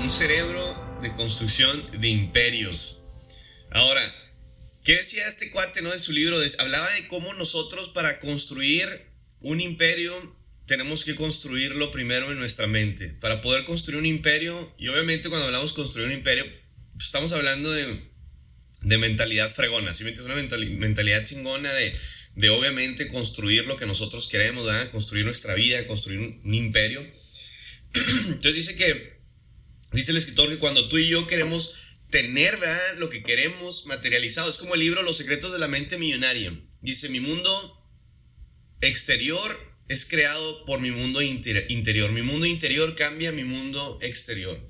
un 0.00 0.10
cerebro 0.10 0.98
de 1.02 1.12
construcción 1.14 2.00
de 2.00 2.08
imperios. 2.08 3.02
Ahora, 3.70 4.02
¿qué 4.84 4.96
decía 4.96 5.28
este 5.28 5.50
cuate 5.50 5.82
no, 5.82 5.92
en 5.92 6.00
su 6.00 6.12
libro? 6.12 6.38
Hablaba 6.58 6.90
de 6.92 7.06
cómo 7.06 7.34
nosotros 7.34 7.90
para 7.90 8.18
construir 8.18 9.06
un 9.40 9.60
imperio 9.60 10.36
tenemos 10.66 11.04
que 11.04 11.14
construirlo 11.14 11.90
primero 11.90 12.32
en 12.32 12.38
nuestra 12.38 12.66
mente. 12.66 13.08
Para 13.20 13.40
poder 13.42 13.64
construir 13.64 13.98
un 13.98 14.06
imperio, 14.06 14.74
y 14.78 14.88
obviamente 14.88 15.28
cuando 15.28 15.46
hablamos 15.46 15.72
construir 15.72 16.06
un 16.06 16.12
imperio, 16.12 16.46
pues 16.94 17.06
estamos 17.06 17.32
hablando 17.32 17.70
de, 17.70 18.08
de 18.82 18.98
mentalidad 18.98 19.52
fregona, 19.52 19.92
¿sí? 19.94 20.04
Una 20.24 20.36
mentalidad 20.36 21.24
chingona 21.24 21.72
de, 21.72 21.94
de 22.36 22.50
obviamente 22.50 23.08
construir 23.08 23.66
lo 23.66 23.76
que 23.76 23.86
nosotros 23.86 24.28
queremos, 24.28 24.64
¿verdad? 24.64 24.90
Construir 24.90 25.24
nuestra 25.24 25.54
vida, 25.54 25.86
construir 25.86 26.40
un, 26.42 26.54
imperio. 26.54 27.06
Entonces 27.94 28.54
dice 28.54 28.76
que, 28.76 29.19
dice 29.92 30.12
el 30.12 30.16
escritor 30.16 30.48
que 30.48 30.58
cuando 30.58 30.88
tú 30.88 30.98
y 30.98 31.08
yo 31.08 31.26
queremos 31.26 31.76
tener, 32.10 32.58
¿verdad? 32.58 32.98
Lo 32.98 33.08
que 33.08 33.22
queremos 33.22 33.86
materializado, 33.86 34.50
es 34.50 34.58
como 34.58 34.74
el 34.74 34.80
libro 34.80 35.02
Los 35.02 35.16
secretos 35.16 35.52
de 35.52 35.58
la 35.58 35.68
mente 35.68 35.98
millonaria. 35.98 36.52
Dice, 36.80 37.08
mi 37.08 37.20
mundo 37.20 37.86
exterior 38.80 39.58
es 39.88 40.06
creado 40.06 40.64
por 40.64 40.80
mi 40.80 40.90
mundo 40.90 41.22
interior. 41.22 42.12
Mi 42.12 42.22
mundo 42.22 42.46
interior 42.46 42.94
cambia 42.94 43.32
mi 43.32 43.44
mundo 43.44 43.98
exterior. 44.02 44.60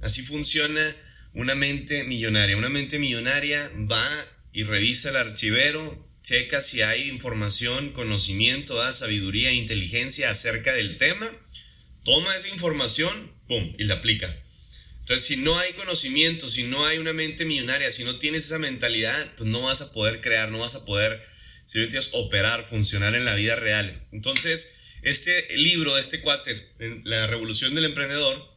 Así 0.00 0.22
funciona 0.22 0.96
una 1.34 1.54
mente 1.54 2.04
millonaria. 2.04 2.56
Una 2.56 2.68
mente 2.68 2.98
millonaria 2.98 3.70
va 3.90 4.08
y 4.52 4.62
revisa 4.64 5.10
el 5.10 5.16
archivero, 5.16 6.08
checa 6.22 6.60
si 6.60 6.82
hay 6.82 7.08
información, 7.08 7.92
conocimiento, 7.92 8.76
da 8.76 8.92
sabiduría, 8.92 9.52
inteligencia 9.52 10.30
acerca 10.30 10.72
del 10.72 10.96
tema, 10.96 11.30
toma 12.04 12.36
esa 12.36 12.48
información, 12.48 13.32
¡pum! 13.46 13.74
y 13.78 13.84
la 13.84 13.94
aplica. 13.94 14.36
Entonces, 15.08 15.26
si 15.26 15.36
no 15.38 15.58
hay 15.58 15.72
conocimiento, 15.72 16.50
si 16.50 16.64
no 16.64 16.84
hay 16.84 16.98
una 16.98 17.14
mente 17.14 17.46
millonaria, 17.46 17.90
si 17.90 18.04
no 18.04 18.18
tienes 18.18 18.44
esa 18.44 18.58
mentalidad, 18.58 19.34
pues 19.38 19.48
no 19.48 19.62
vas 19.62 19.80
a 19.80 19.90
poder 19.90 20.20
crear, 20.20 20.50
no 20.50 20.58
vas 20.58 20.74
a 20.74 20.84
poder 20.84 21.22
si 21.64 21.78
entiendes, 21.78 22.10
operar, 22.12 22.68
funcionar 22.68 23.14
en 23.14 23.24
la 23.24 23.34
vida 23.34 23.56
real. 23.56 24.06
Entonces, 24.12 24.76
este 25.00 25.56
libro 25.56 25.96
este 25.96 26.20
cuáter, 26.20 26.74
La 27.04 27.26
Revolución 27.26 27.74
del 27.74 27.86
Emprendedor, 27.86 28.54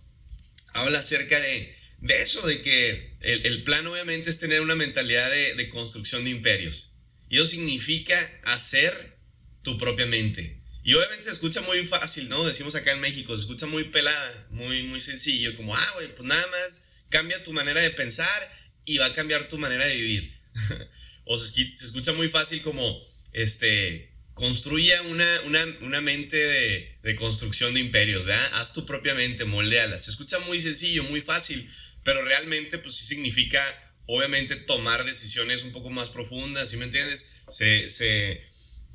habla 0.74 1.00
acerca 1.00 1.40
de, 1.40 1.74
de 2.02 2.22
eso, 2.22 2.46
de 2.46 2.62
que 2.62 3.16
el, 3.22 3.64
plan 3.64 3.88
obviamente 3.88 4.30
es 4.30 4.38
tener 4.38 4.60
una 4.60 4.76
mentalidad 4.76 5.32
de, 5.32 5.56
de 5.56 5.70
construcción 5.70 6.26
de 6.26 6.32
imperios. 6.32 6.98
Y 7.30 7.38
eso 7.38 7.46
significa 7.46 8.30
hacer 8.44 9.16
tu 9.62 9.78
propia 9.78 10.06
mente. 10.06 10.61
Y 10.84 10.94
obviamente 10.96 11.26
se 11.26 11.32
escucha 11.32 11.62
muy 11.62 11.86
fácil, 11.86 12.28
¿no? 12.28 12.46
Decimos 12.46 12.74
acá 12.76 12.92
en 12.92 13.02
México, 13.02 13.36
se 13.36 13.42
escucha 13.42 13.68
muy 13.68 13.86
pelada, 13.86 14.48
muy, 14.50 14.84
muy 14.84 15.00
sencillo, 15.00 15.56
como, 15.56 15.76
ah, 15.76 15.92
güey, 15.96 16.16
pues 16.16 16.28
nada 16.28 16.46
más 16.48 16.88
cambia 17.10 17.44
tu 17.44 17.54
manera 17.54 17.82
de 17.82 17.92
pensar 17.92 18.52
y 18.86 18.98
va 18.98 19.08
a 19.08 19.14
cambiar 19.14 19.48
tu 19.48 19.58
manera 19.58 19.86
de 19.86 19.96
vivir. 19.96 20.34
o 21.26 21.38
se, 21.38 21.62
escucha 21.62 22.14
muy 22.14 22.30
fácil 22.30 22.64
como, 22.64 23.00
este, 23.32 24.12
construye 24.34 25.00
una, 25.02 25.42
una, 25.42 26.02
mente 26.02 26.38
de, 26.38 27.16
construcción 27.16 27.76
de 27.76 27.80
imperios, 27.80 28.26
¿verdad? 28.26 28.50
Haz 28.54 28.74
tu 28.74 28.86
propia 28.86 29.14
mente, 29.14 29.46
moldeala. 29.46 30.00
Se 30.00 30.10
escucha 30.10 30.40
muy 30.40 30.60
sencillo, 30.60 31.04
muy 31.04 31.22
fácil, 31.22 31.70
pero 32.04 32.24
realmente 32.24 32.80
pues 32.80 32.96
sí 32.96 33.06
significa, 33.06 33.64
obviamente, 34.08 34.56
tomar 34.56 35.06
decisiones 35.06 35.64
un 35.64 35.72
poco 35.72 35.92
más 35.92 36.10
profundas, 36.10 36.72
¿sí 36.72 36.78
me 36.78 36.86
entiendes? 36.86 37.30
Se, 37.50 37.90
se, 37.90 38.44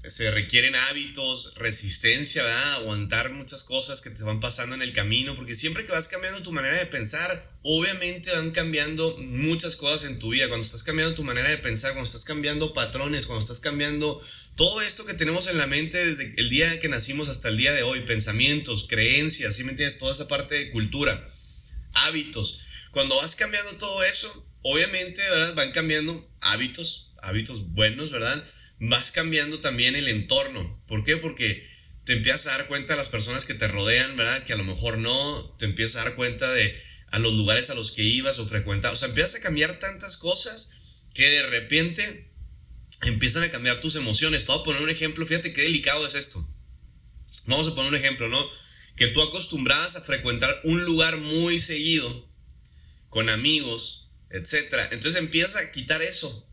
se 0.09 0.31
requieren 0.31 0.75
hábitos, 0.75 1.55
resistencia, 1.57 2.43
¿verdad? 2.43 2.75
Aguantar 2.75 3.31
muchas 3.31 3.63
cosas 3.63 4.01
que 4.01 4.11
te 4.11 4.23
van 4.23 4.41
pasando 4.41 4.75
en 4.75 4.83
el 4.83 4.93
camino, 4.93 5.35
porque 5.37 5.55
siempre 5.55 5.87
que 5.87 5.93
vas 5.93 6.09
cambiando 6.09 6.43
tu 6.43 6.53
manera 6.53 6.79
de 6.79 6.87
pensar, 6.87 7.51
obviamente 7.63 8.31
van 8.31 8.51
cambiando 8.51 9.17
muchas 9.19 9.77
cosas 9.77 10.09
en 10.09 10.19
tu 10.19 10.31
vida. 10.31 10.49
Cuando 10.49 10.65
estás 10.65 10.83
cambiando 10.83 11.15
tu 11.15 11.25
manera 11.25 11.51
de 11.51 11.59
pensar, 11.59 11.93
cuando 11.93 12.07
estás 12.07 12.25
cambiando 12.25 12.73
patrones, 12.73 13.27
cuando 13.27 13.43
estás 13.43 13.61
cambiando 13.61 14.21
todo 14.55 14.81
esto 14.81 15.05
que 15.05 15.15
tenemos 15.15 15.47
en 15.47 15.59
la 15.59 15.67
mente 15.67 16.07
desde 16.07 16.35
el 16.37 16.51
día 16.51 16.81
que 16.81 16.89
nacimos 16.89 17.29
hasta 17.29 17.49
el 17.49 17.57
día 17.57 17.73
de 17.73 17.83
hoy, 17.83 18.01
pensamientos, 18.01 18.87
creencias, 18.89 19.57
¿sí 19.57 19.65
me 19.65 19.71
entiendes? 19.71 19.99
Toda 19.99 20.13
esa 20.13 20.29
parte 20.29 20.55
de 20.55 20.71
cultura, 20.71 21.27
hábitos. 21.93 22.63
Cuando 22.93 23.17
vas 23.17 23.37
cambiando 23.37 23.77
todo 23.77 24.03
eso, 24.03 24.47
obviamente. 24.63 25.23
Van 25.55 25.73
cambiando 25.73 26.29
hábitos, 26.41 27.13
hábitos 27.23 27.73
buenos, 27.73 28.11
¿verdad? 28.11 28.45
Vas 28.79 29.11
cambiando 29.11 29.61
también 29.61 29.97
el 29.97 30.09
entorno. 30.09 30.83
¿Por 30.87 31.05
qué? 31.05 31.17
Porque 31.17 31.67
te 32.05 32.13
empiezas 32.13 32.47
a 32.47 32.59
dar 32.59 32.69
cuenta 32.69 32.93
de 32.93 32.99
las 32.99 33.09
personas 33.09 33.45
que 33.45 33.55
te 33.55 33.69
rodean, 33.69 34.17
¿verdad? 34.17 34.45
Que 34.45 34.53
a 34.53 34.57
lo 34.57 34.65
mejor 34.65 34.99
no, 34.99 35.55
te 35.59 35.65
empiezas 35.65 36.03
a 36.03 36.05
dar 36.07 36.17
cuenta 36.17 36.53
de 36.53 36.81
a 37.11 37.19
los 37.19 37.33
lugares 37.33 37.71
a 37.71 37.75
los 37.75 37.93
que 37.93 38.03
ibas 38.03 38.39
o 38.39 38.47
frecuentabas. 38.47 38.99
O 38.99 39.01
sea, 39.01 39.09
empiezas 39.09 39.41
a 39.41 39.43
cambiar 39.43 39.79
tantas 39.79 40.17
cosas 40.17 40.71
que 41.15 41.29
de 41.29 41.43
repente 41.47 42.31
empiezan 43.03 43.43
a 43.43 43.51
cambiar 43.51 43.81
tus 43.81 43.97
emociones. 43.97 44.45
Te 44.45 44.53
voy 44.53 44.61
a 44.61 44.65
poner 44.65 44.83
un 44.83 44.91
ejemplo, 44.91 45.27
fíjate 45.27 45.53
qué 45.53 45.63
delicado 45.63 46.07
es 46.07 46.15
esto. 46.15 46.47
Vamos 47.47 47.69
a 47.69 47.75
poner 47.75 47.91
un 47.91 47.97
ejemplo, 47.97 48.29
¿no? 48.29 48.49
Que 48.97 49.09
tú 49.09 49.23
acostumbrabas 49.23 49.97
a 49.97 50.03
frecuentar 50.03 50.61
un 50.65 50.85
lugar 50.85 51.19
muy 51.19 51.59
seguido, 51.59 52.29
con 53.09 53.29
amigos, 53.29 54.13
etc. 54.31 54.89
Entonces 54.91 55.17
empiezas 55.17 55.63
a 55.63 55.73
quitar 55.73 56.03
eso 56.03 56.46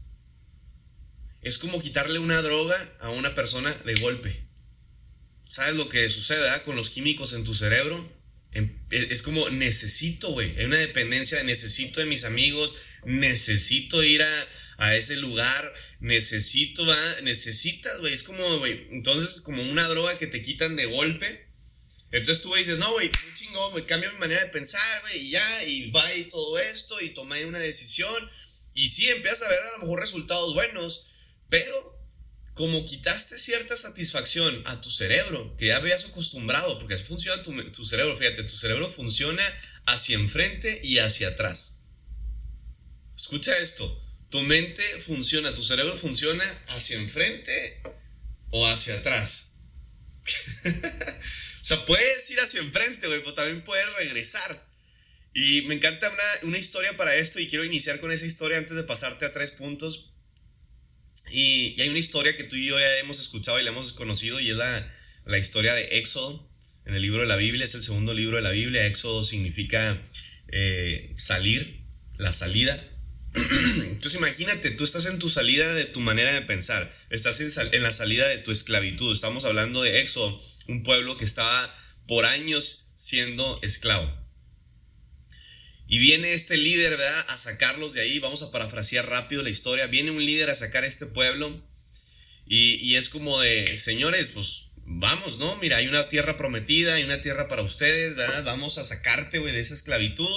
es 1.44 1.58
como 1.58 1.82
quitarle 1.82 2.20
una 2.20 2.42
droga 2.42 2.78
a 3.00 3.10
una 3.10 3.36
persona 3.36 3.74
de 3.86 3.96
golpe. 3.96 4.44
¿Sabes 5.50 5.76
lo 5.76 5.90
que 5.90 6.10
sucede 6.10 6.50
ah, 6.50 6.64
con 6.64 6.76
los 6.76 6.90
químicos 6.90 7.34
en 7.34 7.44
tu 7.44 7.54
cerebro? 7.54 8.12
Em, 8.54 8.80
e, 8.92 9.08
es 9.12 9.22
como 9.22 9.50
necesito, 9.50 10.30
güey. 10.30 10.58
Hay 10.58 10.66
una 10.66 10.78
dependencia, 10.78 11.44
necesito 11.44 12.00
de 12.00 12.06
mis 12.06 12.24
amigos, 12.24 12.76
necesito 13.06 14.04
ir 14.04 14.24
a, 14.24 14.48
ese 14.96 15.16
lugar, 15.16 15.74
necesito, 16.00 16.86
necesitas, 17.22 18.00
güey. 18.00 18.14
Es 18.14 18.24
como, 18.24 18.58
güey, 18.60 18.88
entonces 18.92 19.42
como 19.42 19.64
una 19.64 19.88
droga 19.88 20.18
que 20.18 20.28
te 20.28 20.44
quitan 20.44 20.76
de 20.76 20.86
golpe. 20.86 21.48
Entonces 22.12 22.44
tú 22.44 22.54
dices, 22.54 22.78
no, 22.78 22.92
güey, 22.92 23.10
chingón, 23.36 23.72
güey, 23.72 23.86
cambia 23.86 24.12
mi 24.12 24.20
manera 24.20 24.42
de 24.42 24.50
pensar, 24.50 25.02
güey, 25.02 25.28
y 25.28 25.32
ya, 25.32 25.64
y 25.66 25.90
va 25.92 26.14
y 26.14 26.26
todo 26.26 26.60
esto, 26.60 27.02
y 27.02 27.10
tomé 27.10 27.46
una 27.46 27.60
decisión. 27.60 28.30
Y 28.74 28.90
sí, 28.90 29.08
empiezas 29.08 29.44
a 29.44 29.50
ver 29.50 29.60
a 29.60 29.72
lo 29.74 29.80
mejor 29.80 30.00
resultados 30.00 30.54
buenos, 30.54 31.08
pero 31.54 32.02
como 32.56 32.88
quitaste 32.88 33.38
cierta 33.38 33.78
satisfacción 33.78 34.64
a 34.66 34.82
tu 34.82 34.90
cerebro, 34.90 35.56
que 35.56 35.68
ya 35.68 35.76
habías 35.76 36.04
acostumbrado, 36.04 36.80
porque 36.80 36.98
funciona 36.98 37.44
tu, 37.44 37.86
cerebro, 37.86 38.18
fíjate, 38.18 38.42
tu 38.42 38.56
cerebro 38.56 38.90
funciona 38.90 39.44
hacia 39.86 40.16
enfrente 40.16 40.82
y 40.84 40.98
hacia 40.98 41.28
atrás. 41.28 41.78
Escucha 43.16 43.56
esto, 43.60 44.04
tu 44.32 44.42
mente 44.42 44.82
funciona, 45.02 45.54
tu 45.54 45.62
cerebro 45.64 45.96
funciona 45.96 46.44
hacia 46.70 46.98
enfrente 46.98 47.84
o 48.50 48.66
hacia 48.66 48.96
atrás. 48.96 49.54
o 50.66 51.64
sea, 51.64 51.86
puedes 51.86 52.32
ir 52.32 52.40
hacia 52.40 52.62
enfrente, 52.62 53.06
güey, 53.06 53.20
pero 53.20 53.36
también 53.36 53.64
puedes 53.64 53.94
regresar. 53.94 54.68
Y 55.36 55.62
me 55.68 55.76
encanta 55.76 56.12
una 56.42 56.58
historia 56.58 56.98
para 56.98 57.16
esto 57.16 57.40
y 57.40 57.48
quiero 57.48 57.64
iniciar 57.64 58.00
con 58.00 58.12
esa 58.12 58.26
historia 58.26 58.58
antes 58.58 58.76
de 58.76 58.84
pasarte 58.84 59.28
a 59.28 59.32
tres 59.32 59.52
puntos 59.52 60.13
y, 61.34 61.82
hay 61.82 61.90
una 61.90 62.00
historia 62.00 62.38
que 62.38 62.44
tú 62.44 62.56
y 62.56 62.68
yo 62.68 62.80
ya 62.80 63.00
hemos 63.00 63.20
escuchado 63.20 63.60
y 63.60 63.64
la 63.64 63.72
hemos 63.72 63.94
conocido 63.94 64.40
y 64.40 64.52
es 64.52 64.56
la, 64.56 64.94
la 65.26 65.38
historia 65.38 65.74
de 65.74 65.98
Éxodo 65.98 66.48
en 66.86 66.94
el 66.94 67.02
libro 67.02 67.22
de 67.22 67.28
la 67.28 67.38
Biblia, 67.38 67.66
es 67.66 67.76
el 67.76 67.82
segundo 67.82 68.14
libro 68.14 68.38
de 68.38 68.44
la 68.44 68.52
Biblia. 68.52 68.86
Éxodo 68.86 69.24
significa 69.24 70.02
eh, 70.50 71.14
salir, 71.18 71.82
la 72.18 72.32
salida. 72.32 72.82
Entonces 73.34 74.16
imagínate, 74.16 74.72
tú 74.72 74.84
estás 74.84 75.06
en 75.08 75.18
tu 75.18 75.30
salida 75.30 75.74
de 75.74 75.86
tu 75.86 76.00
manera 76.00 76.34
de 76.34 76.42
pensar, 76.44 76.94
estás 77.10 77.40
en, 77.40 77.50
en, 77.74 77.82
la 77.82 77.92
salida 77.92 78.28
de 78.28 78.38
tu 78.38 78.52
esclavitud. 78.52 79.12
Estamos 79.12 79.44
hablando 79.44 79.82
de 79.82 80.02
Éxodo, 80.02 80.40
un 80.68 80.84
pueblo 80.84 81.18
que 81.18 81.26
estaba 81.26 81.76
por 82.08 82.26
años 82.26 82.94
siendo 82.96 83.60
esclavo. 83.64 84.23
Y 85.94 86.00
viene 86.00 86.34
este 86.34 86.58
líder, 86.58 86.98
¿verdad? 86.98 87.24
A 87.28 87.38
sacarlos 87.38 87.94
de 87.94 88.02
ahí. 88.02 88.18
Vamos 88.18 88.42
a 88.42 88.50
parafrasear 88.50 89.08
rápido 89.08 89.44
la 89.44 89.52
historia. 89.52 89.86
Viene 89.86 90.10
un 90.10 90.26
líder 90.26 90.50
a 90.50 90.56
sacar 90.56 90.84
este 90.86 91.06
pueblo. 91.06 91.64
Y, 92.48 92.96
es 92.96 93.10
como 93.10 93.40
de, 93.40 93.78
señores, 93.78 94.30
pues 94.30 94.70
vamos, 94.78 95.38
¿no? 95.38 95.56
Mira, 95.58 95.78
hay 95.78 95.86
una 95.86 96.10
tierra 96.10 96.36
prometida, 96.36 96.96
hay 96.96 97.04
una 97.04 97.22
tierra 97.22 97.48
para 97.48 97.62
ustedes, 97.62 98.16
¿verdad? 98.16 98.44
Vamos 98.44 98.80
a 98.80 98.84
sacarte, 98.84 99.38
güey, 99.38 99.54
de 99.54 99.60
esa 99.60 99.76
esclavitud. 99.76 100.36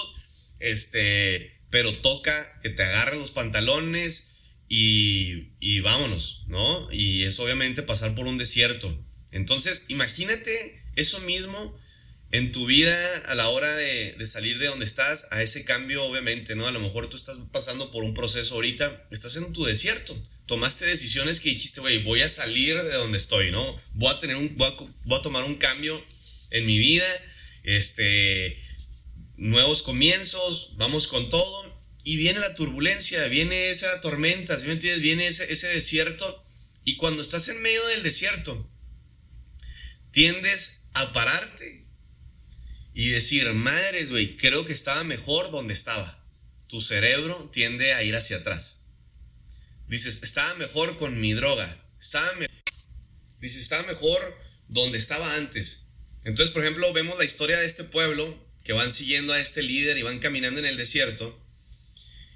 Este, 0.60 1.58
pero 1.70 2.02
toca 2.02 2.60
que 2.62 2.68
te 2.68 2.82
agarren 2.82 3.18
los 3.18 3.30
pantalones 3.30 4.34
y, 4.68 5.52
y 5.58 5.80
vámonos, 5.80 6.44
¿no? 6.48 6.92
Y 6.92 7.24
es 7.24 7.40
obviamente 7.40 7.82
pasar 7.82 8.14
por 8.14 8.26
un 8.26 8.36
desierto. 8.36 9.02
Entonces, 9.32 9.86
imagínate 9.88 10.82
eso 10.96 11.18
mismo 11.20 11.80
en 12.32 12.52
tu 12.52 12.66
vida 12.66 12.96
a 13.26 13.34
la 13.34 13.48
hora 13.48 13.74
de, 13.76 14.16
salir 14.26 14.58
de 14.58 14.66
donde 14.66 14.84
estás, 14.84 15.28
a 15.30 15.42
ese 15.42 15.64
cambio 15.64 16.04
obviamente, 16.04 16.54
¿no? 16.54 16.66
A 16.66 16.72
lo 16.72 16.80
mejor 16.80 17.08
tú 17.08 17.16
estás 17.16 17.38
pasando 17.52 17.90
por 17.90 18.04
un 18.04 18.14
proceso 18.14 18.54
ahorita, 18.54 19.06
estás 19.10 19.36
en 19.36 19.52
tu 19.52 19.64
desierto, 19.64 20.20
tomaste 20.46 20.86
decisiones 20.86 21.40
que 21.40 21.50
dijiste, 21.50 21.80
güey, 21.80 22.02
voy 22.02 22.22
a 22.22 22.28
salir 22.28 22.82
de 22.82 22.94
donde 22.94 23.18
estoy, 23.18 23.50
¿no? 23.50 23.80
Voy 23.94 24.12
a 24.12 24.18
tener 24.18 24.36
un, 24.36 24.56
voy 24.56 24.72
a, 25.18 25.22
tomar 25.22 25.44
un 25.44 25.56
cambio 25.56 26.02
en 26.50 26.66
mi 26.66 26.78
vida, 26.78 27.06
este, 27.62 28.60
nuevos 29.36 29.82
comienzos, 29.82 30.72
vamos 30.76 31.06
con 31.06 31.28
todo. 31.28 31.76
Y 32.02 32.16
viene 32.16 32.38
la 32.38 32.54
turbulencia, 32.54 33.26
viene 33.26 33.70
esa 33.70 34.00
tormenta, 34.00 34.56
¿sí 34.58 34.68
me 34.68 34.74
entiendes? 34.74 35.02
Viene 35.02 35.26
ese, 35.26 35.52
ese 35.52 35.66
desierto. 35.68 36.44
Y 36.84 36.94
cuando 36.94 37.20
estás 37.20 37.48
en 37.48 37.60
medio 37.60 37.84
del 37.88 38.04
desierto, 38.04 38.70
tiendes 40.12 40.88
a 40.94 41.12
pararte 41.12 41.85
y 42.96 43.10
decir, 43.10 43.52
madres, 43.52 44.08
güey, 44.08 44.38
creo 44.38 44.64
que 44.64 44.72
estaba 44.72 45.04
mejor 45.04 45.50
donde 45.50 45.74
estaba. 45.74 46.24
Tu 46.66 46.80
cerebro 46.80 47.50
tiende 47.52 47.92
a 47.92 48.02
ir 48.02 48.16
hacia 48.16 48.38
atrás. 48.38 48.80
Dices, 49.86 50.22
estaba 50.22 50.54
mejor 50.54 50.96
con 50.96 51.20
mi 51.20 51.34
droga. 51.34 51.84
Estaba 52.00 52.32
Dices, 53.38 53.60
estaba 53.60 53.82
mejor 53.82 54.34
donde 54.68 54.96
estaba 54.96 55.34
antes. 55.34 55.84
Entonces, 56.24 56.54
por 56.54 56.62
ejemplo, 56.62 56.90
vemos 56.94 57.18
la 57.18 57.26
historia 57.26 57.58
de 57.58 57.66
este 57.66 57.84
pueblo 57.84 58.42
que 58.64 58.72
van 58.72 58.94
siguiendo 58.94 59.34
a 59.34 59.40
este 59.40 59.62
líder 59.62 59.98
y 59.98 60.02
van 60.02 60.18
caminando 60.18 60.58
en 60.58 60.66
el 60.66 60.78
desierto. 60.78 61.38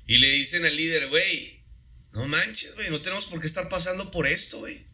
Y 0.06 0.18
le 0.18 0.30
dicen 0.30 0.66
al 0.66 0.76
líder, 0.76 1.08
güey, 1.08 1.64
no 2.12 2.28
manches, 2.28 2.74
güey, 2.74 2.90
no 2.90 3.00
tenemos 3.00 3.24
por 3.24 3.40
qué 3.40 3.46
estar 3.46 3.70
pasando 3.70 4.10
por 4.10 4.26
esto, 4.26 4.58
güey. 4.58 4.84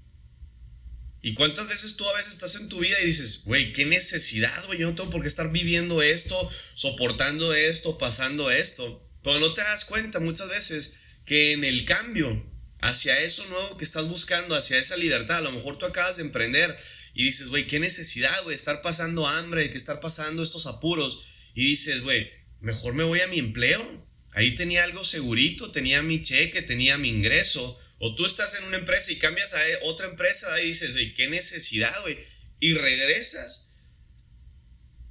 ¿Y 1.26 1.34
cuántas 1.34 1.66
veces 1.66 1.96
tú 1.96 2.08
a 2.08 2.16
veces 2.16 2.34
estás 2.34 2.54
en 2.54 2.68
tu 2.68 2.78
vida 2.78 2.94
y 3.02 3.06
dices, 3.06 3.42
güey, 3.46 3.72
qué 3.72 3.84
necesidad, 3.84 4.64
güey, 4.66 4.78
yo 4.78 4.88
no 4.88 4.94
tengo 4.94 5.10
por 5.10 5.22
qué 5.22 5.26
estar 5.26 5.50
viviendo 5.50 6.00
esto, 6.00 6.48
soportando 6.74 7.52
esto, 7.52 7.98
pasando 7.98 8.48
esto? 8.48 9.04
Pero 9.24 9.40
no 9.40 9.52
te 9.52 9.60
das 9.60 9.84
cuenta 9.84 10.20
muchas 10.20 10.48
veces 10.48 10.92
que 11.24 11.50
en 11.50 11.64
el 11.64 11.84
cambio 11.84 12.48
hacia 12.80 13.20
eso 13.22 13.44
nuevo 13.46 13.76
que 13.76 13.82
estás 13.82 14.06
buscando, 14.06 14.54
hacia 14.54 14.78
esa 14.78 14.96
libertad, 14.96 15.38
a 15.38 15.40
lo 15.40 15.50
mejor 15.50 15.78
tú 15.78 15.86
acabas 15.86 16.18
de 16.18 16.22
emprender 16.22 16.76
y 17.12 17.24
dices, 17.24 17.48
güey, 17.48 17.66
qué 17.66 17.80
necesidad, 17.80 18.44
güey, 18.44 18.54
estar 18.54 18.80
pasando 18.80 19.26
hambre, 19.26 19.68
que 19.68 19.78
estar 19.78 19.98
pasando 19.98 20.44
estos 20.44 20.66
apuros. 20.66 21.24
Y 21.56 21.66
dices, 21.66 22.02
güey, 22.02 22.30
mejor 22.60 22.94
me 22.94 23.02
voy 23.02 23.18
a 23.18 23.26
mi 23.26 23.40
empleo, 23.40 24.06
Ahí 24.36 24.54
tenía 24.54 24.84
algo 24.84 25.02
segurito, 25.02 25.70
tenía 25.70 26.02
mi 26.02 26.20
cheque, 26.20 26.60
tenía 26.60 26.98
mi 26.98 27.08
ingreso. 27.08 27.78
O 27.98 28.14
tú 28.14 28.26
estás 28.26 28.54
en 28.58 28.64
una 28.64 28.76
empresa 28.76 29.10
y 29.10 29.18
cambias 29.18 29.54
a 29.54 29.58
otra 29.82 30.06
empresa 30.06 30.60
y 30.60 30.66
dices, 30.66 30.92
güey, 30.92 31.14
qué 31.14 31.28
necesidad, 31.28 31.94
güey. 32.02 32.18
Y 32.60 32.74
regresas 32.74 33.68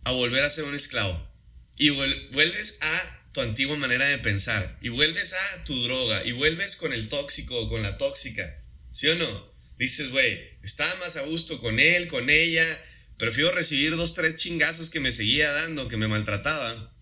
a 0.04 0.12
volver 0.12 0.44
a 0.44 0.50
ser 0.50 0.66
un 0.66 0.76
esclavo. 0.76 1.28
Y 1.76 1.90
vuelves 1.90 2.78
a 2.82 3.30
tu 3.34 3.42
antigua 3.42 3.76
manera 3.76 4.08
de 4.08 4.20
pensar. 4.20 4.78
Y 4.82 4.90
vuelves 4.90 5.34
a 5.34 5.64
tu 5.66 5.84
droga. 5.84 6.26
Y 6.26 6.32
vuelves 6.32 6.76
con 6.76 6.94
el 6.94 7.10
tóxico 7.10 7.70
con 7.70 7.82
la 7.82 7.98
tóxica. 7.98 8.64
¿Sí 8.92 9.08
o 9.08 9.16
no? 9.16 9.54
Dices, 9.78 10.10
güey, 10.10 10.58
estaba 10.62 10.96
más 10.98 11.18
a 11.18 11.24
gusto 11.24 11.60
con 11.60 11.80
él, 11.80 12.08
con 12.08 12.30
ella. 12.30 12.82
Prefiero 13.18 13.52
recibir 13.52 13.96
dos, 13.96 14.14
tres 14.14 14.36
chingazos 14.36 14.90
que 14.90 15.00
me 15.00 15.12
seguía 15.12 15.52
dando, 15.52 15.88
que 15.88 15.98
me 15.98 16.08
maltrataba. 16.08 16.94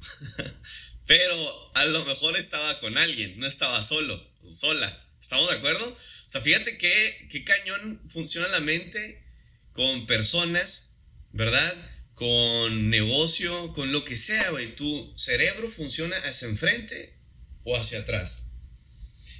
Pero 1.08 1.74
a 1.74 1.86
lo 1.86 2.04
mejor 2.04 2.36
estaba 2.36 2.78
con 2.80 2.98
alguien, 2.98 3.40
no 3.40 3.46
estaba 3.46 3.82
solo, 3.82 4.22
sola. 4.50 5.06
¿Estamos 5.18 5.48
de 5.48 5.56
acuerdo? 5.56 5.88
O 5.88 6.28
sea, 6.28 6.42
fíjate 6.42 6.76
qué, 6.76 7.28
qué 7.32 7.44
cañón 7.44 8.02
funciona 8.12 8.46
la 8.48 8.60
mente 8.60 9.24
con 9.72 10.04
personas, 10.04 10.98
¿verdad? 11.32 11.74
Con 12.12 12.90
negocio, 12.90 13.72
con 13.72 13.90
lo 13.90 14.04
que 14.04 14.18
sea, 14.18 14.50
güey. 14.50 14.76
Tu 14.76 15.14
cerebro 15.16 15.70
funciona 15.70 16.14
hacia 16.18 16.46
enfrente 16.46 17.18
o 17.64 17.74
hacia 17.74 18.00
atrás. 18.00 18.50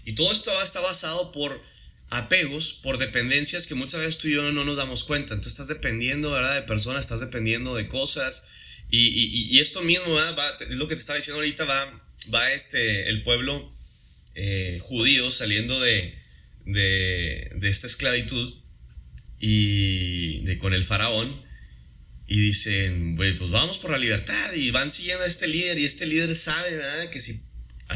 Y 0.06 0.14
todo 0.14 0.32
esto 0.32 0.50
está 0.62 0.80
basado 0.80 1.32
por 1.32 1.62
apegos, 2.08 2.72
por 2.82 2.96
dependencias 2.96 3.66
que 3.66 3.74
muchas 3.74 4.00
veces 4.00 4.16
tú 4.16 4.28
y 4.28 4.32
yo 4.32 4.52
no 4.52 4.64
nos 4.64 4.78
damos 4.78 5.04
cuenta. 5.04 5.34
Entonces 5.34 5.52
estás 5.52 5.68
dependiendo, 5.68 6.30
¿verdad? 6.30 6.54
De 6.54 6.62
personas, 6.62 7.04
estás 7.04 7.20
dependiendo 7.20 7.74
de 7.74 7.88
cosas, 7.88 8.48
y, 8.90 9.58
esto 9.60 9.82
mismo 9.82 10.12
va, 10.12 10.56
es 10.60 10.70
lo 10.70 10.88
que 10.88 10.94
te 10.94 11.00
estaba 11.00 11.16
diciendo 11.18 11.40
ahorita, 11.40 11.64
va, 11.64 12.02
va 12.32 12.52
este, 12.52 13.08
el 13.08 13.22
pueblo 13.22 13.72
eh, 14.34 14.78
judío 14.80 15.30
saliendo 15.30 15.80
de, 15.80 16.14
de, 16.64 17.68
esta 17.68 17.86
esclavitud 17.86 18.54
y 19.40 20.56
con 20.56 20.74
el 20.74 20.84
faraón 20.84 21.48
y 22.30 22.40
dicen, 22.40 23.16
pues 23.16 23.38
vamos 23.38 23.78
por 23.78 23.90
la 23.90 23.98
libertad 23.98 24.52
y 24.52 24.70
van 24.70 24.92
siguiendo 24.92 25.24
a 25.24 25.26
este 25.26 25.48
líder 25.48 25.78
y 25.78 25.86
este 25.86 26.04
líder 26.06 26.34
sabe. 26.34 26.78
Que 27.10 27.20
si 27.20 27.40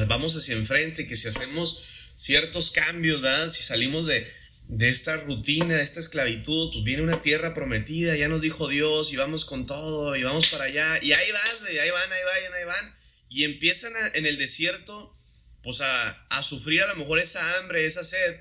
vamos 0.09 0.35
hacia 0.35 0.55
enfrente, 0.55 1.07
que 1.07 1.17
si 1.17 1.29
hacemos 1.29 1.85
ciertos 2.17 2.71
cambios, 2.71 3.21
¿verdad? 3.21 3.51
Si 3.51 3.63
salimos 3.63 4.07
de, 4.07 4.27
de 4.73 4.89
esta 4.89 5.19
rutina, 5.19 5.77
de 5.77 5.83
esta 5.83 6.01
esclavitud, 6.01 6.73
pues 6.73 6.83
viene 6.83 7.03
una 7.03 7.21
tierra 7.21 7.53
prometida, 7.53 8.17
ya 8.17 8.29
nos 8.29 8.41
dijo 8.41 8.69
Dios 8.69 9.13
y 9.13 9.17
vamos 9.17 9.45
con 9.45 9.67
todo 9.67 10.17
y 10.17 10.23
vamos 10.23 10.49
para 10.49 10.65
allá. 10.65 10.99
Y 11.03 11.13
ahí 11.13 11.31
vas, 11.31 11.61
güey, 11.61 11.79
ahí 11.79 11.91
van, 11.91 12.11
ahí 12.11 12.25
van, 12.25 12.55
ahí 12.55 12.65
van. 12.65 12.97
Y 13.29 13.45
empiezan 13.45 13.93
en 14.15 14.25
el 14.25 14.39
desierto, 14.39 15.15
pues 15.63 15.83
a, 15.83 16.13
a, 16.31 16.43
sufrir 16.43 16.83
a 16.83 16.89
lo 16.89 16.97
mejor 16.97 17.19
esa 17.19 17.59
hambre, 17.59 17.85
esa 17.85 18.03
sed, 18.03 18.41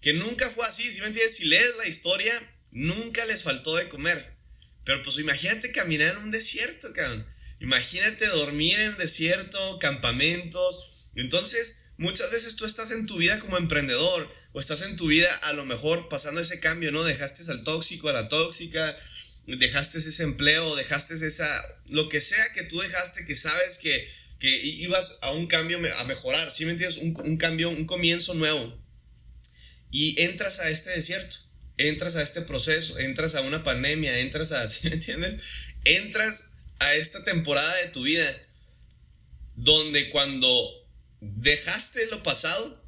que 0.00 0.12
nunca 0.12 0.50
fue 0.50 0.66
así, 0.66 0.90
si 0.90 1.00
me 1.00 1.06
entiendes? 1.06 1.36
Si 1.36 1.44
lees 1.44 1.76
la 1.76 1.86
historia, 1.86 2.32
nunca 2.72 3.24
les 3.24 3.44
faltó 3.44 3.76
de 3.76 3.88
comer. 3.88 4.34
Pero 4.84 5.02
pues 5.02 5.16
imagínate 5.18 5.70
caminar 5.70 6.16
en 6.16 6.24
un 6.24 6.32
desierto, 6.32 6.92
cabrón. 6.92 7.24
Imagínate 7.60 8.26
dormir 8.26 8.80
en 8.80 8.98
desierto, 8.98 9.78
campamentos. 9.78 11.08
Entonces, 11.14 11.80
muchas 11.98 12.30
veces 12.30 12.56
tú 12.56 12.64
estás 12.64 12.90
en 12.92 13.06
tu 13.06 13.18
vida 13.18 13.40
como 13.40 13.58
emprendedor 13.58 14.32
o 14.52 14.60
estás 14.60 14.82
en 14.82 14.96
tu 14.96 15.08
vida 15.08 15.34
a 15.42 15.52
lo 15.52 15.66
mejor 15.66 16.08
pasando 16.08 16.40
ese 16.40 16.60
cambio, 16.60 16.90
¿no? 16.90 17.04
Dejaste 17.04 17.42
al 17.50 17.64
tóxico, 17.64 18.08
a 18.08 18.12
la 18.12 18.28
tóxica, 18.28 18.96
dejaste 19.46 19.98
ese 19.98 20.22
empleo, 20.22 20.76
dejaste 20.76 21.14
esa, 21.14 21.62
lo 21.86 22.08
que 22.08 22.20
sea 22.20 22.52
que 22.54 22.62
tú 22.62 22.80
dejaste, 22.80 23.26
que 23.26 23.34
sabes 23.34 23.78
que, 23.78 24.08
que 24.38 24.48
ibas 24.48 25.18
a 25.22 25.32
un 25.32 25.48
cambio, 25.48 25.80
a 25.98 26.04
mejorar, 26.04 26.50
¿sí 26.52 26.64
me 26.64 26.72
entiendes? 26.72 26.98
Un, 26.98 27.14
un 27.24 27.36
cambio, 27.36 27.68
un 27.68 27.84
comienzo 27.84 28.34
nuevo. 28.34 28.78
Y 29.90 30.20
entras 30.22 30.60
a 30.60 30.70
este 30.70 30.90
desierto, 30.90 31.36
entras 31.76 32.16
a 32.16 32.22
este 32.22 32.42
proceso, 32.42 32.98
entras 32.98 33.34
a 33.34 33.40
una 33.40 33.62
pandemia, 33.62 34.18
entras 34.20 34.52
a, 34.52 34.68
¿sí 34.68 34.88
me 34.88 34.94
entiendes? 34.94 35.36
Entras 35.84 36.52
a 36.78 36.94
esta 36.94 37.24
temporada 37.24 37.74
de 37.76 37.88
tu 37.88 38.02
vida 38.02 38.36
donde 39.56 40.10
cuando 40.10 40.77
dejaste 41.20 42.06
lo 42.06 42.22
pasado, 42.22 42.84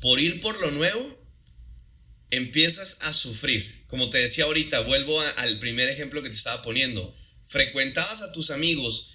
por 0.00 0.20
ir 0.20 0.40
por 0.40 0.60
lo 0.60 0.70
nuevo, 0.70 1.18
empiezas 2.30 2.98
a 3.02 3.12
sufrir. 3.12 3.84
Como 3.86 4.10
te 4.10 4.18
decía 4.18 4.44
ahorita, 4.44 4.80
vuelvo 4.80 5.20
al 5.20 5.58
primer 5.58 5.88
ejemplo 5.88 6.22
que 6.22 6.30
te 6.30 6.36
estaba 6.36 6.62
poniendo. 6.62 7.14
Frecuentabas 7.46 8.22
a 8.22 8.32
tus 8.32 8.50
amigos, 8.50 9.14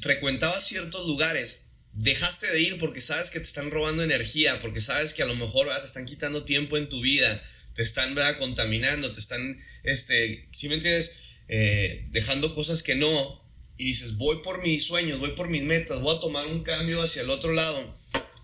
frecuentabas 0.00 0.66
ciertos 0.66 1.06
lugares, 1.06 1.66
dejaste 1.92 2.50
de 2.50 2.60
ir 2.60 2.78
porque 2.78 3.00
sabes 3.00 3.30
que 3.30 3.38
te 3.38 3.46
están 3.46 3.70
robando 3.70 4.02
energía, 4.02 4.58
porque 4.60 4.80
sabes 4.80 5.14
que 5.14 5.22
a 5.22 5.26
lo 5.26 5.36
mejor 5.36 5.68
te 5.80 5.86
están 5.86 6.06
quitando 6.06 6.44
tiempo 6.44 6.76
en 6.76 6.88
tu 6.88 7.00
vida, 7.00 7.42
te 7.74 7.82
están 7.82 8.16
contaminando, 8.38 9.12
te 9.12 9.20
están, 9.20 9.60
este, 9.82 10.48
si 10.52 10.68
me 10.68 10.76
entiendes, 10.76 11.18
eh, 11.48 12.06
dejando 12.10 12.54
cosas 12.54 12.82
que 12.82 12.94
no, 12.94 13.43
y 13.76 13.84
dices, 13.86 14.16
voy 14.16 14.42
por 14.42 14.62
mis 14.62 14.84
sueños, 14.84 15.18
voy 15.18 15.30
por 15.30 15.48
mis 15.48 15.62
metas, 15.62 16.00
voy 16.00 16.16
a 16.16 16.20
tomar 16.20 16.46
un 16.46 16.62
cambio 16.62 17.02
hacia 17.02 17.22
el 17.22 17.30
otro 17.30 17.52
lado 17.52 17.94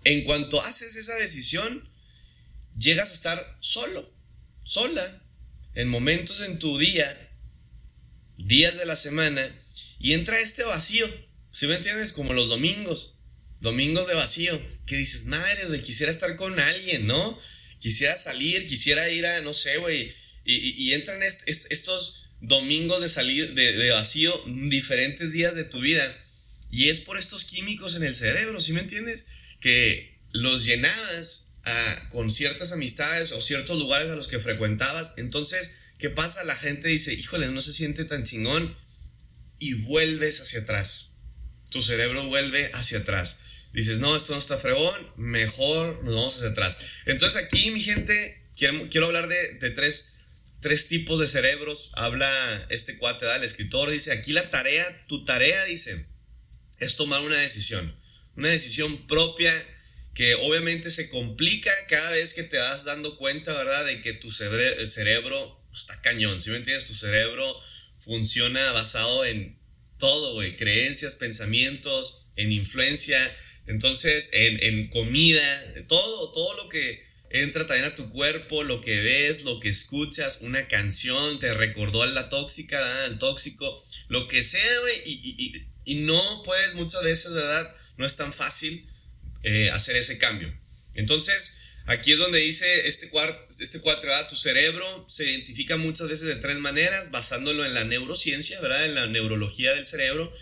en 0.03 0.23
cuanto 0.23 0.61
haces 0.61 0.95
esa 0.95 1.15
decisión, 1.15 1.87
llegas 2.77 3.11
a 3.11 3.13
estar 3.13 3.57
solo, 3.59 4.11
sola, 4.63 5.21
en 5.75 5.87
momentos 5.87 6.41
en 6.41 6.59
tu 6.59 6.77
día, 6.77 7.29
días 8.37 8.77
de 8.77 8.85
la 8.85 8.95
semana, 8.95 9.55
y 9.99 10.13
entra 10.13 10.39
este 10.39 10.63
vacío, 10.63 11.07
¿sí 11.51 11.67
me 11.67 11.75
entiendes? 11.75 12.13
Como 12.13 12.33
los 12.33 12.49
domingos, 12.49 13.15
domingos 13.59 14.07
de 14.07 14.15
vacío, 14.15 14.59
que 14.87 14.97
dices, 14.97 15.25
madre, 15.25 15.67
güey, 15.67 15.83
quisiera 15.83 16.11
estar 16.11 16.35
con 16.35 16.59
alguien, 16.59 17.05
¿no? 17.05 17.39
Quisiera 17.79 18.17
salir, 18.17 18.67
quisiera 18.67 19.09
ir 19.09 19.25
a, 19.25 19.41
no 19.41 19.53
sé, 19.53 19.77
güey, 19.77 20.13
y, 20.43 20.93
entran 20.93 21.21
estos 21.21 22.20
domingos 22.41 23.01
de 23.01 23.09
salir, 23.09 23.53
de, 23.53 23.89
vacío, 23.91 24.43
diferentes 24.67 25.31
días 25.31 25.55
de 25.55 25.63
tu 25.63 25.79
vida, 25.79 26.17
y 26.69 26.89
es 26.89 26.99
por 26.99 27.17
estos 27.17 27.45
químicos 27.45 27.95
en 27.95 28.03
el 28.03 28.15
cerebro, 28.15 28.59
¿sí 28.59 28.73
me 28.73 28.81
entiendes? 28.81 29.27
que 29.61 30.19
los 30.33 30.65
llenabas 30.65 31.53
ah, 31.63 32.09
con 32.09 32.29
ciertas 32.29 32.73
amistades 32.73 33.31
o 33.31 33.39
ciertos 33.39 33.79
lugares 33.79 34.09
a 34.09 34.15
los 34.15 34.27
que 34.27 34.39
frecuentabas. 34.39 35.13
Entonces, 35.15 35.77
¿qué 35.99 36.09
pasa? 36.09 36.43
La 36.43 36.57
gente 36.57 36.89
dice, 36.89 37.13
híjole, 37.13 37.47
no 37.49 37.61
se 37.61 37.71
siente 37.71 38.03
tan 38.03 38.23
chingón 38.23 38.75
y 39.59 39.75
vuelves 39.75 40.41
hacia 40.41 40.61
atrás. 40.61 41.13
Tu 41.69 41.81
cerebro 41.81 42.27
vuelve 42.27 42.71
hacia 42.73 42.99
atrás. 42.99 43.39
Dices, 43.71 43.99
no, 43.99 44.17
esto 44.17 44.33
no 44.33 44.39
está 44.39 44.57
fregón, 44.57 45.11
mejor 45.15 46.03
nos 46.03 46.15
vamos 46.15 46.35
hacia 46.35 46.49
atrás. 46.49 46.75
Entonces 47.05 47.41
aquí, 47.41 47.71
mi 47.71 47.79
gente, 47.79 48.43
quiero, 48.57 48.89
quiero 48.89 49.05
hablar 49.05 49.29
de, 49.29 49.53
de 49.53 49.69
tres, 49.69 50.13
tres, 50.61 50.87
tipos 50.87 51.19
de 51.19 51.27
cerebros. 51.27 51.91
Habla 51.93 52.67
este 52.69 52.97
cuate, 52.97 53.25
el 53.35 53.43
escritor, 53.43 53.89
dice, 53.91 54.11
aquí 54.11 54.31
la 54.31 54.49
tarea, 54.49 55.05
tu 55.07 55.25
tarea, 55.25 55.65
dice, 55.65 56.07
es 56.79 56.95
tomar 56.95 57.21
una 57.21 57.37
decisión 57.37 57.99
una 58.35 58.49
decisión 58.49 59.07
propia 59.07 59.53
que 60.13 60.35
obviamente 60.35 60.91
se 60.91 61.09
complica 61.09 61.71
cada 61.89 62.11
vez 62.11 62.33
que 62.33 62.43
te 62.43 62.57
vas 62.57 62.83
dando 62.83 63.17
cuenta, 63.17 63.53
¿verdad? 63.53 63.85
De 63.85 64.01
que 64.01 64.13
tu 64.13 64.29
cerebro 64.29 65.65
está 65.73 66.01
cañón, 66.01 66.41
¿sí 66.41 66.49
me 66.49 66.57
entiendes? 66.57 66.85
Tu 66.85 66.95
cerebro 66.95 67.55
funciona 67.97 68.71
basado 68.71 69.25
en 69.25 69.57
todo, 69.99 70.33
güey, 70.33 70.57
creencias, 70.57 71.15
pensamientos, 71.15 72.27
en 72.35 72.51
influencia, 72.51 73.37
entonces 73.67 74.29
en, 74.33 74.61
en 74.63 74.89
comida, 74.89 75.73
todo, 75.87 76.31
todo 76.33 76.63
lo 76.63 76.69
que 76.69 77.05
entra 77.33 77.67
también 77.67 77.91
a 77.91 77.95
tu 77.95 78.11
cuerpo, 78.11 78.63
lo 78.63 78.81
que 78.81 78.99
ves, 79.01 79.43
lo 79.43 79.59
que 79.59 79.69
escuchas, 79.69 80.39
una 80.41 80.67
canción, 80.67 81.39
te 81.39 81.53
recordó 81.53 82.03
a 82.03 82.07
la 82.07 82.29
tóxica, 82.29 83.05
al 83.05 83.19
tóxico, 83.19 83.85
lo 84.07 84.27
que 84.27 84.43
sea, 84.43 84.79
güey, 84.81 85.01
y, 85.05 85.65
y, 85.85 85.95
no 85.95 86.43
puedes 86.43 86.73
muchas 86.73 87.03
veces, 87.03 87.33
¿verdad? 87.33 87.75
No 87.97 88.05
es 88.05 88.15
tan 88.15 88.33
fácil 88.33 88.87
eh, 89.43 89.69
hacer 89.69 89.95
ese 89.95 90.17
cambio. 90.17 90.53
Entonces, 90.93 91.57
aquí 91.85 92.11
es 92.11 92.19
donde 92.19 92.39
dice 92.39 92.87
este, 92.87 93.11
este 93.59 93.79
cuatro, 93.79 94.09
¿verdad? 94.09 94.29
Tu 94.29 94.35
cerebro 94.35 95.05
se 95.09 95.25
identifica 95.25 95.77
muchas 95.77 96.07
veces 96.07 96.27
de 96.27 96.35
tres 96.35 96.57
maneras, 96.57 97.11
basándolo 97.11 97.65
en 97.65 97.73
la 97.73 97.83
neurociencia, 97.83 98.61
¿verdad? 98.61 98.85
En 98.85 98.95
la 98.95 99.07
neurología 99.07 99.73
del 99.73 99.85
cerebro. 99.85 100.33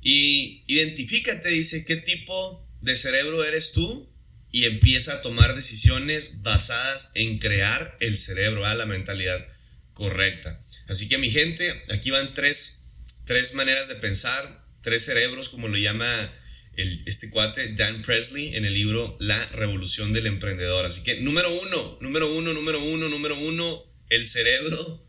Y 0.00 0.64
identifícate, 0.66 1.48
dice, 1.48 1.84
qué 1.84 1.96
tipo 1.96 2.68
de 2.80 2.96
cerebro 2.96 3.44
eres 3.44 3.72
tú 3.72 4.11
y 4.52 4.66
empieza 4.66 5.14
a 5.14 5.22
tomar 5.22 5.54
decisiones 5.54 6.42
basadas 6.42 7.10
en 7.14 7.38
crear 7.38 7.96
el 8.00 8.18
cerebro, 8.18 8.62
la 8.62 8.86
mentalidad 8.86 9.48
correcta. 9.94 10.62
Así 10.86 11.08
que 11.08 11.16
mi 11.16 11.30
gente, 11.30 11.82
aquí 11.90 12.10
van 12.10 12.34
tres, 12.34 12.84
tres 13.24 13.54
maneras 13.54 13.88
de 13.88 13.94
pensar, 13.94 14.62
tres 14.82 15.06
cerebros, 15.06 15.48
como 15.48 15.68
lo 15.68 15.78
llama 15.78 16.32
este 16.76 17.30
cuate 17.30 17.74
Dan 17.74 18.02
Presley 18.02 18.54
en 18.54 18.64
el 18.64 18.74
libro 18.74 19.16
La 19.20 19.46
Revolución 19.48 20.12
del 20.12 20.26
Emprendedor. 20.26 20.84
Así 20.84 21.02
que 21.02 21.20
número 21.20 21.50
uno, 21.60 21.98
número 22.00 22.32
uno, 22.32 22.52
número 22.52 22.82
uno, 22.82 23.08
número 23.08 23.38
uno, 23.38 23.84
el 24.10 24.26
cerebro 24.26 25.06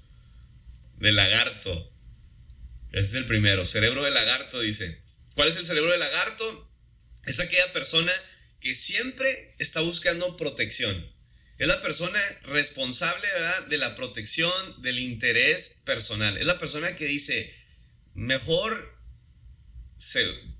del 0.99 1.17
lagarto. 1.17 1.91
Ese 2.93 3.07
es 3.07 3.13
el 3.15 3.25
primero, 3.25 3.65
cerebro 3.65 4.03
de 4.03 4.11
lagarto, 4.11 4.61
dice. 4.61 5.03
¿Cuál 5.35 5.49
es 5.49 5.57
el 5.57 5.65
cerebro 5.65 5.91
del 5.91 5.99
lagarto? 5.99 6.71
Es 7.25 7.39
aquella 7.39 7.73
persona 7.73 8.11
que 8.63 8.75
siempre 8.75 9.53
está 9.59 9.81
buscando 9.81 10.37
protección. 10.37 11.05
Es 11.57 11.67
la 11.67 11.81
persona 11.81 12.19
responsable 12.43 13.27
de 13.67 13.77
la 13.77 13.93
protección 13.93 14.81
del 14.81 14.99
interés 14.99 15.81
personal. 15.83 16.37
Es 16.37 16.45
la 16.45 16.59
persona 16.59 16.95
que 16.95 17.05
dice, 17.05 17.53
mejor 18.13 18.97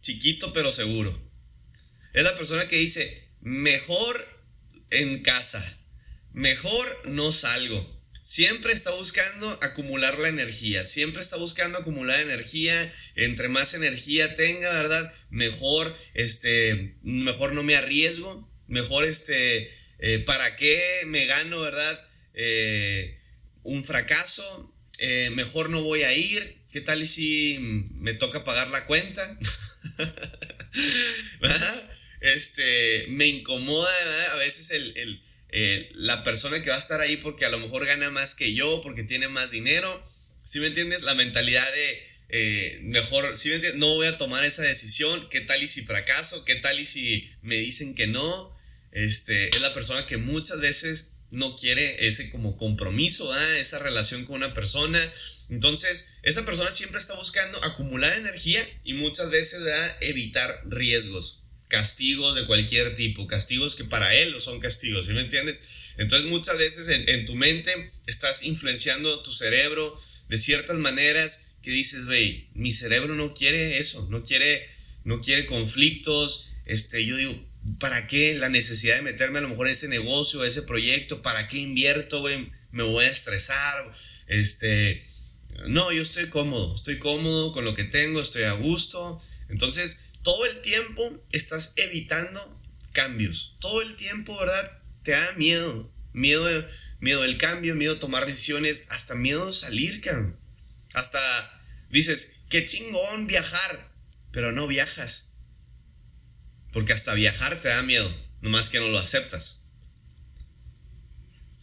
chiquito 0.01 0.51
pero 0.51 0.73
seguro. 0.73 1.17
Es 2.13 2.25
la 2.25 2.35
persona 2.35 2.67
que 2.67 2.75
dice, 2.75 3.29
mejor 3.39 4.27
en 4.89 5.21
casa, 5.21 5.63
mejor 6.33 7.03
no 7.05 7.31
salgo. 7.31 7.92
Siempre 8.23 8.71
está 8.71 8.91
buscando 8.91 9.59
acumular 9.61 10.17
la 10.17 10.29
energía, 10.29 10.85
siempre 10.85 11.21
está 11.21 11.35
buscando 11.35 11.77
acumular 11.77 12.21
energía, 12.21 12.93
entre 13.15 13.49
más 13.49 13.73
energía 13.73 14.35
tenga, 14.35 14.71
¿verdad? 14.71 15.13
Mejor, 15.29 15.93
este, 16.13 16.95
mejor 17.03 17.51
no 17.51 17.63
me 17.63 17.75
arriesgo, 17.75 18.49
mejor, 18.65 19.03
este, 19.03 19.73
eh, 19.99 20.19
¿para 20.19 20.55
qué 20.55 21.01
me 21.05 21.25
gano, 21.25 21.59
¿verdad? 21.59 22.07
Eh, 22.33 23.19
un 23.63 23.83
fracaso, 23.83 24.73
eh, 24.99 25.29
mejor 25.31 25.69
no 25.69 25.83
voy 25.83 26.03
a 26.03 26.13
ir, 26.13 26.59
¿qué 26.71 26.79
tal 26.79 27.05
si 27.05 27.57
me 27.59 28.13
toca 28.13 28.45
pagar 28.45 28.69
la 28.69 28.85
cuenta? 28.85 29.37
este, 32.21 33.05
me 33.09 33.27
incomoda 33.27 33.91
a 34.31 34.37
veces 34.37 34.71
el 34.71 35.21
eh, 35.55 35.91
la 35.93 36.23
persona 36.23 36.63
que 36.63 36.71
va 36.71 36.77
a 36.77 36.79
estar 36.79 36.99
ahí 36.99 37.17
porque 37.17 37.45
a 37.45 37.49
lo 37.49 37.59
mejor 37.59 37.85
gana 37.85 38.09
más 38.09 38.33
que 38.33 38.55
yo, 38.55 38.81
porque 38.81 39.03
tiene 39.03 39.27
más 39.27 39.51
dinero. 39.51 40.03
¿Sí 40.45 40.59
me 40.59 40.65
entiendes? 40.65 41.03
La 41.03 41.13
mentalidad 41.13 41.71
de 41.71 42.03
eh, 42.29 42.79
mejor, 42.81 43.37
¿sí 43.37 43.49
me 43.49 43.55
entiendes? 43.55 43.79
No 43.79 43.93
voy 43.93 44.07
a 44.07 44.17
tomar 44.17 44.43
esa 44.45 44.63
decisión. 44.63 45.29
¿Qué 45.29 45.41
tal 45.41 45.61
y 45.61 45.67
si 45.67 45.83
fracaso? 45.83 46.43
¿Qué 46.43 46.55
tal 46.55 46.79
y 46.79 46.87
si 46.87 47.29
me 47.43 47.57
dicen 47.57 47.93
que 47.93 48.07
no? 48.07 48.51
Este, 48.91 49.49
es 49.49 49.61
la 49.61 49.75
persona 49.75 50.07
que 50.07 50.17
muchas 50.17 50.59
veces 50.59 51.11
no 51.29 51.55
quiere 51.55 52.07
ese 52.07 52.31
como 52.31 52.57
compromiso, 52.57 53.39
esa 53.39 53.77
relación 53.77 54.25
con 54.25 54.37
una 54.37 54.55
persona. 54.55 55.13
Entonces, 55.51 56.15
esa 56.23 56.45
persona 56.45 56.71
siempre 56.71 56.97
está 56.97 57.13
buscando 57.13 57.63
acumular 57.63 58.17
energía 58.17 58.67
y 58.83 58.93
muchas 58.93 59.29
veces 59.29 59.61
evitar 60.01 60.61
riesgos 60.65 61.42
castigos 61.73 62.35
de 62.35 62.45
cualquier 62.45 62.93
tipo, 62.93 63.25
castigos 63.25 63.75
que 63.75 63.83
para 63.83 64.13
él 64.13 64.31
no 64.31 64.39
son 64.39 64.59
castigos, 64.59 65.07
¿sí 65.07 65.11
me 65.11 65.21
entiendes? 65.21 65.63
Entonces 65.97 66.29
muchas 66.29 66.55
veces 66.59 66.87
en, 66.87 67.25
tu 67.25 67.33
mente 67.33 67.91
estás 68.05 68.43
influenciando 68.43 69.23
tu 69.23 69.31
cerebro 69.31 69.99
de 70.29 70.37
ciertas 70.37 70.77
maneras 70.77 71.47
que 71.63 71.71
dices, 71.71 72.05
güey, 72.05 72.47
mi 72.53 72.71
cerebro 72.71 73.15
no 73.15 73.33
quiere 73.33 73.79
eso, 73.79 74.07
no 74.11 74.23
quiere, 74.23 74.69
no 75.03 75.21
quiere 75.21 75.47
conflictos, 75.47 76.47
este, 76.65 77.07
yo 77.07 77.17
digo, 77.17 77.43
¿para 77.79 78.05
qué 78.05 78.35
la 78.35 78.49
necesidad 78.49 78.97
de 78.97 79.01
meterme 79.01 79.39
a 79.39 79.41
lo 79.41 79.49
mejor 79.49 79.65
en 79.65 79.71
ese 79.71 79.87
negocio, 79.87 80.45
ese 80.45 80.61
proyecto? 80.61 81.23
¿Para 81.23 81.47
qué 81.47 81.57
invierto, 81.57 82.19
güey? 82.19 82.51
Me 82.71 82.83
voy 82.83 83.05
a 83.05 83.09
estresar, 83.09 83.91
este, 84.27 85.07
no, 85.65 85.91
yo 85.91 86.03
estoy 86.03 86.29
cómodo, 86.29 86.75
estoy 86.75 86.99
cómodo 86.99 87.51
con 87.51 87.65
lo 87.65 87.73
que 87.73 87.83
tengo, 87.83 88.21
estoy 88.21 88.43
a 88.43 88.51
gusto, 88.51 89.19
entonces 89.49 90.02
todo 90.23 90.45
el 90.45 90.61
tiempo 90.61 91.21
estás 91.31 91.73
evitando 91.75 92.61
cambios. 92.93 93.55
Todo 93.59 93.81
el 93.81 93.95
tiempo, 93.95 94.37
¿verdad? 94.39 94.81
Te 95.03 95.11
da 95.11 95.33
miedo. 95.33 95.91
Miedo, 96.13 96.47
miedo 96.99 97.21
del 97.23 97.37
cambio, 97.37 97.75
miedo 97.75 97.95
a 97.95 97.99
tomar 97.99 98.25
decisiones, 98.25 98.85
hasta 98.89 99.15
miedo 99.15 99.49
a 99.49 99.53
salir, 99.53 100.01
cabrón. 100.01 100.39
Hasta 100.93 101.19
dices, 101.89 102.37
qué 102.49 102.65
chingón 102.65 103.27
viajar, 103.27 103.91
pero 104.31 104.51
no 104.51 104.67
viajas. 104.67 105.29
Porque 106.71 106.93
hasta 106.93 107.13
viajar 107.13 107.59
te 107.59 107.67
da 107.67 107.83
miedo, 107.83 108.15
nomás 108.41 108.69
que 108.69 108.79
no 108.79 108.87
lo 108.87 108.99
aceptas. 108.99 109.61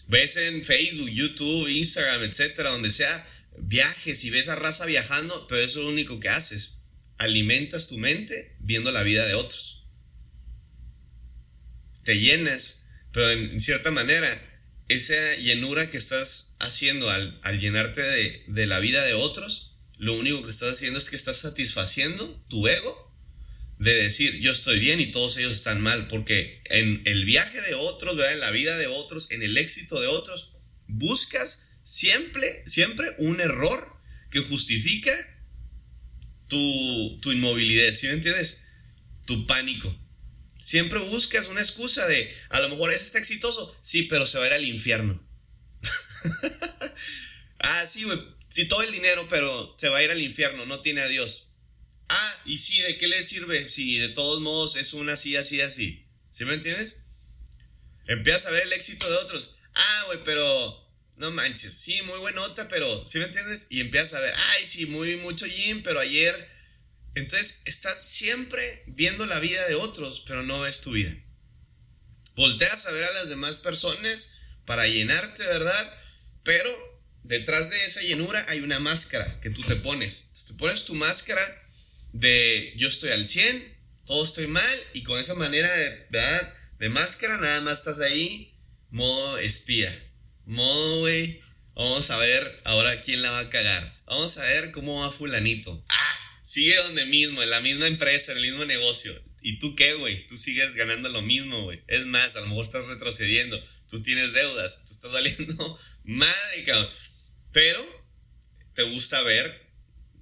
Ves 0.09 0.37
en 0.37 0.65
Facebook, 0.65 1.09
YouTube, 1.09 1.69
Instagram, 1.69 2.23
etcétera, 2.25 2.71
donde 2.71 2.91
sea, 2.91 3.27
viajes 3.57 4.25
y 4.25 4.31
ves 4.31 4.49
a 4.49 4.57
raza 4.57 4.85
viajando, 4.85 5.47
pero 5.47 5.61
eso 5.61 5.79
es 5.79 5.85
lo 5.85 5.93
único 5.93 6.19
que 6.19 6.29
haces 6.29 6.80
alimentas 7.21 7.87
tu 7.87 7.99
mente 7.99 8.57
viendo 8.61 8.91
la 8.93 9.03
vida 9.03 9.27
de 9.27 9.35
otros. 9.35 9.85
Te 12.03 12.19
llenas, 12.19 12.89
pero 13.13 13.31
en 13.31 13.61
cierta 13.61 13.91
manera, 13.91 14.43
esa 14.89 15.37
llenura 15.37 15.91
que 15.91 15.99
estás 15.99 16.57
haciendo 16.59 17.11
al, 17.11 17.39
llenarte 17.61 18.01
de, 18.01 18.67
la 18.67 18.81
vida 18.81 19.05
de 19.05 19.13
otros, 19.13 19.79
lo 19.99 20.15
único 20.15 20.43
que 20.43 20.49
estás 20.49 20.73
haciendo 20.73 20.99
es 20.99 21.11
que 21.11 21.17
estás 21.17 21.37
satisfaciendo 21.37 22.43
tu 22.49 22.67
ego 22.67 23.15
de 23.79 23.95
decir 23.95 24.41
yo 24.41 24.51
estoy 24.51 24.79
bien 24.79 24.99
y 25.01 25.11
todos 25.11 25.37
ellos 25.37 25.55
están 25.55 25.83
mal, 25.83 26.09
porque 26.09 26.63
en 26.65 27.03
el 27.05 27.27
viaje 27.27 27.61
de 27.61 27.75
otros, 27.75 28.19
en 28.31 28.41
la 28.41 28.51
vida 28.51 28.79
de 28.79 28.87
otros, 28.87 29.31
en 29.31 29.43
el 29.43 29.59
éxito 29.59 30.01
de 30.01 30.07
otros, 30.07 30.55
buscas 30.87 31.69
siempre, 31.85 32.65
siempre 32.67 33.15
un 33.19 33.43
error 33.43 34.01
que 34.31 34.41
justifica 34.41 35.13
tu, 36.51 37.33
inmovilidad, 37.33 37.93
¿sí 37.93 38.07
me 38.09 38.15
entiendes? 38.15 38.69
Tu 39.25 39.47
pánico. 39.47 39.97
Siempre 40.59 40.99
buscas 40.99 41.49
una 41.49 41.61
excusa 41.61 42.07
de, 42.07 42.37
a 42.51 42.61
lo 42.61 42.69
mejor 42.69 42.91
ese 42.91 43.05
está 43.05 43.19
exitoso, 43.19 43.75
sí, 43.81 44.03
pero 44.03 44.27
se 44.27 44.39
va 44.39 44.45
a 44.45 44.47
ir 44.49 44.53
al 44.53 44.65
infierno. 44.67 45.27
ah, 47.59 47.87
sí, 47.87 48.05
güey, 48.05 48.21
sí, 48.49 48.69
todo 48.69 48.83
el 48.83 48.93
dinero, 48.93 49.27
pero 49.31 49.75
se 49.79 49.89
va 49.89 49.99
a 49.99 50.03
ir 50.03 50.11
al 50.11 50.21
infierno, 50.21 50.67
no 50.67 50.83
tiene 50.83 51.01
a 51.01 51.09
Dios. 51.09 51.49
Ah, 52.11 52.43
y 52.45 52.59
sí, 52.59 52.83
¿de 52.83 52.99
qué 52.99 53.07
le 53.07 53.23
sirve? 53.23 53.69
Si 53.71 53.97
de 53.97 54.11
todos 54.11 54.41
modos 54.41 54.77
es 54.77 54.93
una 54.93 55.13
así, 55.13 55.37
así, 55.37 55.61
así. 55.63 56.05
¿Sí 56.31 56.45
me 56.45 56.55
entiendes? 56.55 56.99
Empiezas 58.07 58.47
a 58.47 58.51
ver 58.51 58.65
el 58.65 58.73
éxito 58.73 59.09
de 59.09 59.17
otros. 59.17 59.55
Ah, 59.75 60.03
güey, 60.09 60.25
pero 60.25 60.90
no 61.21 61.31
manches, 61.31 61.75
sí, 61.75 62.01
muy 62.01 62.19
buena 62.19 62.41
nota, 62.41 62.67
pero, 62.69 63.07
¿sí 63.07 63.19
me 63.19 63.27
entiendes? 63.27 63.67
Y 63.69 63.83
empiezas 63.83 64.15
a 64.15 64.21
ver, 64.21 64.35
ay, 64.35 64.65
sí, 64.65 64.87
muy 64.87 65.17
mucho 65.17 65.47
gym, 65.47 65.83
pero 65.83 66.01
ayer... 66.01 66.49
Entonces, 67.15 67.63
estás 67.67 68.03
siempre 68.03 68.85
viendo 68.87 69.27
la 69.27 69.41
vida 69.41 69.67
de 69.69 69.75
otros, 69.75 70.25
pero 70.27 70.45
no 70.45 70.61
ves 70.61 70.81
tu 70.81 70.93
vida. 70.93 71.15
Volteas 72.37 72.87
a 72.87 72.93
ver 72.93 73.05
a 73.05 73.13
las 73.13 73.29
demás 73.29 73.59
personas 73.59 74.33
para 74.65 74.87
llenarte, 74.87 75.43
¿verdad? 75.43 75.93
Pero 76.45 76.71
detrás 77.25 77.69
de 77.69 77.85
esa 77.85 78.01
llenura 78.01 78.47
hay 78.49 78.61
una 78.61 78.79
máscara 78.79 79.41
que 79.41 79.51
tú 79.51 79.63
te 79.63 79.77
pones. 79.77 80.31
te 80.47 80.55
pones 80.55 80.85
tu 80.85 80.95
máscara 80.95 81.43
de 82.13 82.73
yo 82.77 82.89
estoy 82.89 83.11
al 83.11 83.27
100, 83.27 83.77
todo 84.07 84.25
estoy 84.25 84.47
mal, 84.47 84.81
y 84.95 85.03
con 85.03 85.19
esa 85.19 85.35
manera 85.35 85.71
de, 85.77 86.07
¿verdad? 86.11 86.55
de 86.79 86.89
máscara 86.89 87.37
nada 87.37 87.61
más 87.61 87.81
estás 87.81 87.99
ahí, 87.99 88.55
modo 88.89 89.37
espía 89.37 90.10
modo, 90.45 91.01
güey. 91.01 91.41
Vamos 91.75 92.11
a 92.11 92.17
ver 92.19 92.61
ahora 92.65 93.01
quién 93.01 93.23
la 93.23 93.31
va 93.31 93.39
a 93.41 93.51
cagar. 93.51 93.99
Vamos 94.07 94.37
a 94.39 94.43
ver 94.43 94.73
cómo 94.73 95.01
va 95.01 95.11
fulanito. 95.11 95.85
Ah, 95.89 96.39
sigue 96.43 96.77
donde 96.77 97.07
mismo, 97.07 97.43
en 97.43 97.51
la 97.51 97.61
misma 97.61 97.87
empresa, 97.87 98.33
en 98.33 98.39
el 98.39 98.45
mismo 98.51 98.65
negocio. 98.65 99.21
¿Y 99.41 99.59
tú 99.59 99.75
qué, 99.75 99.95
güey? 99.95 100.27
Tú 100.27 100.37
sigues 100.37 100.75
ganando 100.75 101.09
lo 101.09 101.23
mismo, 101.23 101.63
güey. 101.63 101.83
Es 101.87 102.05
más, 102.05 102.37
a 102.37 102.41
lo 102.41 102.47
mejor 102.47 102.65
estás 102.65 102.87
retrocediendo. 102.87 103.63
Tú 103.89 104.03
tienes 104.03 104.33
deudas. 104.33 104.85
Tú 104.85 104.93
estás 104.93 105.11
valiendo 105.11 105.79
madre, 106.05 106.65
cabrón. 106.67 106.93
Pero 107.53 108.05
te 108.75 108.83
gusta 108.83 109.23
ver, 109.23 109.67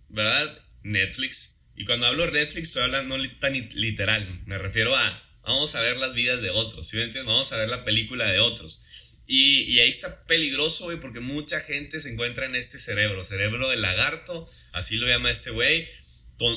¿verdad? 0.08 0.62
Netflix. 0.82 1.58
Y 1.76 1.84
cuando 1.84 2.06
hablo 2.06 2.30
Netflix, 2.30 2.68
estoy 2.68 2.82
hablando 2.82 3.18
no 3.18 3.38
tan 3.38 3.52
literal. 3.52 4.42
Me 4.46 4.58
refiero 4.58 4.96
a, 4.96 5.22
vamos 5.42 5.74
a 5.74 5.80
ver 5.80 5.96
las 5.96 6.14
vidas 6.14 6.42
de 6.42 6.50
otros, 6.50 6.88
¿sí 6.88 6.96
me 6.96 7.04
entiendes? 7.04 7.26
Vamos 7.26 7.52
a 7.52 7.58
ver 7.58 7.68
la 7.68 7.84
película 7.84 8.26
de 8.32 8.40
otros. 8.40 8.82
Y, 9.30 9.78
ahí 9.78 9.90
está 9.90 10.24
peligroso, 10.24 10.84
güey, 10.84 10.98
porque 10.98 11.20
mucha 11.20 11.60
gente 11.60 12.00
se 12.00 12.10
encuentra 12.10 12.46
en 12.46 12.56
este 12.56 12.78
cerebro, 12.78 13.22
cerebro 13.22 13.68
de 13.68 13.76
lagarto, 13.76 14.48
así 14.72 14.96
lo 14.96 15.06
llama 15.06 15.30
este 15.30 15.50
güey. 15.50 15.86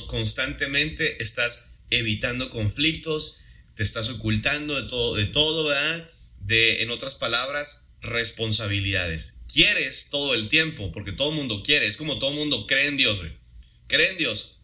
constantemente 0.07 1.21
estás 1.21 1.67
evitando 1.89 2.49
conflictos, 2.49 3.41
te 3.75 3.83
estás 3.83 4.07
ocultando 4.07 4.81
de 4.81 4.87
todo, 4.87 5.15
de 5.15 5.25
todo, 5.25 5.65
¿verdad? 5.65 6.09
De, 6.39 6.81
en 6.81 6.91
otras 6.91 7.15
palabras, 7.15 7.89
responsabilidades. 7.99 9.37
Quieres 9.51 10.09
todo 10.09 10.33
el 10.33 10.47
tiempo, 10.47 10.93
porque 10.93 11.11
todo 11.11 11.31
el 11.31 11.35
mundo 11.35 11.63
quiere, 11.63 11.87
es 11.87 11.97
como 11.97 12.19
todo 12.19 12.29
el 12.29 12.37
mundo 12.37 12.67
cree 12.67 12.87
en 12.87 12.95
Dios, 12.95 13.17
güey. 13.17 13.33
Cree 13.87 14.11
en 14.11 14.17
Dios. 14.17 14.61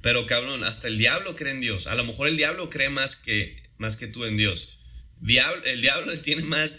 Pero 0.00 0.26
cabrón, 0.26 0.62
hasta 0.62 0.86
el 0.86 0.96
diablo 0.96 1.34
cree 1.34 1.52
en 1.52 1.60
Dios. 1.60 1.88
A 1.88 1.96
lo 1.96 2.04
mejor 2.04 2.28
el 2.28 2.36
diablo 2.36 2.70
cree 2.70 2.88
más 2.88 3.16
que, 3.16 3.68
más 3.78 3.96
que 3.96 4.06
tú 4.06 4.26
en 4.26 4.36
Dios. 4.36 4.78
Diablo, 5.20 5.64
el 5.64 5.80
diablo 5.80 6.16
tiene 6.22 6.44
más 6.44 6.78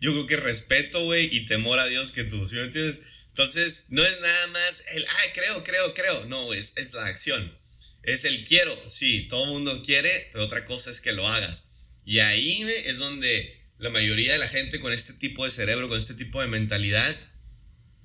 yo 0.00 0.12
creo 0.12 0.26
que 0.26 0.36
respeto, 0.36 1.04
güey, 1.04 1.28
y 1.34 1.46
temor 1.46 1.78
a 1.78 1.86
Dios 1.86 2.12
que 2.12 2.24
tú, 2.24 2.46
¿sí 2.46 2.56
me 2.56 2.64
entiendes? 2.64 3.00
Entonces, 3.28 3.88
no 3.90 4.02
es 4.04 4.20
nada 4.20 4.46
más 4.48 4.84
el, 4.92 5.04
ay, 5.04 5.28
creo, 5.34 5.62
creo, 5.62 5.94
creo. 5.94 6.24
No, 6.24 6.54
es, 6.54 6.72
es 6.76 6.92
la 6.92 7.06
acción. 7.06 7.56
Es 8.02 8.24
el 8.24 8.44
quiero, 8.44 8.88
sí, 8.88 9.26
todo 9.28 9.44
el 9.44 9.50
mundo 9.50 9.82
quiere, 9.84 10.30
pero 10.32 10.44
otra 10.44 10.64
cosa 10.64 10.90
es 10.90 11.00
que 11.00 11.12
lo 11.12 11.26
hagas. 11.26 11.70
Y 12.04 12.20
ahí 12.20 12.62
es 12.84 12.98
donde 12.98 13.60
la 13.78 13.90
mayoría 13.90 14.32
de 14.32 14.38
la 14.38 14.48
gente 14.48 14.80
con 14.80 14.92
este 14.92 15.12
tipo 15.12 15.44
de 15.44 15.50
cerebro, 15.50 15.88
con 15.88 15.98
este 15.98 16.14
tipo 16.14 16.40
de 16.40 16.46
mentalidad, 16.46 17.16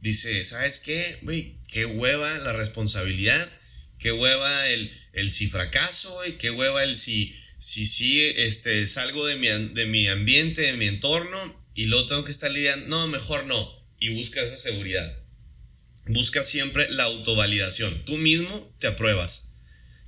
dice, 0.02 0.44
¿sabes 0.44 0.80
qué? 0.80 1.20
Güey, 1.22 1.60
qué 1.68 1.86
hueva 1.86 2.38
la 2.40 2.52
responsabilidad, 2.52 3.50
qué 4.00 4.12
hueva 4.12 4.68
el, 4.68 4.92
el 5.14 5.32
si 5.32 5.48
fracaso, 5.48 6.14
güey, 6.16 6.38
qué 6.38 6.50
hueva 6.50 6.84
el 6.84 6.98
si, 6.98 7.36
si, 7.60 7.86
si 7.86 8.22
este, 8.22 8.88
salgo 8.88 9.28
de 9.28 9.36
mi, 9.36 9.48
de 9.48 9.86
mi 9.86 10.08
ambiente, 10.08 10.62
de 10.62 10.74
mi 10.74 10.88
entorno 10.88 11.61
y 11.74 11.86
luego 11.86 12.08
tengo 12.08 12.24
que 12.24 12.32
estar 12.32 12.52
lidiando, 12.52 12.88
no, 12.88 13.08
mejor 13.08 13.46
no, 13.46 13.70
y 14.00 14.10
busca 14.10 14.42
esa 14.42 14.58
seguridad. 14.58 15.18
Busca 16.08 16.44
siempre 16.44 16.90
la 16.90 17.04
autovalidación. 17.04 18.04
Tú 18.06 18.18
mismo 18.18 18.76
te 18.80 18.88
apruebas. 18.88 19.50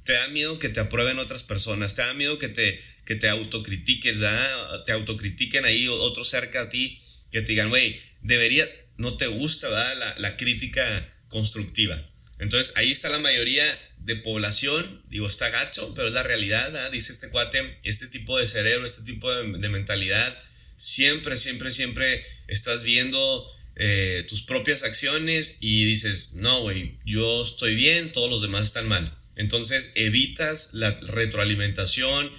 Te 0.04 0.14
da 0.14 0.28
miedo 0.28 0.60
que 0.60 0.70
te 0.70 0.80
aprueben 0.80 1.20
otras 1.20 1.44
personas, 1.44 1.96
te 1.96 2.02
da 2.02 2.14
miedo 2.14 2.40
que 2.40 2.50
te, 2.50 2.84
que 3.06 3.16
te 3.16 3.30
autocritiques, 3.30 4.20
¿verdad? 4.20 4.84
Te 4.86 4.92
autocritiquen 4.92 5.64
ahí 5.66 5.88
otros 5.88 6.28
cerca 6.28 6.64
a 6.64 6.70
ti, 6.70 7.00
que 7.32 7.42
te 7.42 7.54
digan, 7.54 7.70
güey, 7.70 8.02
debería, 8.22 8.68
no 8.98 9.16
te 9.16 9.28
gusta, 9.28 9.70
¿verdad? 9.70 9.98
La, 9.98 10.20
la 10.20 10.38
crítica 10.38 11.14
constructiva. 11.30 12.10
Entonces 12.40 12.76
ahí 12.76 12.92
está 12.92 13.08
la 13.08 13.20
mayoría 13.20 13.66
de 14.00 14.18
población, 14.18 15.02
digo, 15.08 15.28
está 15.28 15.50
gacho, 15.50 15.94
pero 15.96 16.10
es 16.10 16.14
la 16.14 16.24
realidad, 16.24 16.74
¿verdad? 16.74 16.92
dice 16.92 17.14
este 17.14 17.30
cuate, 17.30 17.80
este 17.84 18.08
tipo 18.08 18.38
de 18.38 18.48
cerebro, 18.48 18.86
este 18.86 19.04
tipo 19.04 19.34
de, 19.34 19.60
de 19.60 19.70
mentalidad, 19.70 20.38
siempre, 20.84 21.38
siempre, 21.38 21.72
siempre 21.72 22.26
estás 22.48 22.84
viendo 22.84 23.50
eh, 23.78 24.26
tus 24.28 24.42
propias 24.44 24.84
acciones 24.84 25.58
y 25.62 25.86
dices, 25.86 26.34
no, 26.34 26.62
güey, 26.62 27.00
yo 27.06 27.44
estoy 27.44 27.74
bien, 27.76 28.12
todos 28.12 28.30
los 28.30 28.42
demás 28.42 28.66
están 28.66 28.90
mal. 28.90 29.18
Entonces 29.38 29.92
evitas 29.96 30.72
la 30.74 31.00
retroalimentación, 31.00 32.32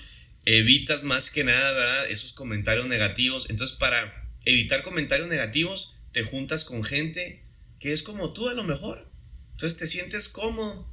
evitas 0.44 1.04
más 1.04 1.30
que 1.30 1.42
nada 1.42 2.06
esos 2.06 2.34
comentarios 2.34 2.86
negativos. 2.86 3.46
Entonces 3.48 3.78
para 3.78 4.28
evitar 4.44 4.82
comentarios 4.82 5.28
negativos, 5.28 5.96
te 6.12 6.22
juntas 6.22 6.64
con 6.64 6.84
gente 6.84 7.42
que 7.80 7.92
es 7.92 8.02
como 8.02 8.34
tú 8.34 8.50
a 8.50 8.54
lo 8.54 8.62
mejor. 8.62 9.10
Entonces 9.52 9.78
te 9.78 9.86
sientes 9.86 10.28
cómodo. 10.28 10.86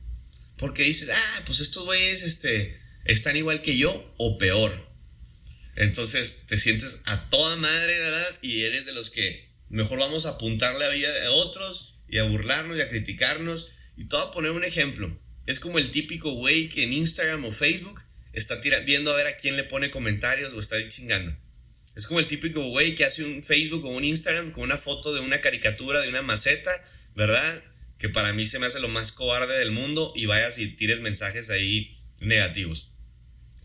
Porque 0.57 0.83
dices, 0.83 1.09
ah, 1.11 1.43
pues 1.45 1.59
estos 1.59 1.83
güeyes 1.83 2.23
este, 2.23 2.79
están 3.03 3.35
igual 3.35 3.61
que 3.61 3.77
yo 3.77 4.13
o 4.17 4.37
peor. 4.37 4.90
Entonces 5.75 6.45
te 6.47 6.57
sientes 6.57 7.01
a 7.05 7.29
toda 7.29 7.55
madre, 7.55 7.99
¿verdad? 7.99 8.37
Y 8.41 8.63
eres 8.63 8.85
de 8.85 8.93
los 8.93 9.09
que 9.09 9.49
mejor 9.69 9.99
vamos 9.99 10.25
a 10.25 10.31
apuntarle 10.31 10.85
a 10.85 10.89
vida 10.89 11.11
de 11.11 11.27
otros 11.27 11.99
y 12.07 12.17
a 12.17 12.23
burlarnos 12.23 12.77
y 12.77 12.81
a 12.81 12.89
criticarnos. 12.89 13.71
Y 13.97 14.05
todo 14.05 14.21
a 14.21 14.31
poner 14.31 14.51
un 14.51 14.63
ejemplo. 14.63 15.17
Es 15.45 15.59
como 15.59 15.79
el 15.79 15.91
típico 15.91 16.31
güey 16.31 16.69
que 16.69 16.83
en 16.83 16.93
Instagram 16.93 17.45
o 17.45 17.51
Facebook 17.51 18.01
está 18.33 18.55
viendo 18.85 19.11
a 19.11 19.15
ver 19.15 19.27
a 19.27 19.37
quién 19.37 19.55
le 19.55 19.63
pone 19.63 19.91
comentarios 19.91 20.53
o 20.53 20.59
está 20.59 20.87
chingando. 20.87 21.35
Es 21.95 22.07
como 22.07 22.19
el 22.19 22.27
típico 22.27 22.63
güey 22.69 22.95
que 22.95 23.03
hace 23.03 23.23
un 23.23 23.43
Facebook 23.43 23.85
o 23.85 23.89
un 23.89 24.05
Instagram 24.05 24.51
con 24.51 24.63
una 24.63 24.77
foto 24.77 25.13
de 25.13 25.19
una 25.19 25.41
caricatura 25.41 25.99
de 26.01 26.09
una 26.09 26.21
maceta, 26.21 26.71
¿verdad? 27.15 27.63
Que 27.97 28.09
para 28.09 28.33
mí 28.33 28.45
se 28.45 28.59
me 28.59 28.67
hace 28.67 28.79
lo 28.79 28.87
más 28.87 29.11
cobarde 29.11 29.57
del 29.57 29.71
mundo 29.71 30.13
y 30.15 30.25
vayas 30.25 30.57
y 30.57 30.67
tires 30.69 31.01
mensajes 31.01 31.49
ahí 31.49 31.97
negativos. 32.19 32.91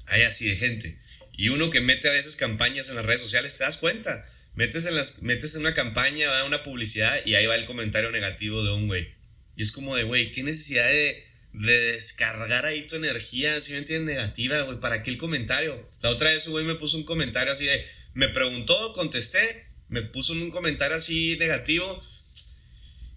Hay 0.06 0.22
así 0.22 0.48
de 0.48 0.56
gente. 0.56 0.98
Y 1.36 1.50
uno 1.50 1.70
que 1.70 1.80
mete 1.80 2.08
a 2.08 2.12
veces 2.12 2.36
campañas 2.36 2.88
en 2.88 2.96
las 2.96 3.04
redes 3.04 3.20
sociales, 3.20 3.56
te 3.56 3.64
das 3.64 3.76
cuenta. 3.76 4.26
Metes 4.54 4.86
en, 4.86 4.94
las, 4.94 5.22
metes 5.22 5.54
en 5.54 5.60
una 5.60 5.74
campaña, 5.74 6.44
una 6.44 6.62
publicidad 6.62 7.20
y 7.26 7.34
ahí 7.34 7.44
va 7.44 7.56
el 7.56 7.66
comentario 7.66 8.10
negativo 8.10 8.64
de 8.64 8.72
un 8.72 8.86
güey. 8.86 9.08
Y 9.54 9.62
es 9.62 9.70
como 9.70 9.96
de, 9.96 10.04
güey, 10.04 10.32
¿qué 10.32 10.42
necesidad 10.42 10.86
de, 10.88 11.26
de 11.52 11.92
descargar 11.92 12.64
ahí 12.64 12.86
tu 12.86 12.96
energía, 12.96 13.60
si 13.60 13.72
me 13.72 13.78
entiendes, 13.78 14.16
negativa, 14.16 14.62
güey? 14.62 14.80
¿Para 14.80 15.02
qué 15.02 15.10
el 15.10 15.18
comentario? 15.18 15.90
La 16.00 16.10
otra 16.10 16.30
vez, 16.30 16.48
güey, 16.48 16.64
me 16.64 16.76
puso 16.76 16.96
un 16.96 17.04
comentario 17.04 17.52
así 17.52 17.66
de, 17.66 17.84
me 18.14 18.30
preguntó, 18.30 18.94
contesté, 18.94 19.66
me 19.88 20.00
puso 20.00 20.32
un 20.32 20.50
comentario 20.50 20.96
así 20.96 21.36
negativo. 21.38 22.02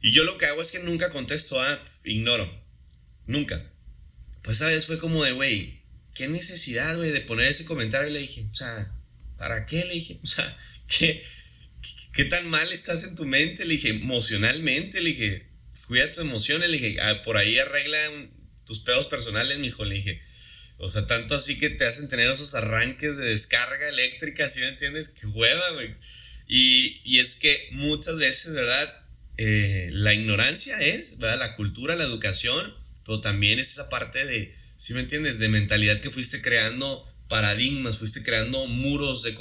Y 0.02 0.12
yo 0.12 0.24
lo 0.24 0.38
que 0.38 0.46
hago 0.46 0.62
es 0.62 0.72
que 0.72 0.80
nunca 0.80 1.10
contesto, 1.10 1.62
ah, 1.62 1.84
ignoro. 2.04 2.52
Nunca. 3.28 3.72
Pues, 4.44 4.58
¿sabes? 4.58 4.88
Fue 4.88 4.98
como 4.98 5.24
de, 5.24 5.32
güey, 5.32 5.79
qué 6.20 6.28
necesidad, 6.28 6.98
güey, 6.98 7.12
de 7.12 7.22
poner 7.22 7.48
ese 7.48 7.64
comentario. 7.64 8.10
Y 8.10 8.14
le 8.14 8.20
dije, 8.20 8.46
o 8.52 8.54
sea, 8.54 8.92
¿para 9.38 9.66
qué? 9.66 9.86
Le 9.86 9.94
dije, 9.94 10.20
o 10.22 10.28
sea, 10.28 10.58
¿qué, 10.88 11.24
qué, 12.12 12.26
tan 12.26 12.46
mal 12.50 12.74
estás 12.74 13.06
en 13.06 13.16
tu 13.16 13.24
mente? 13.24 13.64
Le 13.64 13.76
dije, 13.76 13.88
emocionalmente, 13.92 15.00
le 15.00 15.12
dije, 15.12 15.48
cuida 15.88 16.12
tus 16.12 16.20
emociones. 16.20 16.70
Le 16.70 16.78
dije, 16.78 17.00
ah, 17.00 17.22
por 17.24 17.38
ahí 17.38 17.58
arregla 17.58 17.98
tus 18.66 18.80
pedos 18.80 19.08
personales, 19.08 19.60
mijo. 19.60 19.86
Le 19.86 19.96
dije, 19.96 20.22
o 20.78 20.90
sea, 20.90 21.08
tanto 21.08 21.36
así 21.36 21.58
que 21.58 21.70
te 21.70 21.86
hacen 21.86 22.10
tener 22.10 22.30
esos 22.30 22.54
arranques 22.54 23.16
de 23.16 23.28
descarga 23.28 23.88
eléctrica, 23.88 24.50
¿sí 24.50 24.60
me 24.60 24.68
entiendes? 24.68 25.08
Qué 25.08 25.26
hueva, 25.26 25.72
güey. 25.72 25.96
Y, 26.50 27.00
y 27.06 27.20
es 27.20 27.36
que 27.36 27.70
muchas 27.72 28.18
veces, 28.18 28.52
¿verdad? 28.52 28.94
Eh, 29.38 29.88
la 29.94 30.14
ignorancia 30.14 30.80
es, 30.82 31.18
¿verdad? 31.18 31.40
La 31.40 31.56
cultura, 31.56 31.96
la 31.96 32.04
educación, 32.04 32.76
pero 33.06 33.22
también 33.22 33.58
es 33.60 33.72
esa 33.72 33.88
parte 33.88 34.26
de 34.26 34.59
¿sí 34.80 34.94
me 34.94 35.02
entiendes? 35.02 35.40
De 35.40 35.50
mentalidad 35.50 36.00
que 36.00 36.10
fuiste 36.10 36.42
creando 36.42 37.06
paradigmas, 37.28 37.98
fuiste 37.98 38.24
creando 38.24 38.66
muros 38.66 39.24
de, 39.24 39.36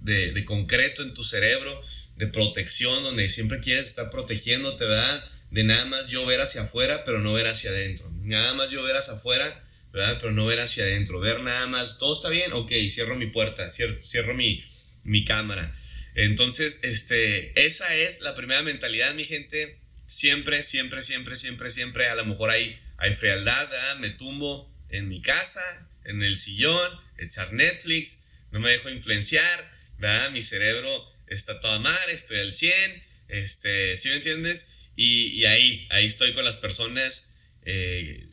de, 0.00 0.44
concreto 0.46 1.02
en 1.02 1.12
tu 1.12 1.24
cerebro, 1.24 1.80
de 2.16 2.26
protección, 2.26 3.04
donde 3.04 3.28
siempre 3.28 3.60
quieres 3.60 3.90
estar 3.90 4.08
protegiéndote, 4.08 4.86
¿verdad? 4.86 5.24
De 5.50 5.62
nada 5.62 5.84
más 5.84 6.10
yo 6.10 6.24
ver 6.24 6.40
hacia 6.40 6.62
afuera, 6.62 7.04
pero 7.04 7.20
no 7.20 7.34
ver 7.34 7.48
hacia 7.48 7.70
adentro. 7.70 8.10
Nada 8.22 8.54
más 8.54 8.70
yo 8.70 8.82
ver 8.82 8.96
hacia 8.96 9.14
afuera, 9.14 9.62
¿verdad? 9.92 10.16
Pero 10.20 10.32
no 10.32 10.46
ver 10.46 10.58
hacia 10.58 10.84
adentro. 10.84 11.20
Ver 11.20 11.40
nada 11.42 11.66
más, 11.66 11.98
todo 11.98 12.14
está 12.14 12.30
bien, 12.30 12.54
ok, 12.54 12.72
cierro 12.88 13.14
mi 13.14 13.26
puerta, 13.26 13.68
cierro, 13.68 14.02
cierro 14.02 14.34
mi, 14.34 14.64
mi 15.04 15.24
cámara. 15.26 15.76
Entonces, 16.14 16.80
este, 16.82 17.52
esa 17.62 17.94
es 17.94 18.22
la 18.22 18.34
primera 18.34 18.62
mentalidad, 18.62 19.14
mi 19.14 19.26
gente. 19.26 19.78
Siempre, 20.06 20.62
siempre, 20.62 21.02
siempre, 21.02 21.36
siempre, 21.36 21.70
siempre, 21.70 22.08
a 22.08 22.14
lo 22.14 22.24
mejor 22.24 22.48
hay, 22.48 22.78
hay 22.96 23.12
frialdad, 23.12 23.68
¿verdad? 23.68 23.98
Me 23.98 24.10
tumbo, 24.10 24.74
en 24.90 25.08
mi 25.08 25.22
casa, 25.22 25.88
en 26.04 26.22
el 26.22 26.36
sillón, 26.36 26.90
echar 27.18 27.52
Netflix, 27.52 28.24
no 28.50 28.60
me 28.60 28.70
dejo 28.70 28.88
influenciar, 28.88 29.70
¿verdad? 29.98 30.30
Mi 30.30 30.42
cerebro 30.42 31.04
está 31.26 31.60
toda 31.60 31.78
mal, 31.78 32.10
estoy 32.10 32.40
al 32.40 32.52
100, 32.52 33.02
este, 33.28 33.96
¿sí 33.96 34.08
me 34.08 34.16
entiendes? 34.16 34.68
Y, 34.96 35.44
ahí, 35.44 35.86
ahí 35.90 36.06
estoy 36.06 36.34
con 36.34 36.44
las 36.44 36.56
personas 36.56 37.32
eh, 37.62 38.28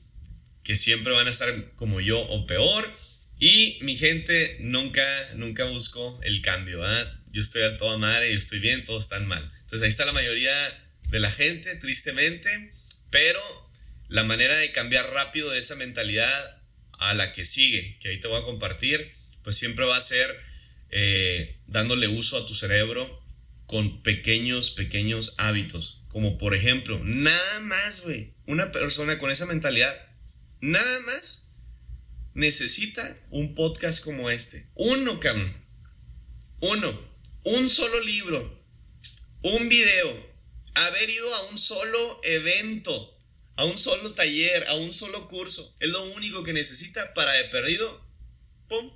que 0.64 0.76
siempre 0.76 1.14
van 1.14 1.28
a 1.28 1.30
estar 1.30 1.74
como 1.76 2.02
yo 2.02 2.20
o 2.20 2.48
peor. 2.48 2.92
Y 3.38 3.78
mi 3.82 3.96
gente, 3.98 4.58
nunca, 4.62 5.34
nunca 5.36 5.66
busco 5.66 6.20
el 6.24 6.42
cambio, 6.42 6.80
¿verdad? 6.80 7.20
Yo 7.32 7.42
estoy 7.42 7.64
a 7.64 7.78
toda 7.78 7.98
madre, 7.98 8.32
yo 8.32 8.38
estoy 8.38 8.60
bien, 8.60 8.84
todos 8.84 9.04
están 9.04 9.28
mal. 9.28 9.52
Entonces 9.60 9.84
ahí 9.84 9.90
está 9.90 10.06
la 10.06 10.14
mayoría 10.14 10.54
de 11.10 11.20
la 11.20 11.30
gente, 11.30 11.76
tristemente, 11.76 12.50
pero 13.12 13.40
la 14.08 14.24
manera 14.24 14.58
de 14.58 14.72
cambiar 14.72 15.12
rápido 15.12 15.52
de 15.52 15.60
esa 15.60 15.76
mentalidad 15.76 16.62
a 16.94 17.14
la 17.14 17.34
que 17.34 17.46
sigue, 17.46 17.98
que 18.00 18.10
ahí 18.10 18.20
te 18.20 18.28
voy 18.28 18.42
a 18.42 18.46
compartir, 18.46 19.14
pues 19.44 19.58
siempre 19.58 19.86
va 19.86 19.98
a 19.98 20.02
ser 20.02 20.40
eh, 20.90 21.60
dándole 21.68 22.08
uso 22.08 22.38
a 22.38 22.46
tu 22.46 22.56
cerebro 22.56 23.22
con 23.66 24.04
pequeños, 24.04 24.72
pequeños 24.72 25.36
hábitos. 25.38 26.02
Como 26.08 26.38
por 26.38 26.56
ejemplo, 26.56 27.00
nada 27.04 27.60
más, 27.60 28.04
güey, 28.04 28.34
una 28.46 28.72
persona 28.72 29.20
con 29.20 29.32
esa 29.32 29.46
mentalidad, 29.46 29.96
nada 30.62 31.00
más 31.02 31.54
necesita 32.34 33.18
un 33.32 33.54
podcast 33.56 34.04
como 34.04 34.30
este. 34.30 34.68
Uno, 34.76 35.20
cabrón. 35.20 35.56
Uno. 36.62 37.16
Un 37.44 37.70
solo 37.70 38.00
libro. 38.02 38.64
Un 39.42 39.68
video. 39.68 40.36
Haber 40.76 41.10
ido 41.10 41.34
a 41.34 41.50
un 41.50 41.60
solo 41.60 42.22
evento 42.24 43.15
a 43.56 43.66
un 43.66 43.78
solo 43.78 44.14
taller, 44.14 44.68
a 44.68 44.76
un 44.76 44.94
solo 44.94 45.28
curso. 45.28 45.76
Es 45.80 45.90
lo 45.90 46.04
único 46.14 46.44
que 46.44 46.54
necesita 46.54 47.14
para 47.14 47.34
de 47.34 47.46
perdido, 47.46 48.06
¡pum!, 48.68 48.92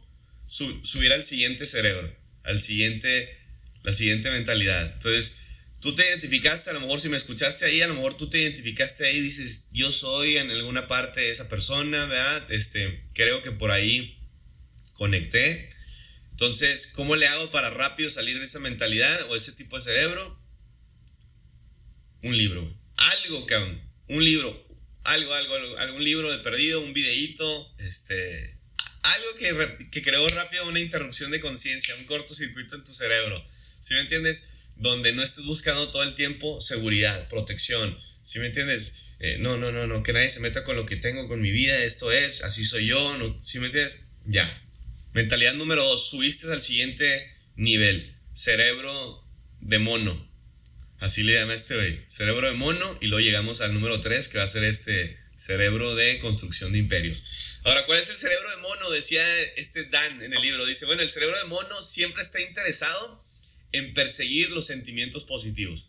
subir 0.48 1.14
al 1.14 1.24
siguiente 1.24 1.66
cerebro, 1.66 2.14
al 2.44 2.62
siguiente, 2.62 3.38
la 3.84 3.94
siguiente 3.94 4.32
mentalidad. 4.32 4.94
Entonces, 4.94 5.42
tú 5.80 5.96
te 5.96 6.08
identificaste, 6.08 6.70
a 6.70 6.74
lo 6.74 6.82
mejor 6.82 7.00
si 7.00 7.10
me 7.10 7.18
escuchaste 7.18 7.66
ahí, 7.66 7.82
a 7.82 7.88
lo 7.88 7.96
mejor 7.96 8.18
tú 8.18 8.30
te 8.30 8.40
identificaste 8.40 9.06
ahí 9.06 9.18
y 9.18 9.22
dices, 9.22 9.68
yo 9.72 9.92
soy 9.92 10.38
en 10.38 10.50
alguna 10.50 10.88
parte 10.88 11.30
esa 11.30 11.48
persona, 11.48 12.06
¿verdad? 12.06 12.52
Este, 12.52 13.08
creo 13.14 13.42
que 13.42 13.52
por 13.52 13.72
ahí 13.72 14.18
conecté. 14.94 15.70
Entonces, 16.32 16.92
¿cómo 16.96 17.16
le 17.16 17.28
hago 17.28 17.52
para 17.52 17.70
rápido 17.70 18.10
salir 18.10 18.40
de 18.40 18.46
esa 18.46 18.60
mentalidad 18.60 19.30
o 19.30 19.36
ese 19.36 19.54
tipo 19.54 19.78
de 19.78 19.84
cerebro? 19.84 20.38
Un 22.22 22.38
libro. 22.38 22.74
Algo, 22.98 23.46
cabrón. 23.46 23.89
Un 24.10 24.24
libro. 24.24 24.68
Algo, 25.04 25.34
algo. 25.34 25.78
Algún 25.78 26.04
libro 26.04 26.32
de 26.32 26.40
perdido, 26.40 26.82
un 26.82 26.94
videíto, 26.94 27.74
este... 27.78 28.58
Algo 29.02 29.36
que, 29.40 29.90
que 29.90 30.02
creó 30.02 30.28
rápido 30.28 30.68
una 30.68 30.82
interrupción 30.82 31.32
de 31.32 31.40
conciencia, 31.40 31.96
un 31.96 32.06
cortocircuito 32.06 32.76
en 32.76 32.84
tu 32.84 32.94
cerebro. 32.94 33.44
¿Sí 33.80 33.94
me 33.94 34.02
entiendes? 34.02 34.52
Donde 34.76 35.14
no 35.14 35.24
estés 35.24 35.46
buscando 35.46 35.90
todo 35.90 36.04
el 36.04 36.16
tiempo 36.16 36.60
seguridad, 36.60 37.30
protección. 37.30 37.98
¿Sí 38.22 38.40
me 38.40 38.48
entiendes? 38.48 39.02
Eh, 39.20 39.38
no, 39.40 39.58
no, 39.58 39.72
no, 39.72 39.88
no, 39.88 40.04
que 40.04 40.12
nadie 40.12 40.30
se 40.30 40.42
meta 40.42 40.66
con 40.66 40.76
lo 40.76 40.86
que 40.86 40.98
tengo, 40.98 41.30
con 41.30 41.42
mi 41.42 41.52
vida, 41.52 41.82
esto 41.84 42.12
es, 42.12 42.44
así 42.44 42.66
soy 42.66 42.88
yo, 42.88 43.18
no, 43.18 43.44
¿sí 43.46 43.60
me 43.60 43.68
entiendes? 43.68 44.02
Ya, 44.26 44.62
Mentalidad 45.12 45.56
número 45.56 45.84
dos, 45.84 46.10
subiste 46.10 46.52
al 46.52 46.62
siguiente 46.62 47.34
nivel. 47.56 48.16
Cerebro 48.32 49.24
de 49.60 49.80
mono. 49.80 50.29
Así 51.00 51.24
le 51.24 51.34
llama 51.34 51.54
este 51.54 51.76
güey. 51.76 52.02
Cerebro 52.08 52.48
de 52.48 52.54
mono. 52.54 52.98
Y 53.02 53.08
luego 53.08 53.26
llegamos 53.26 53.62
al 53.62 53.74
número 53.74 54.02
tres, 54.02 54.28
que 54.28 54.38
va 54.38 54.44
a 54.44 54.48
ser 54.48 54.64
este 54.64 55.18
cerebro 55.38 55.96
de 55.96 56.20
construcción 56.20 56.74
de 56.74 56.80
imperios. 56.80 57.24
Ahora, 57.64 57.86
¿cuál 57.86 58.00
es 58.00 58.10
el 58.10 58.18
cerebro 58.18 58.50
de 58.50 58.58
mono? 58.58 58.90
Decía 58.90 59.24
este 59.56 59.86
Dan 59.86 60.22
en 60.22 60.34
el 60.34 60.42
libro. 60.42 60.66
Dice, 60.66 60.86
bueno, 60.86 61.02
el 61.02 61.10
cerebro 61.10 61.38
de 61.38 61.46
mono 61.46 61.82
siempre 61.82 62.22
está 62.22 62.42
interesado 62.42 63.24
en 63.72 63.94
perseguir 63.94 64.50
los 64.50 64.66
sentimientos 64.66 65.24
positivos. 65.24 65.88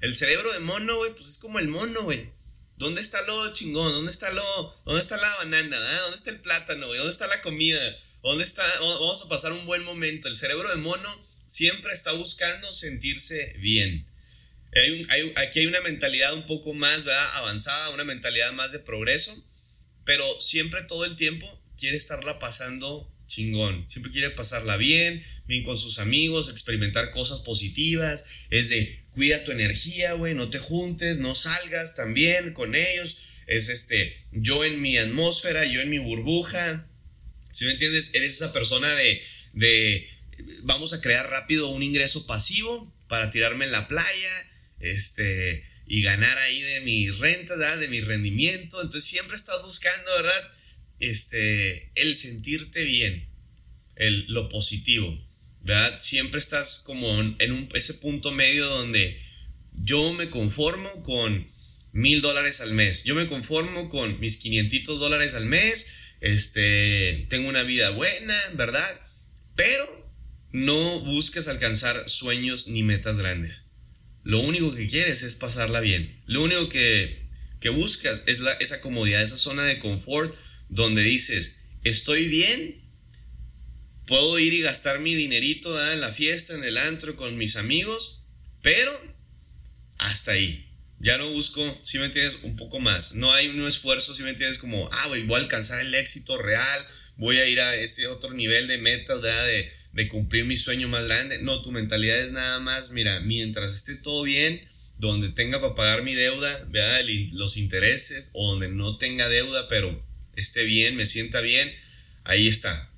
El 0.00 0.14
cerebro 0.14 0.52
de 0.52 0.60
mono, 0.60 0.96
güey, 0.96 1.14
pues 1.14 1.28
es 1.28 1.38
como 1.38 1.58
el 1.58 1.68
mono, 1.68 2.02
güey. 2.02 2.30
¿Dónde 2.76 3.00
está 3.00 3.22
lo 3.22 3.52
chingón? 3.52 3.92
¿Dónde 3.92 4.12
está 4.12 4.30
lo... 4.30 4.76
¿Dónde 4.84 5.00
está 5.00 5.16
la 5.16 5.34
banana? 5.36 6.00
¿Dónde 6.02 6.16
está 6.16 6.30
el 6.30 6.40
plátano, 6.40 6.86
güey? 6.86 6.98
¿Dónde 6.98 7.12
está 7.12 7.26
la 7.26 7.42
comida? 7.42 7.80
¿Dónde 8.22 8.44
está? 8.44 8.64
Vamos 8.78 9.22
a 9.22 9.28
pasar 9.28 9.52
un 9.52 9.66
buen 9.66 9.82
momento. 9.82 10.28
El 10.28 10.36
cerebro 10.36 10.68
de 10.68 10.76
mono 10.76 11.26
siempre 11.46 11.92
está 11.92 12.12
buscando 12.12 12.72
sentirse 12.72 13.54
bien. 13.58 14.06
Aquí 15.36 15.60
hay 15.60 15.66
una 15.66 15.80
mentalidad 15.80 16.34
un 16.34 16.46
poco 16.46 16.74
más 16.74 17.06
avanzada, 17.06 17.90
una 17.90 18.04
mentalidad 18.04 18.52
más 18.52 18.72
de 18.72 18.78
progreso, 18.78 19.44
pero 20.04 20.40
siempre 20.40 20.82
todo 20.82 21.04
el 21.04 21.16
tiempo 21.16 21.62
quiere 21.76 21.96
estarla 21.96 22.38
pasando 22.38 23.12
chingón. 23.28 23.88
Siempre 23.88 24.10
quiere 24.10 24.30
pasarla 24.30 24.76
bien, 24.76 25.24
bien 25.46 25.62
con 25.62 25.78
sus 25.78 25.98
amigos, 25.98 26.48
experimentar 26.48 27.12
cosas 27.12 27.40
positivas. 27.40 28.24
Es 28.50 28.68
de 28.68 29.00
cuida 29.12 29.44
tu 29.44 29.52
energía, 29.52 30.14
güey, 30.14 30.34
no 30.34 30.50
te 30.50 30.58
juntes, 30.58 31.18
no 31.18 31.34
salgas 31.34 31.94
también 31.94 32.52
con 32.52 32.74
ellos. 32.74 33.18
Es 33.46 33.68
este, 33.68 34.16
yo 34.32 34.64
en 34.64 34.80
mi 34.80 34.98
atmósfera, 34.98 35.64
yo 35.64 35.80
en 35.80 35.90
mi 35.90 35.98
burbuja, 35.98 36.86
si 37.50 37.64
me 37.64 37.72
entiendes? 37.72 38.14
Eres 38.14 38.34
esa 38.34 38.52
persona 38.52 38.94
de, 38.94 39.22
de, 39.52 40.08
vamos 40.62 40.92
a 40.92 41.00
crear 41.00 41.30
rápido 41.30 41.68
un 41.68 41.82
ingreso 41.82 42.26
pasivo 42.26 42.92
para 43.08 43.30
tirarme 43.30 43.64
en 43.64 43.72
la 43.72 43.88
playa, 43.88 44.47
este, 44.80 45.64
y 45.86 46.02
ganar 46.02 46.38
ahí 46.38 46.60
de 46.60 46.80
mi 46.80 47.10
renta, 47.10 47.76
de 47.76 47.88
mi 47.88 48.00
rendimiento. 48.00 48.80
Entonces 48.82 49.08
siempre 49.08 49.36
estás 49.36 49.62
buscando, 49.62 50.10
¿verdad? 50.16 50.50
Este, 51.00 51.90
el 51.94 52.16
sentirte 52.16 52.84
bien, 52.84 53.28
el, 53.96 54.26
lo 54.26 54.48
positivo, 54.48 55.18
¿verdad? 55.62 55.98
Siempre 56.00 56.38
estás 56.38 56.82
como 56.84 57.20
en 57.20 57.52
un, 57.52 57.68
ese 57.74 57.94
punto 57.94 58.32
medio 58.32 58.66
donde 58.66 59.20
yo 59.74 60.12
me 60.12 60.30
conformo 60.30 61.02
con 61.02 61.48
mil 61.92 62.20
dólares 62.20 62.60
al 62.60 62.74
mes, 62.74 63.04
yo 63.04 63.14
me 63.14 63.28
conformo 63.28 63.88
con 63.88 64.20
mis 64.20 64.36
500 64.36 64.98
dólares 64.98 65.34
al 65.34 65.46
mes, 65.46 65.92
este, 66.20 67.26
tengo 67.30 67.48
una 67.48 67.62
vida 67.62 67.90
buena, 67.90 68.36
¿verdad? 68.54 69.00
Pero 69.54 70.08
no 70.52 71.00
busques 71.00 71.48
alcanzar 71.48 72.08
sueños 72.08 72.66
ni 72.66 72.82
metas 72.82 73.16
grandes. 73.16 73.67
Lo 74.28 74.40
único 74.40 74.74
que 74.74 74.86
quieres 74.86 75.22
es 75.22 75.36
pasarla 75.36 75.80
bien. 75.80 76.20
Lo 76.26 76.42
único 76.42 76.68
que, 76.68 77.22
que 77.60 77.70
buscas 77.70 78.22
es 78.26 78.40
la, 78.40 78.52
esa 78.60 78.82
comodidad, 78.82 79.22
esa 79.22 79.38
zona 79.38 79.64
de 79.64 79.78
confort 79.78 80.36
donde 80.68 81.00
dices, 81.00 81.60
estoy 81.82 82.28
bien, 82.28 82.82
puedo 84.06 84.38
ir 84.38 84.52
y 84.52 84.60
gastar 84.60 85.00
mi 85.00 85.14
dinerito 85.14 85.82
en 85.90 86.02
la 86.02 86.12
fiesta, 86.12 86.52
en 86.52 86.62
el 86.62 86.76
antro, 86.76 87.16
con 87.16 87.38
mis 87.38 87.56
amigos, 87.56 88.22
pero 88.60 88.92
hasta 89.96 90.32
ahí. 90.32 90.74
Ya 90.98 91.16
no 91.16 91.32
busco, 91.32 91.80
si 91.82 91.98
me 91.98 92.04
entiendes, 92.04 92.36
un 92.42 92.54
poco 92.54 92.80
más. 92.80 93.14
No 93.14 93.32
hay 93.32 93.48
un 93.48 93.66
esfuerzo, 93.66 94.14
si 94.14 94.22
me 94.22 94.28
entiendes, 94.28 94.58
como, 94.58 94.90
ah, 94.92 95.06
voy 95.08 95.26
a 95.32 95.36
alcanzar 95.38 95.80
el 95.80 95.94
éxito 95.94 96.36
real, 96.36 96.86
voy 97.16 97.38
a 97.38 97.46
ir 97.46 97.62
a 97.62 97.76
ese 97.76 98.06
otro 98.08 98.34
nivel 98.34 98.68
de 98.68 98.76
metas, 98.76 99.22
De, 99.22 99.72
de 99.98 100.06
cumplir 100.06 100.44
mi 100.44 100.56
sueño 100.56 100.88
más 100.88 101.04
grande. 101.06 101.40
No, 101.42 101.60
tu 101.60 101.72
mentalidad 101.72 102.20
es 102.20 102.30
nada 102.30 102.60
más, 102.60 102.92
mira, 102.92 103.18
mientras 103.18 103.74
esté 103.74 103.96
todo 103.96 104.22
bien, 104.22 104.60
donde 104.96 105.30
tenga 105.30 105.60
para 105.60 105.74
pagar 105.74 106.02
mi 106.04 106.14
deuda, 106.14 106.64
¿verdad? 106.68 107.00
los 107.32 107.56
intereses, 107.56 108.30
o 108.32 108.52
donde 108.52 108.70
no 108.70 108.96
tenga 108.96 109.28
deuda, 109.28 109.66
pero 109.66 110.06
esté 110.36 110.62
bien, 110.62 110.94
me 110.94 111.04
sienta 111.04 111.40
bien, 111.40 111.72
ahí 112.22 112.46
está. 112.46 112.92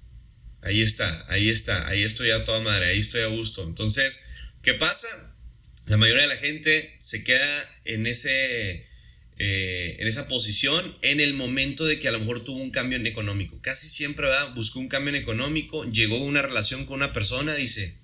Ahí 0.61 0.83
está, 0.83 1.25
ahí 1.33 1.49
está, 1.49 1.89
ahí 1.89 2.03
estoy 2.03 2.33
a 2.33 2.45
toda 2.45 2.61
madre, 2.61 2.89
ahí 2.89 2.99
estoy 2.99 3.23
a 3.23 3.29
gusto. 3.29 3.65
Entonces, 3.65 4.23
¿qué 4.63 4.75
pasa? 4.75 5.09
La 5.87 5.97
mayoría 5.97 6.25
de 6.25 6.29
la 6.29 6.37
gente 6.37 6.99
se 7.01 7.25
queda 7.25 7.67
en, 7.87 8.07
ese, 8.07 8.89
eh, 9.42 9.96
en 9.98 10.07
esa 10.07 10.29
posición 10.29 10.98
en 11.00 11.18
el 11.18 11.33
momento 11.33 11.87
de 11.87 11.98
que 11.98 12.09
a 12.09 12.11
lo 12.11 12.18
mejor 12.18 12.44
tuvo 12.44 12.61
un 12.61 12.70
cambio 12.70 12.98
en 12.98 13.07
económico. 13.07 13.59
Casi 13.62 13.88
siempre 13.88 14.29
buscó 14.55 14.81
un 14.81 14.88
cambio 14.88 15.14
en 15.14 15.22
económico, 15.22 15.90
llegó 15.90 16.18
a 16.18 16.24
una 16.24 16.42
relación 16.42 16.85
con 16.85 16.96
una 16.96 17.14
persona, 17.14 17.55
dice, 17.55 17.94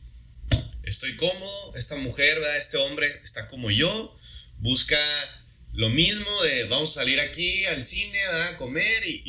estoy 0.82 1.14
cómodo, 1.16 1.76
esta 1.76 1.96
mujer, 1.96 2.40
¿verdad? 2.40 2.56
este 2.56 2.78
hombre 2.78 3.20
está 3.22 3.48
como 3.48 3.70
yo, 3.70 4.16
busca 4.60 4.96
lo 5.74 5.90
mismo 5.90 6.42
de 6.42 6.64
vamos 6.64 6.96
a 6.96 7.00
salir 7.00 7.20
aquí 7.20 7.66
al 7.66 7.84
cine, 7.84 8.18
a 8.24 8.56
comer 8.56 9.06
y, 9.06 9.20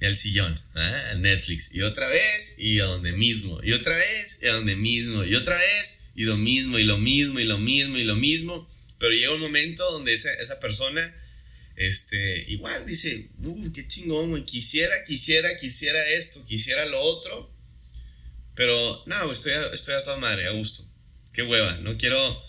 y, 0.00 0.06
al 0.06 0.16
sillón, 0.16 0.58
al 0.72 1.20
Netflix, 1.20 1.70
y 1.74 1.82
otra 1.82 2.08
vez, 2.08 2.54
y 2.56 2.80
a 2.80 2.84
donde 2.84 3.12
mismo, 3.12 3.60
y 3.62 3.72
otra 3.72 3.98
vez, 3.98 4.40
y 4.42 4.46
a 4.46 4.54
donde 4.54 4.74
mismo, 4.74 5.22
y 5.22 5.34
otra 5.34 5.58
vez, 5.58 5.98
y 6.14 6.22
lo 6.22 6.38
mismo, 6.38 6.78
y 6.78 6.84
lo 6.84 6.96
mismo, 6.96 7.40
y 7.40 7.44
lo 7.44 7.58
mismo, 7.58 7.98
y 7.98 8.04
lo 8.04 8.16
mismo. 8.16 8.74
Pero 8.98 9.12
llega 9.12 9.34
un 9.34 9.40
momento 9.40 9.90
donde 9.90 10.14
esa, 10.14 10.32
esa 10.34 10.58
persona, 10.58 11.14
este, 11.76 12.50
igual 12.50 12.86
dice, 12.86 13.30
uh, 13.38 13.72
qué 13.72 13.86
chingón, 13.86 14.30
güey, 14.30 14.44
quisiera, 14.44 15.04
quisiera, 15.04 15.58
quisiera 15.58 16.06
esto, 16.08 16.44
quisiera 16.44 16.86
lo 16.86 17.00
otro. 17.00 17.54
Pero, 18.54 19.02
no, 19.06 19.32
estoy 19.32 19.52
a, 19.52 19.66
estoy 19.72 19.94
a 19.94 20.02
toda 20.02 20.16
madre, 20.16 20.46
a 20.46 20.52
gusto. 20.52 20.82
Qué 21.32 21.42
hueva, 21.42 21.76
no 21.78 21.98
quiero, 21.98 22.42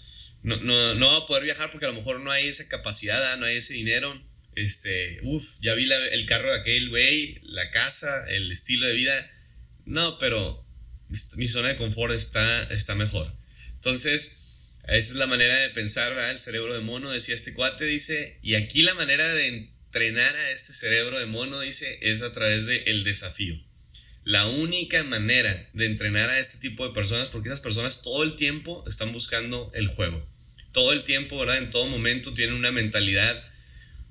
no, 0.43 0.55
no, 0.57 0.95
no 0.95 1.09
voy 1.11 1.23
a 1.23 1.27
poder 1.27 1.43
viajar 1.43 1.69
porque 1.69 1.85
a 1.85 1.89
lo 1.89 1.95
mejor 1.95 2.21
no 2.21 2.31
hay 2.31 2.47
esa 2.47 2.69
capacidad, 2.69 3.35
no 3.37 3.45
hay 3.45 3.57
ese 3.57 3.73
dinero. 3.73 4.21
Este, 4.55 5.19
uff, 5.23 5.51
ya 5.61 5.75
vi 5.75 5.87
el 5.91 6.25
carro 6.25 6.51
de 6.51 6.61
aquel 6.61 6.89
güey, 6.89 7.39
la 7.43 7.69
casa, 7.71 8.25
el 8.29 8.51
estilo 8.51 8.87
de 8.87 8.93
vida. 8.93 9.29
No, 9.85 10.17
pero 10.17 10.65
mi 11.35 11.47
zona 11.47 11.69
de 11.69 11.75
confort 11.77 12.13
está, 12.13 12.63
está 12.63 12.95
mejor. 12.95 13.33
Entonces, 13.73 14.46
esa 14.87 15.13
es 15.13 15.15
la 15.15 15.27
manera 15.27 15.57
de 15.59 15.69
pensar, 15.69 16.13
¿verdad? 16.13 16.31
El 16.31 16.39
cerebro 16.39 16.73
de 16.73 16.79
mono, 16.79 17.11
decía 17.11 17.35
este 17.35 17.53
cuate, 17.53 17.85
dice, 17.85 18.37
y 18.41 18.55
aquí 18.55 18.81
la 18.81 18.93
manera 18.93 19.33
de 19.33 19.47
entrenar 19.47 20.35
a 20.35 20.51
este 20.51 20.73
cerebro 20.73 21.19
de 21.19 21.25
mono, 21.25 21.59
dice, 21.59 21.99
es 22.01 22.21
a 22.21 22.31
través 22.31 22.65
del 22.65 22.83
el 22.87 23.03
desafío. 23.03 23.59
La 24.23 24.47
única 24.47 25.03
manera 25.03 25.69
de 25.73 25.85
entrenar 25.85 26.29
a 26.29 26.39
este 26.39 26.57
tipo 26.57 26.87
de 26.87 26.93
personas, 26.93 27.29
porque 27.29 27.49
esas 27.49 27.61
personas 27.61 28.01
todo 28.01 28.23
el 28.23 28.35
tiempo 28.35 28.83
están 28.87 29.13
buscando 29.13 29.71
el 29.73 29.87
juego. 29.87 30.27
Todo 30.71 30.93
el 30.93 31.03
tiempo, 31.03 31.39
¿verdad? 31.39 31.57
En 31.57 31.69
todo 31.69 31.87
momento 31.87 32.33
tienen 32.33 32.55
una 32.55 32.71
mentalidad 32.71 33.43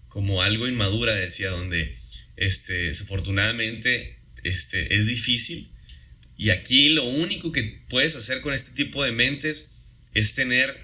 como 0.08 0.42
algo 0.42 0.66
inmadura, 0.66 1.14
decía, 1.14 1.50
donde 1.50 1.96
este, 2.36 2.74
desafortunadamente 2.74 4.18
este, 4.42 4.94
es 4.94 5.06
difícil 5.06 5.70
y 6.36 6.50
aquí 6.50 6.90
lo 6.90 7.04
único 7.04 7.52
que 7.52 7.80
puedes 7.88 8.14
hacer 8.14 8.40
con 8.42 8.52
este 8.52 8.72
tipo 8.72 9.02
de 9.02 9.12
mentes 9.12 9.70
es 10.16 10.35
tener, 10.35 10.74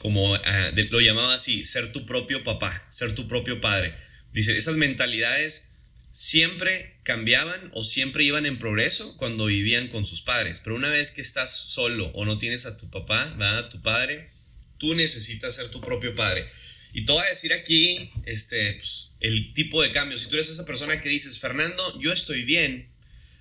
como 0.00 0.34
ah, 0.34 0.70
lo 0.90 1.00
llamaba 1.00 1.34
así, 1.34 1.64
ser 1.64 1.92
tu 1.92 2.04
propio 2.04 2.44
papá, 2.44 2.86
ser 2.90 3.14
tu 3.14 3.26
propio 3.26 3.62
padre. 3.62 3.94
Dice, 4.34 4.58
esas 4.58 4.76
mentalidades 4.76 5.66
siempre 6.12 6.98
cambiaban 7.04 7.70
o 7.72 7.82
siempre 7.82 8.24
iban 8.24 8.44
en 8.44 8.58
progreso 8.58 9.16
cuando 9.16 9.46
vivían 9.46 9.88
con 9.88 10.04
sus 10.04 10.20
padres. 10.20 10.60
Pero 10.62 10.76
una 10.76 10.90
vez 10.90 11.10
que 11.10 11.22
estás 11.22 11.56
solo 11.56 12.08
o 12.08 12.26
no 12.26 12.36
tienes 12.36 12.66
a 12.66 12.76
tu 12.76 12.90
papá, 12.90 13.34
a 13.40 13.70
tu 13.70 13.80
padre, 13.80 14.30
tú 14.76 14.94
necesitas 14.94 15.56
ser 15.56 15.70
tu 15.70 15.80
propio 15.80 16.14
padre. 16.14 16.50
Y 16.92 17.06
te 17.06 17.12
voy 17.12 17.24
a 17.24 17.30
decir 17.30 17.54
aquí 17.54 18.10
este, 18.26 18.74
pues, 18.74 19.12
el 19.20 19.54
tipo 19.54 19.80
de 19.80 19.92
cambio. 19.92 20.18
Si 20.18 20.28
tú 20.28 20.36
eres 20.36 20.50
esa 20.50 20.66
persona 20.66 21.00
que 21.00 21.08
dices, 21.08 21.38
Fernando, 21.38 21.98
yo 21.98 22.12
estoy 22.12 22.42
bien, 22.42 22.89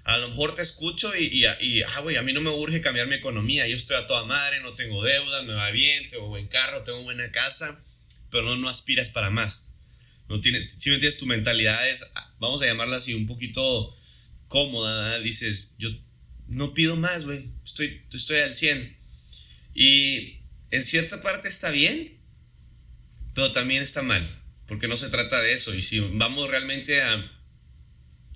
a 0.10 0.18
lo 0.18 0.30
mejor 0.30 0.56
te 0.56 0.64
escucho 0.64 1.16
y, 1.16 1.26
y, 1.26 1.46
y 1.62 1.84
ah, 1.84 2.00
güey, 2.00 2.16
a 2.16 2.24
mí 2.24 2.34
no 2.34 2.42
me 2.42 2.50
urge 2.50 2.82
cambiar 2.82 3.06
mi 3.06 3.14
economía. 3.14 3.68
Yo 3.68 3.76
estoy 3.76 3.96
a 3.96 4.08
toda 4.08 4.26
madre, 4.26 4.60
no 4.60 4.74
tengo 4.74 5.04
deuda, 5.04 5.44
me 5.44 5.54
va 5.54 5.70
bien, 5.70 6.08
tengo 6.08 6.28
buen 6.28 6.48
carro, 6.48 6.84
tengo 6.84 7.04
buena 7.04 7.32
casa, 7.32 7.80
pero 8.32 8.44
no, 8.44 8.56
no 8.56 8.70
aspiras 8.70 9.12
para 9.12 9.30
más. 9.30 9.68
No 10.28 10.42
tiene, 10.42 10.68
si 10.68 10.90
me 10.90 10.96
entiendes, 10.96 11.20
tu 11.20 11.28
mentalidad 11.28 11.88
es, 11.88 12.04
vamos 12.40 12.60
a 12.64 12.66
llamarla 12.66 12.98
así, 12.98 13.14
un 13.14 13.28
poquito 13.28 13.96
cómoda. 14.48 15.20
Dices, 15.20 15.76
yo 15.78 15.90
no 16.48 16.74
pido 16.74 16.96
más, 16.96 17.26
güey, 17.26 17.52
estoy, 17.64 18.02
estoy 18.12 18.40
al 18.40 18.56
100. 18.56 18.98
Y 19.76 20.40
en 20.72 20.82
cierta 20.82 21.22
parte 21.22 21.50
está 21.50 21.70
bien, 21.70 22.18
pero 23.36 23.52
también 23.52 23.84
está 23.84 24.02
mal, 24.02 24.28
porque 24.68 24.88
no 24.88 24.98
se 24.98 25.10
trata 25.10 25.40
de 25.40 25.54
eso. 25.54 25.76
Y 25.76 25.84
si 25.84 26.00
vamos 26.00 26.50
realmente 26.50 27.00
a, 27.00 27.32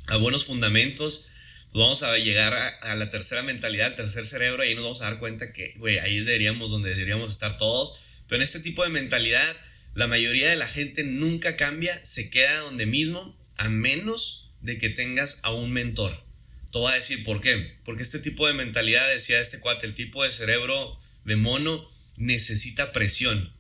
a 0.10 0.18
buenos 0.18 0.46
fundamentos, 0.46 1.32
vamos 1.74 2.04
a 2.04 2.18
llegar 2.18 2.54
a, 2.54 2.96
la 2.96 3.10
tercera 3.10 3.44
mentalidad, 3.44 3.88
al 3.88 3.96
tercer 3.96 4.26
cerebro, 4.26 4.64
y 4.64 4.70
ahí 4.70 4.76
nos 4.76 4.84
vamos 4.84 5.02
a 5.02 5.06
dar 5.06 5.20
cuenta 5.20 5.54
que, 5.54 5.74
güey, 5.78 6.00
ahí 6.00 6.20
deberíamos 6.20 6.72
donde 6.72 6.90
deberíamos 6.90 7.32
estar 7.32 7.58
todos. 7.58 8.00
Pero 8.28 8.38
en 8.38 8.44
este 8.44 8.60
tipo 8.60 8.84
de 8.84 8.90
mentalidad, 8.90 9.56
la 9.96 10.08
mayoría 10.08 10.50
de 10.50 10.56
la 10.56 10.68
gente 10.68 11.04
nunca 11.04 11.56
cambia, 11.56 12.04
se 12.06 12.30
queda 12.30 12.60
donde 12.60 12.86
mismo, 12.86 13.38
a 13.58 13.70
menos 13.70 14.52
de 14.62 14.78
que 14.78 14.90
tengas 14.90 15.40
a 15.44 15.54
un 15.54 15.72
mentor. 15.72 16.24
Te 16.72 16.80
voy 16.80 16.92
a 16.92 16.96
decir 16.96 17.24
por 17.24 17.42
qué. 17.42 17.78
Porque 17.84 18.04
este 18.04 18.20
tipo 18.20 18.48
de 18.48 18.54
mentalidad, 18.54 19.10
decía 19.10 19.40
este 19.40 19.60
cuate, 19.60 19.86
el 19.86 19.96
tipo 19.96 20.24
de 20.24 20.32
cerebro 20.32 20.98
de 21.26 21.36
mono 21.36 21.90
necesita 22.18 22.92
presión 22.92 23.54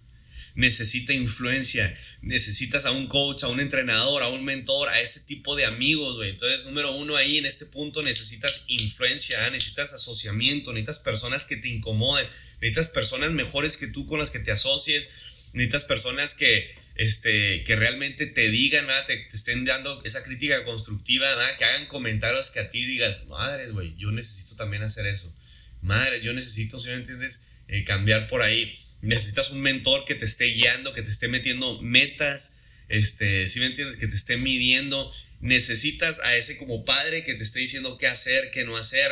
necesita 0.55 1.13
influencia, 1.13 1.97
necesitas 2.21 2.85
a 2.85 2.91
un 2.91 3.07
coach, 3.07 3.43
a 3.43 3.47
un 3.47 3.59
entrenador, 3.59 4.21
a 4.21 4.29
un 4.29 4.45
mentor, 4.45 4.89
a 4.89 5.01
ese 5.01 5.19
tipo 5.21 5.55
de 5.55 5.65
amigos, 5.65 6.15
güey. 6.15 6.29
Entonces, 6.29 6.65
número 6.65 6.95
uno 6.95 7.15
ahí 7.15 7.37
en 7.37 7.45
este 7.45 7.65
punto 7.65 8.03
necesitas 8.03 8.65
influencia, 8.67 9.45
¿ah? 9.45 9.49
necesitas 9.49 9.93
asociamiento, 9.93 10.71
necesitas 10.71 10.99
personas 10.99 11.43
que 11.43 11.57
te 11.57 11.69
incomoden, 11.69 12.27
necesitas 12.61 12.89
personas 12.89 13.31
mejores 13.31 13.77
que 13.77 13.87
tú 13.87 14.05
con 14.05 14.19
las 14.19 14.29
que 14.29 14.39
te 14.39 14.51
asocies, 14.51 15.09
necesitas 15.53 15.85
personas 15.85 16.35
que, 16.35 16.75
este, 16.95 17.63
que 17.63 17.75
realmente 17.75 18.27
te 18.27 18.49
digan, 18.49 18.87
te, 19.07 19.27
estén 19.33 19.65
dando 19.65 20.03
esa 20.03 20.23
crítica 20.23 20.63
constructiva, 20.65 21.35
que 21.57 21.65
hagan 21.65 21.87
comentarios 21.87 22.51
que 22.51 22.59
a 22.59 22.69
ti 22.69 22.85
digas, 22.85 23.25
madres, 23.25 23.71
güey, 23.71 23.95
yo 23.97 24.11
necesito 24.11 24.55
también 24.55 24.83
hacer 24.83 25.07
eso. 25.07 25.33
Madre, 25.81 26.21
yo 26.21 26.31
necesito, 26.31 26.79
si 26.79 26.89
me 26.89 26.95
entiendes, 26.95 27.45
eh, 27.67 27.83
cambiar 27.83 28.27
por 28.27 28.41
ahí 28.41 28.79
necesitas 29.03 29.51
un 29.51 29.61
mentor 29.61 30.05
que 30.05 30.15
te 30.15 30.25
esté 30.25 30.45
guiando, 30.45 30.93
que 30.93 31.01
te 31.01 31.11
esté 31.11 31.27
metiendo 31.27 31.81
metas, 31.81 32.55
este, 32.87 33.49
si 33.49 33.59
me 33.59 33.67
entiendes, 33.67 33.97
que 33.97 34.07
te 34.07 34.15
esté 34.15 34.37
midiendo. 34.37 35.11
Necesitas 35.41 36.19
a 36.19 36.37
ese 36.37 36.57
como 36.57 36.85
padre 36.85 37.25
que 37.25 37.35
te 37.35 37.43
esté 37.43 37.59
diciendo 37.59 37.97
qué 37.97 38.07
hacer, 38.07 38.49
qué 38.51 38.63
no 38.63 38.77
hacer. 38.77 39.11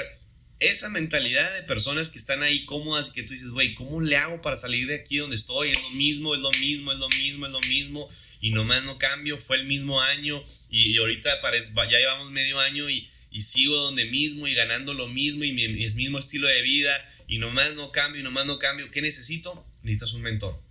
Esa 0.60 0.90
mentalidad 0.90 1.54
de 1.54 1.64
personas 1.64 2.10
que 2.10 2.20
están 2.20 2.42
ahí 2.42 2.66
cómodas 2.66 3.10
y 3.10 3.14
que 3.14 3.24
tú 3.24 3.34
dices, 3.34 3.50
güey, 3.50 3.74
¿cómo 3.74 4.00
le 4.00 4.16
hago 4.16 4.42
para 4.42 4.56
salir 4.56 4.88
de 4.88 4.96
aquí 4.96 5.18
donde 5.18 5.36
estoy? 5.36 5.72
Es 5.72 5.82
lo 5.82 5.90
mismo, 5.90 6.36
es 6.36 6.42
lo 6.42 6.52
mismo, 6.52 6.94
es 6.94 7.00
lo 7.00 7.10
mismo, 7.10 7.46
es 7.48 7.52
lo 7.52 7.62
mismo. 7.62 8.10
Y 8.40 8.52
nomás 8.52 8.84
no 8.84 8.98
cambio, 8.98 9.40
fue 9.40 9.58
el 9.58 9.66
mismo 9.66 10.02
año 10.02 10.42
y, 10.70 10.98
ahorita 10.98 11.42
parece, 11.42 11.74
ya 11.76 12.00
llevamos 12.00 12.32
medio 12.32 12.60
año 12.60 12.90
y, 12.90 13.10
y 13.30 13.42
sigo 13.42 13.76
donde 13.76 14.06
mismo 14.06 14.48
y 14.48 14.54
ganando 14.54 14.94
lo 14.94 15.08
mismo 15.08 15.44
y 15.44 15.52
mi, 15.52 15.68
mi 15.68 15.86
mismo 15.96 16.18
estilo 16.18 16.48
de 16.48 16.62
vida 16.62 16.94
y 17.32 17.38
nomás 17.38 17.76
no 17.76 17.94
cambio 17.94 18.20
y 18.20 18.24
nomás 18.26 18.46
no 18.46 18.60
cambio. 18.60 18.92
¿Qué 18.92 19.02
necesito? 19.02 19.66
Necesitas 19.84 20.12
un 20.12 20.22
mentor. 20.22 20.62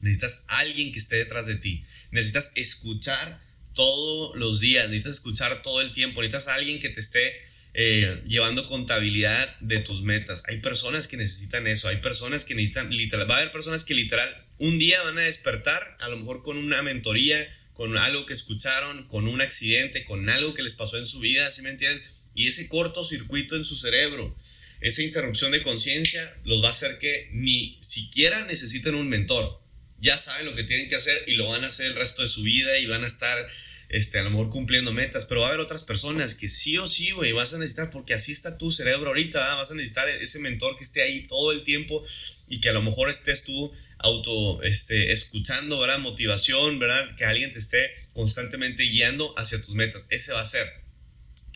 Necesitas 0.00 0.44
alguien 0.48 0.90
que 0.90 0.98
esté 0.98 1.14
detrás 1.14 1.46
de 1.46 1.54
ti. 1.54 1.84
Necesitas 2.10 2.50
escuchar 2.56 3.40
todos 3.74 4.34
los 4.36 4.58
días. 4.58 4.88
Necesitas 4.88 5.14
escuchar 5.14 5.62
todo 5.62 5.80
el 5.80 5.92
tiempo. 5.92 6.20
Necesitas 6.20 6.48
alguien 6.48 6.80
que 6.80 6.88
te 6.88 6.98
esté 6.98 7.34
eh, 7.74 8.24
llevando 8.26 8.66
contabilidad 8.66 9.56
de 9.60 9.78
tus 9.78 10.02
metas. 10.02 10.42
Hay 10.48 10.58
personas 10.58 11.06
que 11.06 11.16
necesitan 11.16 11.68
eso. 11.68 11.86
Hay 11.86 11.98
personas 11.98 12.44
que 12.44 12.56
necesitan, 12.56 12.90
literal, 12.90 13.30
va 13.30 13.36
a 13.36 13.38
haber 13.42 13.52
personas 13.52 13.84
que 13.84 13.94
literal 13.94 14.48
un 14.58 14.80
día 14.80 15.00
van 15.02 15.18
a 15.18 15.22
despertar, 15.22 15.96
a 16.00 16.08
lo 16.08 16.16
mejor 16.16 16.42
con 16.42 16.56
una 16.56 16.82
mentoría, 16.82 17.48
con 17.72 17.96
algo 17.98 18.26
que 18.26 18.32
escucharon, 18.32 19.06
con 19.06 19.28
un 19.28 19.40
accidente, 19.40 20.04
con 20.04 20.28
algo 20.28 20.54
que 20.54 20.62
les 20.64 20.74
pasó 20.74 20.98
en 20.98 21.06
su 21.06 21.20
vida, 21.20 21.52
¿sí 21.52 21.62
me 21.62 21.70
entiendes? 21.70 22.02
Y 22.34 22.48
ese 22.48 22.68
cortocircuito 22.68 23.54
en 23.54 23.64
su 23.64 23.76
cerebro 23.76 24.36
esa 24.84 25.02
interrupción 25.02 25.50
de 25.50 25.62
conciencia 25.62 26.36
los 26.44 26.62
va 26.62 26.68
a 26.68 26.72
hacer 26.72 26.98
que 26.98 27.30
ni 27.32 27.78
siquiera 27.80 28.44
necesiten 28.44 28.94
un 28.94 29.08
mentor. 29.08 29.62
Ya 29.98 30.18
saben 30.18 30.44
lo 30.44 30.54
que 30.54 30.64
tienen 30.64 30.90
que 30.90 30.94
hacer 30.94 31.24
y 31.26 31.36
lo 31.36 31.48
van 31.48 31.64
a 31.64 31.68
hacer 31.68 31.86
el 31.86 31.96
resto 31.96 32.20
de 32.20 32.28
su 32.28 32.42
vida 32.42 32.78
y 32.78 32.84
van 32.84 33.02
a 33.02 33.06
estar 33.06 33.48
este, 33.88 34.18
a 34.18 34.22
lo 34.22 34.28
mejor 34.28 34.50
cumpliendo 34.50 34.92
metas, 34.92 35.24
pero 35.24 35.40
va 35.40 35.46
a 35.46 35.48
haber 35.48 35.60
otras 35.60 35.84
personas 35.84 36.34
que 36.34 36.48
sí 36.48 36.76
o 36.76 36.86
sí, 36.86 37.12
güey, 37.12 37.32
vas 37.32 37.54
a 37.54 37.58
necesitar, 37.58 37.88
porque 37.88 38.12
así 38.12 38.32
está 38.32 38.58
tu 38.58 38.70
cerebro 38.70 39.08
ahorita, 39.08 39.54
vas 39.54 39.70
a 39.70 39.74
necesitar 39.74 40.06
ese 40.06 40.38
mentor 40.38 40.76
que 40.76 40.84
esté 40.84 41.00
ahí 41.00 41.26
todo 41.26 41.52
el 41.52 41.62
tiempo 41.62 42.04
y 42.46 42.60
que 42.60 42.68
a 42.68 42.74
lo 42.74 42.82
mejor 42.82 43.08
estés 43.08 43.42
tú 43.42 43.72
auto 43.96 44.62
este, 44.64 45.12
escuchando, 45.12 45.80
¿verdad? 45.80 45.98
Motivación, 45.98 46.78
¿verdad? 46.78 47.16
Que 47.16 47.24
alguien 47.24 47.52
te 47.52 47.58
esté 47.58 47.90
constantemente 48.12 48.82
guiando 48.82 49.32
hacia 49.38 49.62
tus 49.62 49.74
metas. 49.74 50.04
Ese 50.10 50.34
va 50.34 50.42
a 50.42 50.46
ser. 50.46 50.66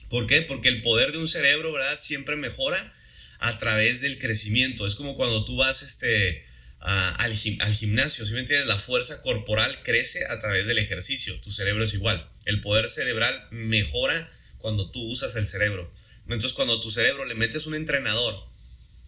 ¿Por 0.09 0.27
qué? 0.27 0.41
Porque 0.41 0.71
el 0.71 0.81
poder 0.81 1.13
de 1.13 1.19
un 1.19 1.29
cerebro, 1.29 1.75
¿verdad? 1.75 1.99
Siempre 1.99 2.35
mejora 2.35 2.95
a 3.39 3.59
través 3.59 4.01
del 4.01 4.19
crecimiento. 4.19 4.87
Es 4.87 4.95
como 4.95 5.17
cuando 5.17 5.45
tú 5.45 5.57
vas 5.57 5.83
este, 5.83 6.45
al, 6.81 7.35
gimnasio, 7.35 8.27
si 8.27 8.33
me 8.33 8.41
entiendes? 8.41 8.67
La 8.67 8.79
fuerza 8.79 9.23
corporal 9.23 9.83
crece 9.83 10.27
a 10.27 10.39
través 10.39 10.67
del 10.67 10.79
ejercicio. 10.79 11.41
Tu 11.41 11.51
cerebro 11.51 11.85
es 11.85 11.95
igual. 11.95 12.31
El 12.45 12.61
poder 12.61 12.89
cerebral 12.89 13.47
mejora 13.51 14.31
cuando 14.59 14.91
tú 14.91 15.01
usas 15.03 15.37
el 15.37 15.47
cerebro. 15.47 15.93
Entonces, 16.25 16.53
cuando 16.53 16.81
tu 16.81 16.91
cerebro 16.91 17.25
le 17.25 17.35
metes 17.35 17.67
un 17.67 17.75
entrenador, 17.75 18.47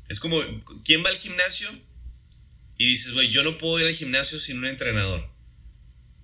es 0.08 0.18
como, 0.20 0.42
¿quién 0.84 1.04
va 1.04 1.10
al 1.10 1.18
gimnasio? 1.18 1.68
Y 2.78 2.86
dices, 2.86 3.12
güey, 3.12 3.28
yo 3.28 3.42
no 3.42 3.58
puedo 3.58 3.78
ir 3.78 3.86
al 3.86 3.94
gimnasio 3.94 4.38
sin 4.38 4.58
un 4.58 4.66
entrenador. 4.66 5.28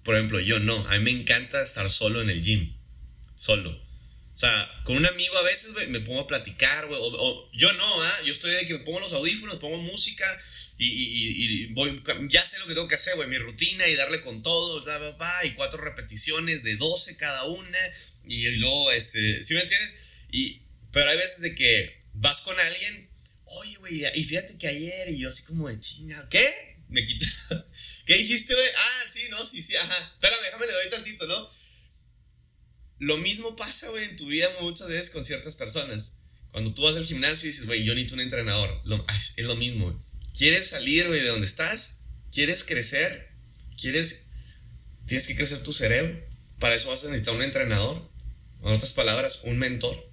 Por 0.04 0.14
ejemplo, 0.14 0.40
yo 0.40 0.58
no. 0.58 0.86
A 0.88 0.98
mí 0.98 1.04
me 1.04 1.10
encanta 1.10 1.62
estar 1.62 1.90
solo 1.90 2.22
en 2.22 2.30
el 2.30 2.42
gym. 2.42 2.76
Solo. 3.34 3.85
O 4.36 4.38
sea, 4.38 4.70
con 4.84 4.98
un 4.98 5.06
amigo 5.06 5.34
a 5.38 5.42
veces 5.44 5.72
me 5.88 6.00
pongo 6.00 6.20
a 6.20 6.26
platicar, 6.26 6.88
güey. 6.88 7.00
O, 7.02 7.50
yo 7.54 7.72
no, 7.72 8.02
¿ah? 8.02 8.20
Yo 8.22 8.32
estoy 8.32 8.52
de 8.52 8.66
que 8.66 8.74
me 8.74 8.80
pongo 8.80 9.00
los 9.00 9.14
audífonos, 9.14 9.56
pongo 9.56 9.78
música 9.78 10.26
y, 10.76 11.72
voy, 11.72 12.02
ya 12.28 12.44
sé 12.44 12.58
lo 12.58 12.66
que 12.66 12.74
tengo 12.74 12.86
que 12.86 12.96
hacer, 12.96 13.16
güey. 13.16 13.30
Mi 13.30 13.38
rutina 13.38 13.88
y 13.88 13.94
darle 13.94 14.20
con 14.20 14.42
todo, 14.42 14.82
bla, 14.82 15.40
y 15.44 15.52
cuatro 15.52 15.80
repeticiones 15.82 16.62
de 16.62 16.76
12 16.76 17.16
cada 17.16 17.44
una. 17.44 17.78
Y, 18.26 18.46
luego, 18.56 18.92
este, 18.92 19.42
¿sí 19.42 19.54
me 19.54 19.62
entiendes? 19.62 20.04
Y, 20.30 20.60
pero 20.92 21.08
hay 21.08 21.16
veces 21.16 21.40
de 21.40 21.54
que 21.54 22.02
vas 22.12 22.42
con 22.42 22.60
alguien, 22.60 23.08
oye, 23.46 23.76
güey, 23.76 24.04
y 24.04 24.24
fíjate 24.24 24.58
que 24.58 24.68
ayer, 24.68 25.08
y 25.08 25.18
yo 25.18 25.30
así 25.30 25.44
como 25.44 25.70
de 25.70 25.80
chinga, 25.80 26.28
¿qué? 26.28 26.76
Me 26.90 27.06
quito. 27.06 27.24
¿Qué 28.04 28.18
dijiste, 28.18 28.52
güey? 28.52 28.68
Ah, 28.76 29.04
sí, 29.08 29.28
no, 29.30 29.46
sí, 29.46 29.62
sí, 29.62 29.74
ajá. 29.76 30.12
Espérame, 30.12 30.42
déjame 30.44 30.66
le 30.66 30.72
doy 30.74 30.90
tantito, 30.90 31.26
¿no? 31.26 31.48
Lo 32.98 33.18
mismo 33.18 33.56
pasa, 33.56 33.90
güey, 33.90 34.04
en 34.04 34.16
tu 34.16 34.26
vida 34.26 34.48
muchas 34.60 34.88
veces 34.88 35.10
con 35.10 35.22
ciertas 35.22 35.56
personas. 35.56 36.14
Cuando 36.50 36.72
tú 36.72 36.82
vas 36.82 36.96
al 36.96 37.04
gimnasio 37.04 37.46
y 37.46 37.52
dices, 37.52 37.66
güey, 37.66 37.84
yo 37.84 37.92
necesito 37.92 38.14
un 38.14 38.20
entrenador. 38.20 38.82
Ah, 39.06 39.16
es, 39.16 39.34
lo 39.36 39.56
mismo, 39.56 40.02
¿Quieres 40.34 40.68
salir, 40.68 41.06
güey, 41.06 41.20
de 41.20 41.28
donde 41.28 41.46
estás? 41.46 41.98
¿Quieres 42.32 42.64
crecer? 42.64 43.28
¿Quieres... 43.78 44.26
Tienes 45.06 45.26
que 45.26 45.36
crecer 45.36 45.62
tu 45.62 45.72
cerebro. 45.72 46.18
Para 46.58 46.74
eso 46.74 46.90
vas 46.90 47.04
a 47.04 47.08
necesitar 47.08 47.34
un 47.34 47.42
entrenador. 47.42 48.10
En 48.62 48.68
otras 48.68 48.92
palabras, 48.92 49.42
un 49.44 49.58
mentor. 49.58 50.10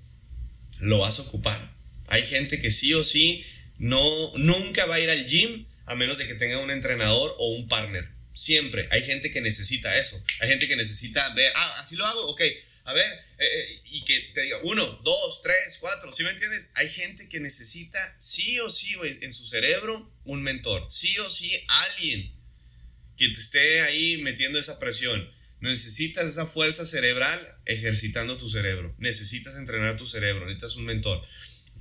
Lo 0.79 0.99
vas 0.99 1.19
a 1.19 1.23
ocupar. 1.23 1.75
Hay 2.07 2.23
gente 2.23 2.59
que 2.59 2.71
sí 2.71 2.93
o 2.93 3.03
sí 3.03 3.45
no, 3.77 4.37
nunca 4.37 4.85
va 4.85 4.95
a 4.95 4.99
ir 4.99 5.09
al 5.09 5.25
gym 5.25 5.65
a 5.85 5.95
menos 5.95 6.17
de 6.17 6.27
que 6.27 6.35
tenga 6.35 6.59
un 6.59 6.71
entrenador 6.71 7.35
o 7.37 7.55
un 7.55 7.67
partner. 7.67 8.09
Siempre. 8.33 8.87
Hay 8.91 9.03
gente 9.03 9.31
que 9.31 9.41
necesita 9.41 9.97
eso. 9.97 10.21
Hay 10.41 10.49
gente 10.49 10.67
que 10.67 10.75
necesita 10.75 11.33
ver, 11.33 11.51
ah, 11.55 11.79
así 11.79 11.95
lo 11.95 12.05
hago, 12.05 12.27
ok 12.27 12.41
a 12.85 12.93
ver, 12.93 13.05
eh, 13.37 13.45
eh, 13.45 13.81
y 13.85 14.03
que 14.03 14.19
te 14.33 14.41
diga 14.41 14.59
uno, 14.63 14.99
dos, 15.03 15.41
tres, 15.41 15.77
cuatro, 15.79 16.11
¿sí 16.11 16.23
me 16.23 16.31
entiendes? 16.31 16.69
Hay 16.75 16.89
gente 16.89 17.29
que 17.29 17.39
necesita 17.39 18.15
sí 18.19 18.59
o 18.59 18.69
sí, 18.69 18.95
en 19.01 19.33
su 19.33 19.45
cerebro 19.45 20.11
un 20.25 20.43
mentor, 20.43 20.87
sí 20.89 21.17
o 21.19 21.29
sí 21.29 21.63
alguien 21.67 22.33
que 23.17 23.29
te 23.29 23.39
esté 23.39 23.81
ahí 23.81 24.17
metiendo 24.17 24.59
esa 24.59 24.79
presión. 24.79 25.31
Necesitas 25.61 26.29
esa 26.29 26.45
fuerza 26.45 26.83
cerebral 26.83 27.55
ejercitando 27.65 28.37
tu 28.37 28.49
cerebro. 28.49 28.93
Necesitas 28.97 29.55
entrenar 29.55 29.95
tu 29.95 30.05
cerebro. 30.05 30.45
Necesitas 30.45 30.75
un 30.75 30.83
mentor. 30.83 31.25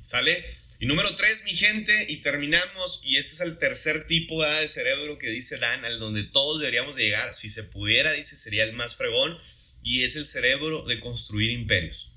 ¿Sale? 0.04 0.44
Y 0.78 0.86
número 0.86 1.16
tres, 1.16 1.42
mi 1.42 1.56
gente, 1.56 2.06
y 2.08 2.18
terminamos. 2.18 3.00
Y 3.04 3.16
este 3.16 3.32
es 3.32 3.40
el 3.40 3.58
tercer 3.58 4.06
tipo 4.06 4.44
de 4.44 4.68
cerebro 4.68 5.18
que 5.18 5.30
dice 5.30 5.56
Dan, 5.58 5.84
al 5.84 5.98
donde 5.98 6.22
todos 6.22 6.60
deberíamos 6.60 6.96
llegar. 6.96 7.34
Si 7.34 7.50
se 7.50 7.64
pudiera, 7.64 8.12
dice, 8.12 8.36
sería 8.36 8.62
el 8.62 8.72
más 8.72 8.94
fregón 8.94 9.36
y 9.82 10.04
es 10.04 10.16
el 10.16 10.26
cerebro 10.26 10.84
de 10.84 11.00
construir 11.00 11.50
imperios. 11.50 12.12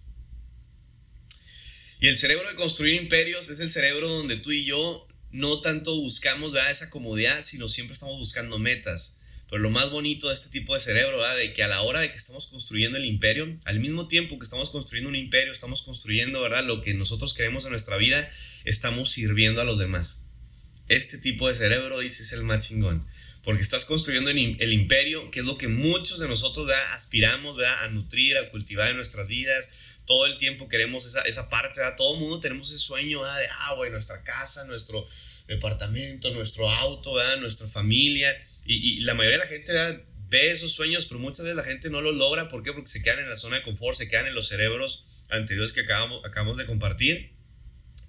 Y 1.99 2.07
el 2.07 2.17
cerebro 2.17 2.49
de 2.49 2.55
construir 2.55 2.95
imperios 2.95 3.49
es 3.49 3.59
el 3.59 3.69
cerebro 3.69 4.09
donde 4.09 4.37
tú 4.37 4.51
y 4.51 4.65
yo 4.65 5.07
no 5.31 5.61
tanto 5.61 5.99
buscamos 5.99 6.53
esa 6.69 6.89
comodidad, 6.89 7.43
sino 7.43 7.67
siempre 7.67 7.93
estamos 7.93 8.17
buscando 8.17 8.59
metas. 8.59 9.17
pero 9.49 9.61
lo 9.61 9.69
más 9.69 9.91
bonito 9.91 10.29
de 10.29 10.33
este 10.33 10.49
tipo 10.49 10.73
de 10.73 10.79
cerebro, 10.79 11.17
¿verdad? 11.17 11.37
De 11.37 11.53
que 11.53 11.61
a 11.63 11.67
la 11.67 11.81
hora 11.81 11.99
de 11.99 12.11
que 12.11 12.17
estamos 12.17 12.47
construyendo 12.47 12.97
el 12.97 13.05
imperio, 13.05 13.57
al 13.65 13.79
mismo 13.79 14.07
tiempo 14.07 14.39
que 14.39 14.43
estamos 14.43 14.69
construyendo 14.69 15.09
un 15.09 15.15
imperio, 15.15 15.51
estamos 15.51 15.83
construyendo, 15.83 16.41
¿verdad? 16.41 16.63
Lo 16.63 16.81
que 16.81 16.93
nosotros 16.93 17.33
queremos 17.33 17.63
en 17.65 17.71
nuestra 17.71 17.97
vida, 17.97 18.29
estamos 18.63 19.11
sirviendo 19.11 19.61
a 19.61 19.63
los 19.63 19.77
demás. 19.77 20.23
Este 20.87 21.17
tipo 21.17 21.47
de 21.47 21.55
cerebro, 21.55 21.99
dice, 21.99 22.23
es 22.23 22.31
el 22.31 22.43
más 22.43 22.67
chingón. 22.67 23.05
Porque 23.45 23.61
estás 23.61 23.85
construyendo 23.85 24.31
el 24.31 24.73
imperio, 24.73 25.31
que 25.31 25.39
es 25.39 25.45
lo 25.45 25.57
que 25.57 25.67
muchos 25.67 26.19
de 26.19 26.27
nosotros 26.27 26.67
¿verdad? 26.67 26.93
aspiramos 26.93 27.55
¿verdad? 27.55 27.83
a 27.83 27.87
nutrir, 27.87 28.37
a 28.37 28.49
cultivar 28.49 28.89
en 28.89 28.97
nuestras 28.97 29.27
vidas. 29.27 29.69
Todo 30.05 30.25
el 30.25 30.37
tiempo 30.37 30.67
queremos 30.67 31.05
esa, 31.05 31.21
esa 31.21 31.49
parte, 31.49 31.79
¿verdad? 31.79 31.95
todo 31.95 32.15
el 32.15 32.19
mundo 32.19 32.39
tenemos 32.39 32.69
ese 32.69 32.79
sueño 32.79 33.23
de, 33.23 33.47
ah, 33.49 33.75
güey, 33.77 33.91
nuestra 33.91 34.23
casa, 34.23 34.65
nuestro 34.65 35.07
departamento, 35.47 36.31
nuestro 36.31 36.69
auto, 36.69 37.15
nuestra 37.37 37.67
familia 37.67 38.35
y, 38.65 39.01
la 39.01 39.13
mayoría 39.13 39.37
de 39.37 39.43
la 39.43 39.49
gente 39.49 40.05
ve 40.27 40.51
esos 40.51 40.73
sueños, 40.73 41.05
pero 41.05 41.19
muchas 41.19 41.41
veces 41.41 41.55
la 41.55 41.63
gente 41.63 41.89
no 41.89 42.01
lo 42.01 42.11
logra. 42.11 42.49
¿Por 42.49 42.63
qué? 42.63 42.73
Porque 42.73 42.89
se 42.89 43.03
quedan 43.03 43.19
en 43.19 43.29
la 43.29 43.37
zona 43.37 43.57
de 43.57 43.61
confort, 43.61 43.95
se 43.95 44.09
quedan 44.09 44.25
en 44.25 44.33
los 44.33 44.47
cerebros 44.47 45.05
anteriores 45.29 45.71
que 45.71 45.81
acabamos, 45.81 46.25
acabamos 46.25 46.57
de 46.57 46.65
compartir. 46.65 47.33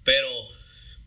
Pero 0.03 0.29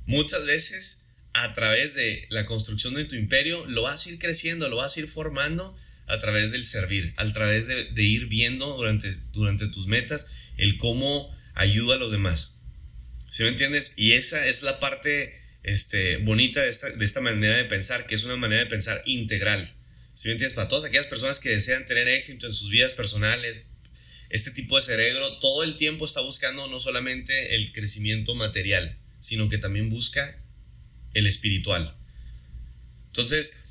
muchas 0.06 0.46
veces 0.46 1.06
a 1.34 1.54
través 1.54 1.96
de 1.96 2.26
la 2.30 2.46
construcción 2.46 2.96
de 2.96 3.06
tu 3.06 3.16
imperio 3.16 3.66
lo 3.66 3.84
vas 3.84 4.06
a 4.06 4.12
ir 4.12 4.20
creciendo, 4.20 4.68
lo 4.70 4.78
vas 4.78 4.98
a 4.98 5.00
ir 5.02 5.08
formando 5.08 5.76
a 6.08 6.18
través 6.20 6.52
del 6.52 6.66
servir, 6.66 7.14
a 7.18 7.32
través 7.34 7.68
de, 7.68 8.04
ir 8.04 8.26
viendo 8.26 8.76
durante, 8.76 9.14
durante 9.32 9.68
tus 9.68 9.88
metas 9.88 10.28
el 10.58 10.78
cómo 10.78 11.36
ayuda 11.54 11.96
a 11.96 11.98
los 12.00 12.12
demás. 12.12 12.58
¿Sí 13.30 13.44
me 13.44 13.50
entiendes? 13.50 13.94
Y 13.96 14.14
esa 14.14 14.48
es 14.48 14.64
la 14.64 14.80
parte 14.80 15.40
este, 15.62 16.18
bonita 16.18 16.62
de 16.64 16.70
esta, 16.70 16.90
de 16.90 17.06
esta 17.06 17.22
manera 17.22 17.58
de 17.58 17.66
pensar, 17.66 18.08
que 18.08 18.16
es 18.16 18.24
una 18.24 18.36
manera 18.38 18.64
de 18.64 18.70
pensar 18.70 19.04
integral. 19.06 19.76
Si 20.16 20.28
me 20.28 20.34
entiendes? 20.34 20.56
Para 20.56 20.68
todas 20.68 20.84
aquellas 20.84 21.06
personas 21.06 21.40
que 21.40 21.50
desean 21.50 21.86
tener 21.86 22.08
éxito 22.08 22.48
en 22.48 22.54
sus 22.54 22.70
vidas 22.70 22.94
personales, 22.94 23.66
este 24.30 24.52
tipo 24.52 24.76
de 24.78 24.82
cerebro 24.82 25.40
todo 25.40 25.64
el 25.64 25.76
tiempo 25.76 26.06
está 26.06 26.22
buscando 26.22 26.68
no 26.68 26.80
solamente 26.80 27.56
el 27.56 27.72
crecimiento 27.72 28.36
material, 28.36 28.98
sino 29.20 29.48
que 29.48 29.58
también 29.58 29.90
busca 29.90 30.42
el 31.14 31.28
espiritual. 31.28 31.96
Entonces, 33.08 33.64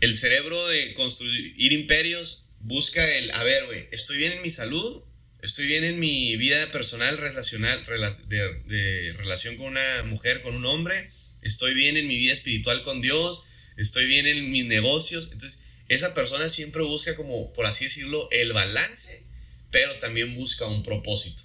el 0.00 0.14
cerebro 0.14 0.66
de 0.68 0.94
construir 0.94 1.72
imperios 1.72 2.46
busca 2.60 3.16
el, 3.16 3.30
a 3.32 3.42
ver, 3.42 3.66
güey, 3.66 3.88
estoy 3.90 4.18
bien 4.18 4.32
en 4.32 4.42
mi 4.42 4.50
salud, 4.50 5.02
estoy 5.42 5.66
bien 5.66 5.84
en 5.84 5.98
mi 5.98 6.36
vida 6.36 6.70
personal, 6.70 7.18
relacional, 7.18 7.84
de, 8.28 8.62
de 8.64 9.12
relación 9.14 9.56
con 9.56 9.66
una 9.66 10.02
mujer, 10.04 10.42
con 10.42 10.54
un 10.54 10.66
hombre, 10.66 11.10
estoy 11.42 11.74
bien 11.74 11.96
en 11.96 12.06
mi 12.06 12.16
vida 12.16 12.32
espiritual 12.32 12.82
con 12.82 13.00
Dios, 13.00 13.42
estoy 13.76 14.06
bien 14.06 14.26
en 14.26 14.50
mis 14.50 14.66
negocios. 14.66 15.30
Entonces, 15.32 15.62
esa 15.88 16.14
persona 16.14 16.48
siempre 16.48 16.82
busca 16.82 17.16
como, 17.16 17.52
por 17.52 17.66
así 17.66 17.84
decirlo, 17.84 18.28
el 18.30 18.52
balance, 18.52 19.24
pero 19.70 19.98
también 19.98 20.34
busca 20.34 20.66
un 20.66 20.82
propósito. 20.82 21.42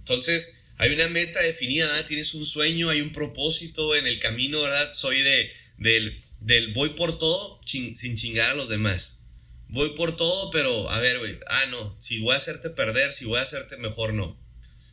Entonces, 0.00 0.60
hay 0.76 0.92
una 0.92 1.08
meta 1.08 1.40
definida, 1.40 2.04
tienes 2.04 2.34
un 2.34 2.44
sueño, 2.44 2.90
hay 2.90 3.00
un 3.00 3.12
propósito 3.12 3.94
en 3.94 4.06
el 4.06 4.18
camino, 4.18 4.62
¿verdad? 4.62 4.92
Soy 4.92 5.22
de, 5.22 5.50
del, 5.78 6.22
del 6.40 6.72
voy 6.72 6.90
por 6.90 7.18
todo 7.18 7.60
sin, 7.64 7.94
chingar 7.94 8.50
a 8.50 8.54
los 8.54 8.68
demás. 8.68 9.20
Voy 9.68 9.94
por 9.94 10.16
todo, 10.16 10.50
pero 10.50 10.90
a 10.90 10.98
ver, 11.00 11.18
güey, 11.18 11.38
ah, 11.48 11.66
no, 11.66 11.96
si 12.00 12.20
voy 12.20 12.34
a 12.34 12.38
hacerte 12.38 12.70
perder, 12.70 13.12
si 13.12 13.24
voy 13.24 13.38
a 13.38 13.42
hacerte 13.42 13.76
mejor, 13.76 14.14
no. 14.14 14.40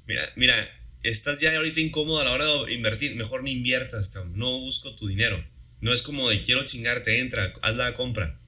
Mira, 0.07 0.31
mira, 0.35 0.69
estás 1.03 1.39
ya 1.39 1.55
ahorita 1.55 1.79
incómodo 1.79 2.19
a 2.19 2.25
la 2.25 2.31
hora 2.31 2.45
de 2.65 2.73
invertir, 2.73 3.15
mejor 3.15 3.43
no 3.43 3.49
inviertas, 3.49 4.11
no 4.33 4.59
busco 4.59 4.95
tu 4.95 5.07
dinero. 5.07 5.43
No 5.81 5.93
es 5.93 6.03
como 6.03 6.29
de 6.29 6.41
quiero 6.41 6.63
chingarte, 6.65 7.19
entra, 7.19 7.53
haz 7.61 7.75
la 7.75 7.93
compra. 7.95 8.39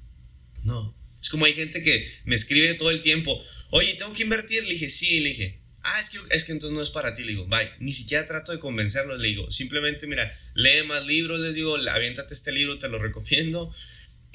No. 0.64 0.96
Es 1.20 1.30
como 1.30 1.46
hay 1.46 1.54
gente 1.54 1.84
que 1.84 2.12
me 2.26 2.36
escribe 2.36 2.74
todo 2.76 2.92
el 2.92 3.02
tiempo, 3.02 3.44
oye, 3.72 3.96
tengo 3.96 4.14
que 4.14 4.24
invertir. 4.24 4.64
Le 4.66 4.74
dije, 4.74 4.90
sí, 4.90 5.20
le 5.20 5.30
dije, 5.30 5.63
ah, 5.84 6.00
es 6.00 6.10
que, 6.10 6.20
es 6.32 6.46
que 6.46 6.52
entonces 6.52 6.76
no 6.76 6.82
es 6.82 6.90
para 6.90 7.14
ti. 7.14 7.24
Le 7.24 7.34
digo, 7.34 7.46
bye. 7.46 7.72
Ni 7.80 7.94
siquiera 7.94 8.26
trato 8.26 8.52
de 8.52 8.60
convencerlos. 8.60 9.20
Le 9.20 9.28
digo, 9.30 9.52
simplemente, 9.52 10.08
mira, 10.08 10.38
lee 10.54 10.84
más 10.86 11.06
libros. 11.06 11.40
Les 11.40 11.54
digo, 11.56 11.76
aviéntate 11.76 12.34
este 12.34 12.52
libro, 12.52 12.80
te 12.80 12.90
lo 12.90 13.00
recomiendo. 13.00 13.74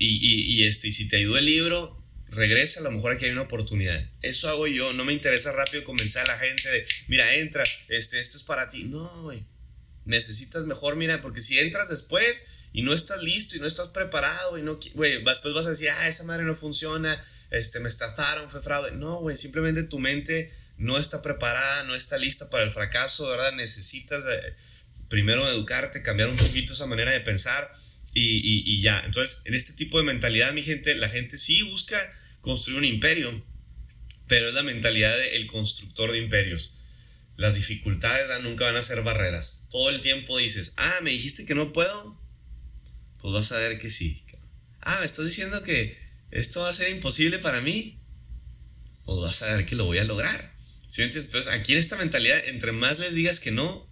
Y, 0.01 0.65
este, 0.65 0.89
y 0.89 0.93
si 0.93 1.09
te 1.09 1.17
ayudó 1.17 1.39
el 1.39 1.47
libro, 1.47 2.01
regresa, 2.29 2.81
a 2.81 2.83
lo 2.85 2.93
mejor 2.93 3.13
aquí 3.13 3.25
hay 3.25 3.33
una 3.33 3.43
oportunidad. 3.43 4.09
Eso 4.23 4.49
hago 4.49 4.69
yo, 4.69 4.93
no 4.93 5.05
me 5.05 5.13
interesa 5.13 5.51
rápido 5.53 5.83
convencer 5.83 6.23
a 6.23 6.27
la 6.27 6.39
gente 6.39 6.69
de, 6.69 6.87
mira, 7.09 7.35
entra, 7.35 7.65
este, 7.89 8.21
esto 8.21 8.37
es 8.37 8.45
para 8.45 8.69
ti. 8.69 8.85
No, 8.85 9.23
güey, 9.23 9.43
necesitas 10.05 10.67
mejor, 10.67 10.95
mira, 10.95 11.21
porque 11.21 11.41
si 11.41 11.59
entras 11.59 11.89
después 11.89 12.47
y 12.73 12.83
no 12.83 12.93
estás 12.93 13.23
listo 13.23 13.57
y 13.57 13.61
no 13.61 13.67
estás 13.67 13.89
preparado 13.89 14.57
y 14.57 14.63
no, 14.63 14.79
güey, 14.95 15.25
después 15.25 15.53
vas 15.53 15.67
a 15.67 15.71
decir, 15.71 15.91
ah, 15.91 16.07
esa 16.07 16.23
madre 16.23 16.45
no 16.45 16.55
funciona, 16.55 17.21
este, 17.51 17.81
me 17.81 17.89
estafaron, 17.89 18.51
fue 18.51 18.63
fraude. 18.63 18.93
No, 18.93 19.17
güey, 19.17 19.37
simplemente 19.37 19.83
tu 19.83 19.99
mente 19.99 20.53
no 20.79 20.97
está 20.97 21.21
preparada, 21.23 21.83
no 21.83 21.95
está 21.95 22.17
lista 22.19 22.49
para 22.49 22.65
el 22.65 22.73
fracaso, 22.73 23.29
¿verdad? 23.29 23.53
Necesitas 23.53 24.25
eh, 24.25 24.55
primero 25.09 25.49
educarte, 25.49 26.03
cambiar 26.03 26.29
un 26.29 26.37
poquito 26.37 26.73
esa 26.73 26.87
manera 26.87 27.11
de 27.13 27.21
pensar 27.21 27.71
y, 28.15 28.81
ya. 28.81 29.03
Entonces, 29.05 29.43
en 29.45 29.55
este 29.55 29.73
tipo 29.73 29.99
de 29.99 30.05
mentalidad, 30.05 30.53
mi 30.53 30.63
gente, 30.63 30.95
la 30.95 31.09
gente 31.09 31.37
sí 31.37 31.63
busca 31.63 32.13
construir 32.41 32.79
un 32.79 32.85
imperio, 32.85 33.45
pero 34.27 34.49
es 34.49 34.55
la 34.55 34.63
mentalidad 34.63 35.17
del 35.19 35.47
constructor 35.47 36.13
de 36.13 36.19
imperios. 36.19 36.75
Las 37.37 37.55
dificultades 37.55 38.27
nunca 38.43 38.65
van 38.65 38.77
a 38.77 38.83
ser 38.83 39.03
barreras. 39.03 39.65
Todo 39.71 39.91
el 39.91 40.01
tiempo 40.01 40.39
dices, 40.39 40.73
ah, 40.77 40.99
me 41.03 41.11
dijiste 41.11 41.47
que 41.47 41.55
no 41.55 41.73
puedo, 41.73 42.21
pues 43.21 43.35
vas 43.35 43.53
a 43.53 43.59
ver 43.59 43.79
que 43.79 43.91
sí. 43.91 44.25
Ah, 44.81 44.99
me 45.01 45.07
estás 45.07 45.25
diciendo 45.25 45.63
que 45.63 45.99
esto 46.31 46.63
va 46.63 46.71
a 46.71 46.73
ser 46.73 46.91
imposible 46.91 47.39
para 47.39 47.61
mí, 47.61 48.01
pues 49.05 49.21
vas 49.21 49.43
a 49.43 49.57
ver 49.57 49.67
que 49.67 49.77
lo 49.77 49.85
voy 49.85 49.99
a 49.99 50.05
lograr. 50.05 50.58
¿Sí 50.89 51.03
Entonces, 51.03 51.47
aquí 51.49 51.73
en 51.73 51.79
esta 51.79 51.97
mentalidad, 51.97 52.49
entre 52.49 52.73
más 52.73 52.99
les 52.99 53.15
digas 53.15 53.41
que 53.41 53.53
no, 53.53 53.89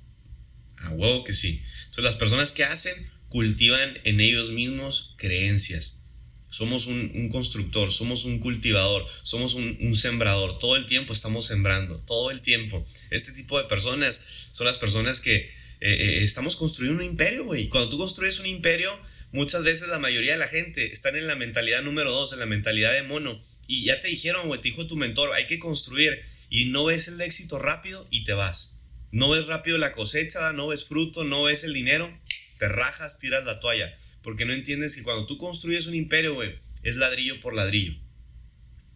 a 0.79 0.91
huevo 0.91 1.25
que 1.25 1.35
sí. 1.35 1.63
Entonces, 1.85 2.05
las 2.05 2.17
personas 2.17 2.53
que 2.53 2.65
hacen 2.65 3.11
cultivan 3.29 3.99
en 4.05 4.21
ellos 4.21 4.51
mismos 4.51 5.15
creencias. 5.19 6.03
Somos 6.51 6.87
un, 6.87 7.29
constructor, 7.29 7.93
somos 7.93 8.25
un 8.25 8.39
cultivador, 8.39 9.07
somos 9.25 9.53
un, 9.53 9.95
sembrador. 9.95 10.59
Todo 10.59 10.77
el 10.77 10.87
tiempo 10.87 11.13
estamos 11.13 11.47
sembrando, 11.47 11.99
todo 11.99 12.31
el 12.31 12.41
tiempo. 12.41 12.83
Este 13.11 13.33
tipo 13.33 13.59
de 13.59 13.69
personas 13.69 14.27
son 14.53 14.67
las 14.67 14.79
personas 14.79 15.21
que 15.21 15.37
eh, 15.37 15.51
eh, 15.81 16.23
estamos 16.23 16.57
construyendo 16.57 17.03
un 17.03 17.11
imperio, 17.11 17.45
güey. 17.45 17.69
Cuando 17.69 17.91
tú 17.91 17.99
construyes 17.99 18.41
un 18.41 18.47
imperio, 18.47 18.99
muchas 19.33 19.65
veces 19.65 19.89
la 19.89 19.99
mayoría 19.99 20.33
de 20.33 20.39
la 20.39 20.49
gente 20.49 20.91
están 20.91 21.17
en 21.17 21.27
la 21.27 21.37
mentalidad 21.37 21.83
número 21.83 22.11
dos, 22.11 22.33
en 22.33 22.39
la 22.39 22.47
mentalidad 22.47 22.95
de 22.95 23.03
mono. 23.03 23.43
Y 23.67 23.85
ya 23.85 24.01
te 24.01 24.09
dijeron, 24.09 24.47
güey, 24.47 24.63
te 24.63 24.69
dijo 24.69 24.87
tu 24.87 24.97
mentor, 24.97 25.35
hay 25.35 25.47
que 25.47 25.59
construir. 25.59 26.23
Y 26.49 26.67
no 26.67 26.85
ves 26.85 27.09
el 27.09 27.21
éxito 27.21 27.59
rápido 27.59 28.07
y 28.11 28.25
te 28.25 28.33
vas. 28.33 28.79
No 29.11 29.31
ves 29.31 29.47
rápido 29.47 29.79
la 29.79 29.93
cosecha, 29.93 30.53
no 30.53 30.69
ves 30.69 30.85
fruto, 30.85 31.25
no 31.25 31.45
ves 31.45 31.65
el 31.65 31.73
dinero 31.73 32.13
te 32.59 32.69
rajas, 32.69 33.19
tiras 33.19 33.45
la 33.45 33.61
toalla, 33.61 33.97
porque 34.23 34.45
no 34.45 34.53
entiendes 34.53 34.97
que 34.97 35.03
cuando 35.03 35.27
tú 35.27 35.39
construyes 35.39 35.87
un 35.87 35.95
imperio, 35.95 36.35
güey, 36.35 36.59
es 36.83 36.97
ladrillo 36.97 37.41
por 37.41 37.55
ladrillo. 37.55 37.95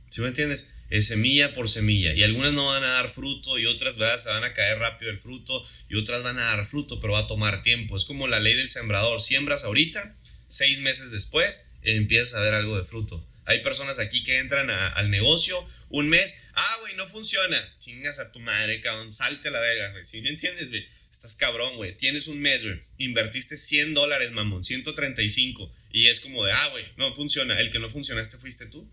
¿Sí 0.08 0.20
me 0.20 0.28
entiendes? 0.28 0.74
Es 0.88 1.06
semilla 1.06 1.54
por 1.54 1.68
semilla. 1.68 2.12
Y 2.14 2.24
algunas 2.24 2.52
no 2.52 2.66
van 2.66 2.82
a 2.82 2.88
dar 2.88 3.12
fruto 3.12 3.58
y 3.58 3.66
otras 3.66 3.96
¿verdad? 3.96 4.18
se 4.18 4.28
van 4.28 4.42
a 4.42 4.54
caer 4.54 4.78
rápido 4.78 5.10
el 5.12 5.20
fruto 5.20 5.64
y 5.88 5.94
otras 5.94 6.24
van 6.24 6.38
a 6.38 6.56
dar 6.56 6.66
fruto, 6.66 6.98
pero 6.98 7.12
va 7.12 7.20
a 7.20 7.26
tomar 7.28 7.62
tiempo. 7.62 7.96
Es 7.96 8.04
como 8.04 8.26
la 8.26 8.40
ley 8.40 8.54
del 8.54 8.68
sembrador. 8.68 9.20
Siembras 9.20 9.62
ahorita, 9.62 10.16
seis 10.48 10.80
meses 10.80 11.12
después 11.12 11.64
empiezas 11.82 12.34
a 12.34 12.40
ver 12.40 12.54
algo 12.54 12.76
de 12.76 12.84
fruto. 12.84 13.24
Hay 13.44 13.62
personas 13.62 14.00
aquí 14.00 14.24
que 14.24 14.38
entran 14.38 14.68
al 14.68 15.10
negocio 15.10 15.64
un 15.90 16.08
mes. 16.08 16.42
Ah, 16.54 16.76
güey, 16.80 16.94
no 16.96 17.06
funciona. 17.06 17.76
Chingas 17.78 18.18
a 18.18 18.32
tu 18.32 18.40
madre, 18.40 18.80
cabrón. 18.80 19.12
Salte 19.12 19.48
a 19.48 19.50
la 19.50 19.60
verga, 19.60 19.90
güey. 19.92 20.04
¿Sí 20.04 20.20
me 20.22 20.30
entiendes, 20.30 20.70
güey? 20.70 20.86
estás 21.20 21.36
cabrón, 21.36 21.76
güey. 21.76 21.96
Tienes 21.96 22.28
un 22.28 22.40
mes, 22.40 22.62
güey. 22.62 22.80
Invertiste 22.96 23.58
100 23.58 23.92
dólares, 23.92 24.32
mamón, 24.32 24.64
135. 24.64 25.70
Y 25.92 26.06
es 26.06 26.20
como 26.20 26.46
de, 26.46 26.52
ah, 26.52 26.68
güey, 26.68 26.86
no 26.96 27.14
funciona. 27.14 27.60
El 27.60 27.70
que 27.70 27.78
no 27.78 27.90
funcionaste 27.90 28.38
fuiste 28.38 28.66
tú. 28.66 28.90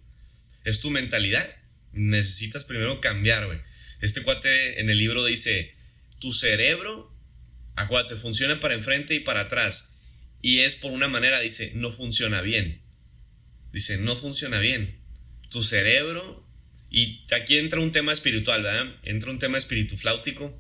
Es 0.65 0.81
tu 0.81 0.89
mentalidad. 0.91 1.49
Necesitas 1.93 2.65
primero 2.65 2.99
cambiar, 2.99 3.45
güey. 3.45 3.59
Este 4.01 4.23
cuate 4.23 4.79
en 4.79 4.89
el 4.89 4.97
libro 4.97 5.23
dice, 5.25 5.73
tu 6.19 6.33
cerebro, 6.33 7.15
acuérdate, 7.75 8.17
funciona 8.17 8.59
para 8.59 8.73
enfrente 8.73 9.15
y 9.15 9.21
para 9.21 9.41
atrás. 9.41 9.93
Y 10.41 10.59
es 10.59 10.75
por 10.75 10.91
una 10.91 11.07
manera, 11.07 11.39
dice, 11.39 11.71
no 11.75 11.91
funciona 11.91 12.41
bien. 12.41 12.81
Dice, 13.71 13.97
no 13.97 14.15
funciona 14.17 14.59
bien. 14.59 14.99
Tu 15.49 15.63
cerebro, 15.63 16.46
y 16.89 17.25
aquí 17.33 17.57
entra 17.57 17.79
un 17.79 17.91
tema 17.91 18.11
espiritual, 18.11 18.63
¿verdad? 18.63 18.95
Entra 19.03 19.31
un 19.31 19.39
tema 19.39 19.57
espiritufláutico 19.57 20.59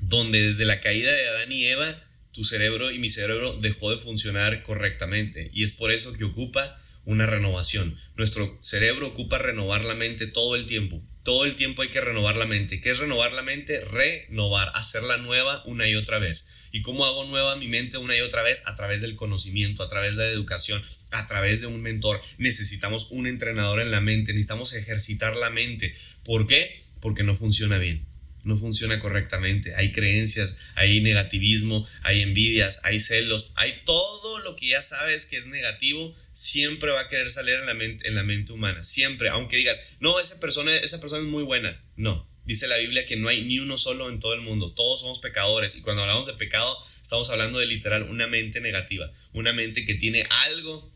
donde 0.00 0.42
desde 0.42 0.64
la 0.64 0.80
caída 0.80 1.12
de 1.12 1.28
Adán 1.28 1.52
y 1.52 1.66
Eva, 1.66 2.02
tu 2.32 2.44
cerebro 2.44 2.90
y 2.90 2.98
mi 2.98 3.08
cerebro 3.08 3.56
dejó 3.56 3.90
de 3.90 3.98
funcionar 3.98 4.62
correctamente. 4.62 5.50
Y 5.52 5.62
es 5.62 5.72
por 5.72 5.90
eso 5.90 6.12
que 6.12 6.24
ocupa 6.24 6.82
una 7.06 7.24
renovación. 7.24 7.96
Nuestro 8.16 8.58
cerebro 8.62 9.06
ocupa 9.06 9.38
renovar 9.38 9.84
la 9.84 9.94
mente 9.94 10.26
todo 10.26 10.56
el 10.56 10.66
tiempo. 10.66 11.02
Todo 11.22 11.44
el 11.44 11.54
tiempo 11.56 11.82
hay 11.82 11.88
que 11.88 12.00
renovar 12.00 12.36
la 12.36 12.46
mente. 12.46 12.80
¿Qué 12.80 12.90
es 12.90 12.98
renovar 12.98 13.32
la 13.32 13.42
mente? 13.42 13.80
Renovar, 13.80 14.70
hacerla 14.74 15.16
nueva 15.16 15.62
una 15.64 15.88
y 15.88 15.94
otra 15.94 16.18
vez. 16.18 16.46
¿Y 16.72 16.82
cómo 16.82 17.06
hago 17.06 17.24
nueva 17.24 17.56
mi 17.56 17.68
mente 17.68 17.96
una 17.96 18.16
y 18.16 18.20
otra 18.20 18.42
vez? 18.42 18.62
A 18.66 18.74
través 18.74 19.00
del 19.00 19.16
conocimiento, 19.16 19.82
a 19.82 19.88
través 19.88 20.16
de 20.16 20.24
la 20.24 20.32
educación, 20.32 20.82
a 21.12 21.26
través 21.26 21.60
de 21.60 21.68
un 21.68 21.80
mentor. 21.80 22.20
Necesitamos 22.38 23.08
un 23.10 23.26
entrenador 23.26 23.80
en 23.80 23.90
la 23.90 24.00
mente, 24.00 24.32
necesitamos 24.32 24.74
ejercitar 24.74 25.36
la 25.36 25.50
mente. 25.50 25.94
¿Por 26.24 26.46
qué? 26.46 26.82
Porque 27.00 27.22
no 27.22 27.34
funciona 27.34 27.78
bien 27.78 28.04
no 28.46 28.56
funciona 28.56 29.00
correctamente. 29.00 29.74
Hay 29.74 29.90
creencias, 29.90 30.56
hay 30.76 31.00
negativismo, 31.00 31.86
hay 32.02 32.22
envidias, 32.22 32.80
hay 32.84 33.00
celos, 33.00 33.52
hay 33.56 33.78
todo 33.84 34.38
lo 34.38 34.54
que 34.54 34.68
ya 34.68 34.82
sabes 34.82 35.26
que 35.26 35.36
es 35.36 35.46
negativo, 35.46 36.14
siempre 36.30 36.92
va 36.92 37.00
a 37.02 37.08
querer 37.08 37.32
salir 37.32 37.56
en 37.56 37.66
la 37.66 37.74
mente, 37.74 38.06
en 38.06 38.14
la 38.14 38.22
mente 38.22 38.52
humana. 38.52 38.84
Siempre, 38.84 39.30
aunque 39.30 39.56
digas, 39.56 39.82
no, 39.98 40.20
esa 40.20 40.38
persona, 40.38 40.76
esa 40.76 41.00
persona 41.00 41.22
es 41.22 41.28
muy 41.28 41.42
buena. 41.42 41.82
No, 41.96 42.30
dice 42.44 42.68
la 42.68 42.78
Biblia 42.78 43.04
que 43.04 43.16
no 43.16 43.28
hay 43.28 43.44
ni 43.44 43.58
uno 43.58 43.76
solo 43.78 44.08
en 44.08 44.20
todo 44.20 44.34
el 44.34 44.42
mundo. 44.42 44.72
Todos 44.74 45.00
somos 45.00 45.18
pecadores. 45.18 45.74
Y 45.74 45.80
cuando 45.80 46.02
hablamos 46.02 46.28
de 46.28 46.34
pecado, 46.34 46.78
estamos 47.02 47.28
hablando 47.30 47.58
de 47.58 47.66
literal 47.66 48.04
una 48.04 48.28
mente 48.28 48.60
negativa, 48.60 49.12
una 49.32 49.52
mente 49.52 49.84
que 49.84 49.96
tiene 49.96 50.24
algo 50.30 50.94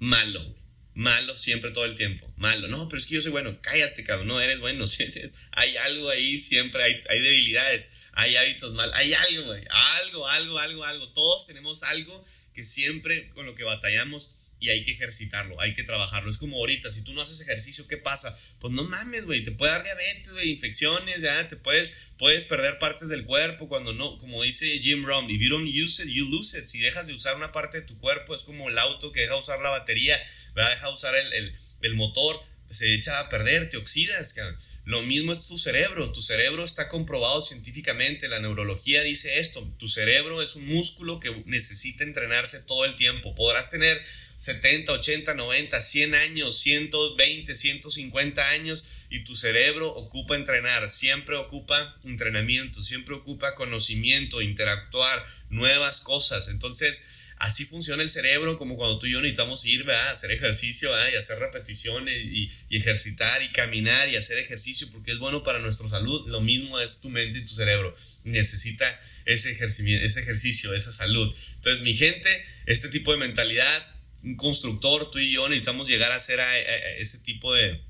malo 0.00 0.61
malo 0.94 1.34
siempre 1.34 1.70
todo 1.70 1.84
el 1.84 1.96
tiempo. 1.96 2.32
Malo. 2.36 2.68
No, 2.68 2.88
pero 2.88 2.98
es 2.98 3.06
que 3.06 3.14
yo 3.14 3.20
soy 3.20 3.30
bueno. 3.30 3.58
Cállate, 3.60 4.04
cabrón. 4.04 4.28
No 4.28 4.40
eres 4.40 4.60
bueno. 4.60 4.84
hay 5.52 5.76
algo 5.76 6.10
ahí 6.10 6.38
siempre. 6.38 6.82
Hay, 6.82 7.00
hay 7.08 7.20
debilidades. 7.20 7.88
Hay 8.12 8.36
hábitos 8.36 8.74
mal. 8.74 8.92
Hay 8.94 9.14
algo, 9.14 9.44
güey. 9.44 9.64
Algo, 9.70 10.28
algo, 10.28 10.58
algo, 10.58 10.84
algo. 10.84 11.12
Todos 11.12 11.46
tenemos 11.46 11.82
algo 11.82 12.24
que 12.54 12.64
siempre 12.64 13.30
con 13.30 13.46
lo 13.46 13.54
que 13.54 13.64
batallamos 13.64 14.34
y 14.62 14.70
hay 14.70 14.84
que 14.84 14.92
ejercitarlo, 14.92 15.60
hay 15.60 15.74
que 15.74 15.82
trabajarlo. 15.82 16.30
Es 16.30 16.38
como 16.38 16.56
ahorita, 16.58 16.92
si 16.92 17.02
tú 17.02 17.12
no 17.14 17.20
haces 17.20 17.40
ejercicio, 17.40 17.88
¿qué 17.88 17.96
pasa? 17.96 18.38
Pues 18.60 18.72
no 18.72 18.84
mames, 18.84 19.24
güey, 19.24 19.42
te 19.42 19.50
puede 19.50 19.72
dar 19.72 19.82
diabetes, 19.82 20.32
güey, 20.32 20.50
infecciones, 20.50 21.20
ya, 21.20 21.48
te 21.48 21.56
puedes, 21.56 21.92
puedes 22.16 22.44
perder 22.44 22.78
partes 22.78 23.08
del 23.08 23.24
cuerpo 23.24 23.68
cuando 23.68 23.92
no, 23.92 24.18
como 24.18 24.40
dice 24.44 24.78
Jim 24.78 25.04
Rohn, 25.04 25.28
if 25.28 25.42
you 25.42 25.50
don't 25.50 25.66
use 25.66 26.00
it, 26.00 26.08
you 26.08 26.28
lose 26.30 26.56
it. 26.56 26.66
Si 26.66 26.78
dejas 26.78 27.08
de 27.08 27.12
usar 27.12 27.34
una 27.34 27.50
parte 27.50 27.80
de 27.80 27.86
tu 27.86 27.98
cuerpo, 27.98 28.36
es 28.36 28.44
como 28.44 28.68
el 28.68 28.78
auto 28.78 29.10
que 29.10 29.22
deja 29.22 29.34
de 29.34 29.40
usar 29.40 29.60
la 29.60 29.70
batería, 29.70 30.22
¿verdad? 30.54 30.70
deja 30.70 30.86
de 30.86 30.92
usar 30.92 31.16
el, 31.16 31.32
el, 31.32 31.56
el 31.80 31.94
motor, 31.94 32.40
se 32.70 32.94
echa 32.94 33.18
a 33.18 33.28
perder, 33.28 33.68
te 33.68 33.78
oxidas, 33.78 34.32
cabrón. 34.32 34.60
Lo 34.84 35.02
mismo 35.02 35.32
es 35.32 35.46
tu 35.46 35.58
cerebro. 35.58 36.10
Tu 36.12 36.22
cerebro 36.22 36.64
está 36.64 36.88
comprobado 36.88 37.40
científicamente. 37.40 38.28
La 38.28 38.40
neurología 38.40 39.02
dice 39.02 39.38
esto. 39.38 39.72
Tu 39.78 39.86
cerebro 39.86 40.42
es 40.42 40.56
un 40.56 40.66
músculo 40.66 41.20
que 41.20 41.42
necesita 41.46 42.02
entrenarse 42.02 42.60
todo 42.60 42.84
el 42.84 42.96
tiempo. 42.96 43.34
Podrás 43.36 43.70
tener 43.70 44.02
70, 44.42 44.92
80, 44.94 45.34
90, 45.34 45.80
100 45.80 46.14
años, 46.16 46.58
120, 46.58 47.54
150 47.54 48.48
años 48.48 48.84
y 49.08 49.22
tu 49.22 49.36
cerebro 49.36 49.88
ocupa 49.90 50.34
entrenar, 50.34 50.90
siempre 50.90 51.36
ocupa 51.36 51.96
entrenamiento, 52.02 52.82
siempre 52.82 53.14
ocupa 53.14 53.54
conocimiento, 53.54 54.42
interactuar, 54.42 55.24
nuevas 55.48 56.00
cosas. 56.00 56.48
Entonces, 56.48 57.06
así 57.38 57.66
funciona 57.66 58.02
el 58.02 58.08
cerebro, 58.08 58.58
como 58.58 58.76
cuando 58.76 58.98
tú 58.98 59.06
y 59.06 59.12
yo 59.12 59.20
necesitamos 59.20 59.64
ir 59.64 59.88
a 59.88 60.10
hacer 60.10 60.32
ejercicio 60.32 60.90
y 61.08 61.14
hacer 61.14 61.38
repeticiones 61.38 62.24
y, 62.24 62.50
ejercitar 62.68 63.44
y 63.44 63.52
caminar 63.52 64.08
y 64.08 64.16
hacer 64.16 64.38
ejercicio 64.38 64.88
porque 64.90 65.12
es 65.12 65.18
bueno 65.18 65.44
para 65.44 65.60
nuestra 65.60 65.86
salud. 65.88 66.28
Lo 66.28 66.40
mismo 66.40 66.80
es 66.80 67.00
tu 67.00 67.10
mente 67.10 67.38
y 67.38 67.44
tu 67.44 67.54
cerebro. 67.54 67.94
Necesita 68.24 69.00
ese 69.24 69.52
ejercicio, 69.52 70.00
ese 70.02 70.18
ejercicio, 70.18 70.74
esa 70.74 70.90
salud. 70.90 71.32
Entonces, 71.54 71.84
mi 71.84 71.94
gente, 71.94 72.44
este 72.66 72.88
tipo 72.88 73.12
de 73.12 73.18
mentalidad 73.18 73.91
un 74.24 74.36
constructor, 74.36 75.10
tú 75.10 75.18
y 75.18 75.32
yo 75.32 75.48
necesitamos 75.48 75.88
llegar 75.88 76.12
a 76.12 76.20
ser 76.20 76.40
a, 76.40 76.58
ese 76.98 77.18
tipo 77.18 77.52
de, 77.54 77.80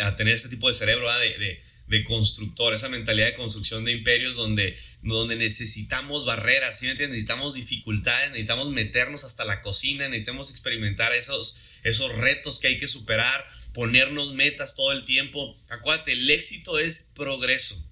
a 0.00 0.16
tener 0.16 0.34
ese 0.34 0.48
tipo 0.48 0.68
de 0.68 0.74
cerebro 0.74 1.10
de, 1.18 1.60
de, 1.86 2.04
constructor, 2.04 2.74
esa 2.74 2.90
mentalidad 2.90 3.26
de 3.26 3.34
construcción 3.34 3.84
de 3.84 3.92
imperios 3.92 4.36
donde, 4.36 4.78
donde 5.02 5.36
necesitamos 5.36 6.26
barreras, 6.26 6.78
¿sí 6.78 6.84
me 6.84 6.92
entiendes? 6.92 7.16
Necesitamos 7.16 7.54
dificultades, 7.54 8.30
necesitamos 8.30 8.70
meternos 8.70 9.24
hasta 9.24 9.44
la 9.44 9.62
cocina, 9.62 10.06
necesitamos 10.06 10.50
experimentar 10.50 11.14
esos, 11.14 11.60
esos 11.82 12.14
retos 12.14 12.60
que 12.60 12.68
hay 12.68 12.78
que 12.78 12.88
superar, 12.88 13.48
ponernos 13.72 14.34
metas 14.34 14.74
todo 14.76 14.92
el 14.92 15.04
tiempo. 15.06 15.56
Acuérdate, 15.70 16.12
el 16.12 16.28
éxito 16.28 16.78
es 16.78 17.10
progreso 17.14 17.88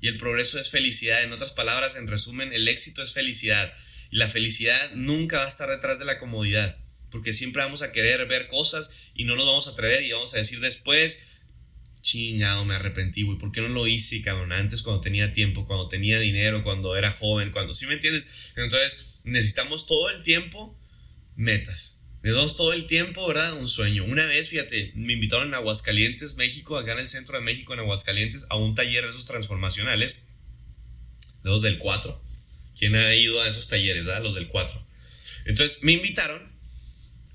y 0.00 0.06
el 0.06 0.18
progreso 0.18 0.60
es 0.60 0.70
felicidad. 0.70 1.24
En 1.24 1.32
otras 1.32 1.52
palabras, 1.52 1.96
en 1.96 2.06
resumen, 2.06 2.52
el 2.52 2.68
éxito 2.68 3.02
es 3.02 3.12
felicidad 3.12 3.74
y 4.10 4.16
la 4.16 4.28
felicidad 4.28 4.92
nunca 4.94 5.38
va 5.38 5.46
a 5.46 5.48
estar 5.48 5.68
detrás 5.68 5.98
de 5.98 6.04
la 6.04 6.18
comodidad 6.20 6.78
porque 7.12 7.32
siempre 7.32 7.62
vamos 7.62 7.82
a 7.82 7.92
querer 7.92 8.26
ver 8.26 8.48
cosas 8.48 8.90
y 9.14 9.24
no 9.24 9.36
nos 9.36 9.46
vamos 9.46 9.68
a 9.68 9.70
atrever 9.70 10.02
y 10.02 10.10
vamos 10.10 10.34
a 10.34 10.38
decir 10.38 10.58
después, 10.58 11.22
chingado, 12.00 12.64
me 12.64 12.74
arrepentí, 12.74 13.22
güey, 13.22 13.38
¿por 13.38 13.52
qué 13.52 13.60
no 13.60 13.68
lo 13.68 13.86
hice, 13.86 14.20
cabrón? 14.22 14.52
Antes 14.52 14.82
cuando 14.82 15.00
tenía 15.00 15.32
tiempo, 15.32 15.66
cuando 15.66 15.88
tenía 15.88 16.18
dinero, 16.18 16.64
cuando 16.64 16.96
era 16.96 17.12
joven, 17.12 17.52
cuando, 17.52 17.74
¿sí 17.74 17.86
me 17.86 17.94
entiendes? 17.94 18.26
Entonces, 18.56 19.20
necesitamos 19.24 19.86
todo 19.86 20.10
el 20.10 20.22
tiempo 20.22 20.78
metas. 21.36 22.00
Necesitamos 22.22 22.56
todo 22.56 22.72
el 22.72 22.86
tiempo, 22.86 23.26
¿verdad? 23.26 23.54
Un 23.54 23.68
sueño. 23.68 24.04
Una 24.04 24.26
vez, 24.26 24.48
fíjate, 24.48 24.92
me 24.94 25.14
invitaron 25.14 25.54
a 25.54 25.58
Aguascalientes, 25.58 26.36
México, 26.36 26.76
acá 26.76 26.92
en 26.92 27.00
el 27.00 27.08
centro 27.08 27.36
de 27.36 27.44
México, 27.44 27.72
en 27.72 27.80
Aguascalientes, 27.80 28.46
a 28.48 28.56
un 28.56 28.74
taller 28.74 29.04
de 29.04 29.10
esos 29.10 29.24
transformacionales, 29.24 30.18
de 31.42 31.50
los 31.50 31.62
del 31.62 31.78
4. 31.78 32.22
¿Quién 32.78 32.94
ha 32.94 33.14
ido 33.14 33.40
a 33.40 33.48
esos 33.48 33.68
talleres, 33.68 34.04
verdad? 34.04 34.22
Los 34.22 34.34
del 34.34 34.48
4. 34.48 34.86
Entonces, 35.46 35.82
me 35.82 35.92
invitaron 35.92 36.51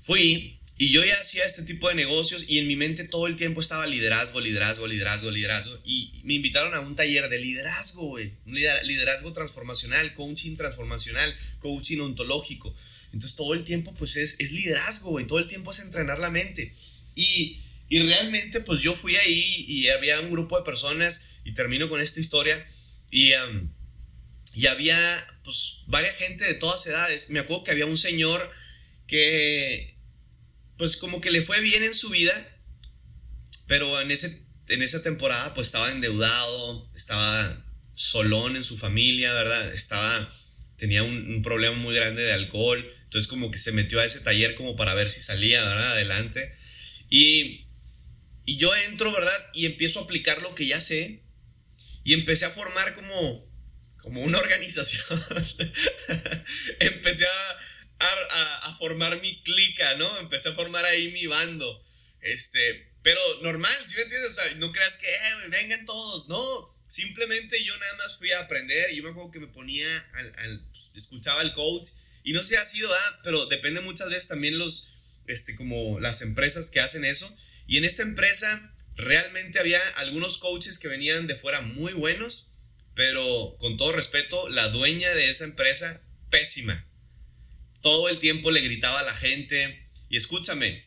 Fui 0.00 0.58
y 0.80 0.92
yo 0.92 1.04
ya 1.04 1.18
hacía 1.18 1.44
este 1.44 1.62
tipo 1.62 1.88
de 1.88 1.96
negocios 1.96 2.44
y 2.46 2.58
en 2.58 2.68
mi 2.68 2.76
mente 2.76 3.02
todo 3.02 3.26
el 3.26 3.34
tiempo 3.34 3.60
estaba 3.60 3.84
liderazgo, 3.84 4.40
liderazgo, 4.40 4.86
liderazgo, 4.86 5.32
liderazgo. 5.32 5.76
Y 5.84 6.20
me 6.22 6.34
invitaron 6.34 6.72
a 6.72 6.78
un 6.78 6.94
taller 6.94 7.28
de 7.28 7.40
liderazgo, 7.40 8.06
güey. 8.06 8.34
Liderazgo 8.46 9.32
transformacional, 9.32 10.14
coaching 10.14 10.56
transformacional, 10.56 11.34
coaching 11.58 11.98
ontológico. 11.98 12.72
Entonces 13.06 13.34
todo 13.34 13.54
el 13.54 13.64
tiempo 13.64 13.92
pues 13.94 14.16
es, 14.16 14.36
es 14.38 14.52
liderazgo, 14.52 15.10
güey. 15.10 15.26
Todo 15.26 15.40
el 15.40 15.48
tiempo 15.48 15.72
es 15.72 15.80
entrenar 15.80 16.20
la 16.20 16.30
mente. 16.30 16.72
Y, 17.16 17.58
y 17.88 17.98
realmente 17.98 18.60
pues 18.60 18.80
yo 18.80 18.94
fui 18.94 19.16
ahí 19.16 19.64
y 19.66 19.88
había 19.88 20.20
un 20.20 20.30
grupo 20.30 20.56
de 20.56 20.64
personas 20.64 21.24
y 21.44 21.54
termino 21.54 21.88
con 21.88 22.00
esta 22.00 22.20
historia. 22.20 22.64
Y, 23.10 23.32
y 24.54 24.66
había 24.68 25.26
pues 25.42 25.78
varias 25.88 26.14
gente 26.18 26.44
de 26.44 26.54
todas 26.54 26.86
edades. 26.86 27.30
Me 27.30 27.40
acuerdo 27.40 27.64
que 27.64 27.72
había 27.72 27.86
un 27.86 27.98
señor 27.98 28.48
que 29.08 29.98
pues 30.76 30.96
como 30.96 31.20
que 31.20 31.32
le 31.32 31.42
fue 31.42 31.60
bien 31.60 31.82
en 31.82 31.94
su 31.94 32.10
vida, 32.10 32.56
pero 33.66 34.00
en, 34.00 34.12
ese, 34.12 34.46
en 34.68 34.82
esa 34.82 35.02
temporada 35.02 35.54
pues 35.54 35.66
estaba 35.66 35.90
endeudado, 35.90 36.88
estaba 36.94 37.64
solón 37.94 38.54
en 38.54 38.62
su 38.62 38.78
familia, 38.78 39.32
¿verdad? 39.32 39.72
Estaba, 39.72 40.32
tenía 40.76 41.02
un, 41.02 41.42
problema 41.42 41.76
muy 41.76 41.96
grande 41.96 42.22
de 42.22 42.32
alcohol, 42.32 42.88
entonces 43.02 43.26
como 43.26 43.50
que 43.50 43.58
se 43.58 43.72
metió 43.72 43.98
a 43.98 44.04
ese 44.04 44.20
taller 44.20 44.54
como 44.54 44.76
para 44.76 44.94
ver 44.94 45.08
si 45.08 45.20
salía, 45.20 45.64
¿verdad? 45.64 45.92
Adelante. 45.92 46.54
Y, 47.10 47.66
y 48.44 48.56
yo 48.56 48.74
entro, 48.76 49.10
¿verdad? 49.10 49.36
Y 49.52 49.66
empiezo 49.66 49.98
a 49.98 50.04
aplicar 50.04 50.42
lo 50.42 50.54
que 50.54 50.66
ya 50.66 50.80
sé 50.80 51.24
y 52.04 52.14
empecé 52.14 52.44
a 52.44 52.50
formar 52.50 52.94
como, 52.94 53.44
como 53.96 54.22
una 54.22 54.38
organización. 54.44 55.20
empecé 56.78 57.24
a 57.24 57.58
a, 58.00 58.74
formar 58.78 59.20
mi 59.20 59.42
clica, 59.42 59.96
¿no? 59.96 60.18
Empecé 60.18 60.50
a 60.50 60.54
formar 60.54 60.84
ahí 60.84 61.10
mi 61.10 61.26
bando. 61.26 61.84
Este, 62.20 62.92
pero 63.02 63.20
normal, 63.42 63.74
¿sí 63.86 63.94
me 63.96 64.02
entiendes? 64.02 64.30
O 64.30 64.34
sea, 64.34 64.54
no 64.56 64.72
creas 64.72 64.96
que 64.98 65.06
eh, 65.06 65.48
vengan 65.50 65.84
todos, 65.86 66.28
no. 66.28 66.74
Simplemente 66.86 67.62
yo 67.62 67.76
nada 67.76 67.96
más 67.96 68.16
fui 68.16 68.30
a 68.32 68.40
aprender 68.40 68.90
y 68.92 68.96
yo 68.96 69.02
me 69.02 69.10
acuerdo 69.10 69.30
que 69.30 69.40
me 69.40 69.46
ponía 69.48 69.98
al, 70.14 70.64
pues, 70.70 70.90
escuchaba 70.94 71.40
al 71.40 71.52
coach 71.52 71.88
y 72.24 72.32
no 72.32 72.42
sé, 72.42 72.56
ha 72.56 72.64
sido, 72.64 72.92
ah, 72.92 73.20
pero 73.22 73.46
depende 73.46 73.80
muchas 73.80 74.08
veces 74.08 74.28
también 74.28 74.58
los, 74.58 74.88
este, 75.26 75.54
como 75.54 76.00
las 76.00 76.22
empresas 76.22 76.70
que 76.70 76.80
hacen 76.80 77.04
eso. 77.04 77.36
Y 77.66 77.76
en 77.76 77.84
esta 77.84 78.02
empresa 78.02 78.74
realmente 78.96 79.58
había 79.58 79.86
algunos 79.96 80.38
coaches 80.38 80.78
que 80.78 80.88
venían 80.88 81.26
de 81.26 81.36
fuera 81.36 81.60
muy 81.60 81.92
buenos, 81.92 82.48
pero 82.94 83.56
con 83.58 83.76
todo 83.76 83.92
respeto, 83.92 84.48
la 84.48 84.68
dueña 84.68 85.10
de 85.14 85.30
esa 85.30 85.44
empresa, 85.44 86.00
pésima 86.30 86.87
todo 87.80 88.08
el 88.08 88.18
tiempo 88.18 88.50
le 88.50 88.60
gritaba 88.60 89.00
a 89.00 89.04
la 89.04 89.14
gente. 89.14 89.88
Y 90.08 90.16
escúchame, 90.16 90.84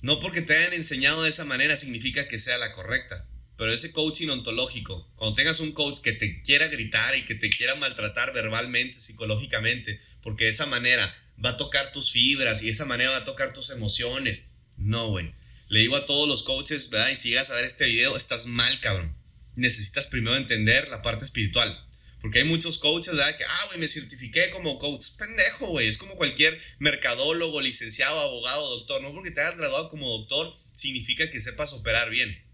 no 0.00 0.20
porque 0.20 0.42
te 0.42 0.56
hayan 0.56 0.74
enseñado 0.74 1.22
de 1.22 1.30
esa 1.30 1.44
manera 1.44 1.76
significa 1.76 2.28
que 2.28 2.38
sea 2.38 2.58
la 2.58 2.72
correcta. 2.72 3.26
Pero 3.56 3.72
ese 3.72 3.92
coaching 3.92 4.28
ontológico, 4.28 5.10
cuando 5.16 5.34
tengas 5.34 5.58
un 5.58 5.72
coach 5.72 5.98
que 6.00 6.12
te 6.12 6.42
quiera 6.42 6.68
gritar 6.68 7.16
y 7.16 7.24
que 7.24 7.34
te 7.34 7.50
quiera 7.50 7.74
maltratar 7.74 8.32
verbalmente, 8.32 9.00
psicológicamente, 9.00 10.00
porque 10.22 10.44
de 10.44 10.50
esa 10.50 10.66
manera 10.66 11.12
va 11.44 11.50
a 11.50 11.56
tocar 11.56 11.90
tus 11.90 12.12
fibras 12.12 12.62
y 12.62 12.66
de 12.66 12.70
esa 12.70 12.84
manera 12.84 13.10
va 13.10 13.16
a 13.18 13.24
tocar 13.24 13.52
tus 13.52 13.70
emociones. 13.70 14.42
No, 14.76 15.08
güey. 15.08 15.34
Le 15.68 15.80
digo 15.80 15.96
a 15.96 16.06
todos 16.06 16.28
los 16.28 16.44
coaches, 16.44 16.88
¿verdad? 16.88 17.10
Y 17.10 17.16
si 17.16 17.30
llegas 17.30 17.50
a 17.50 17.56
ver 17.56 17.64
este 17.64 17.86
video, 17.86 18.16
estás 18.16 18.46
mal, 18.46 18.80
cabrón. 18.80 19.16
Necesitas 19.56 20.06
primero 20.06 20.36
entender 20.36 20.88
la 20.88 21.02
parte 21.02 21.24
espiritual. 21.24 21.87
Porque 22.20 22.40
hay 22.40 22.44
muchos 22.44 22.78
coaches, 22.78 23.14
¿verdad? 23.14 23.36
Que, 23.36 23.44
ah, 23.44 23.64
güey, 23.68 23.78
me 23.78 23.88
certifiqué 23.88 24.50
como 24.50 24.78
coach. 24.78 25.02
Es 25.02 25.10
pendejo, 25.10 25.68
güey. 25.68 25.86
Es 25.86 25.98
como 25.98 26.16
cualquier 26.16 26.60
mercadólogo, 26.78 27.60
licenciado, 27.60 28.18
abogado, 28.18 28.78
doctor. 28.78 29.02
No 29.02 29.12
porque 29.12 29.30
te 29.30 29.40
hayas 29.40 29.56
graduado 29.56 29.88
como 29.88 30.18
doctor 30.18 30.54
significa 30.72 31.30
que 31.30 31.40
sepas 31.40 31.72
operar 31.72 32.10
bien. 32.10 32.44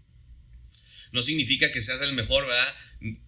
No 1.11 1.21
significa 1.21 1.71
que 1.71 1.81
seas 1.81 2.01
el 2.01 2.13
mejor, 2.13 2.45
¿verdad? 2.45 2.75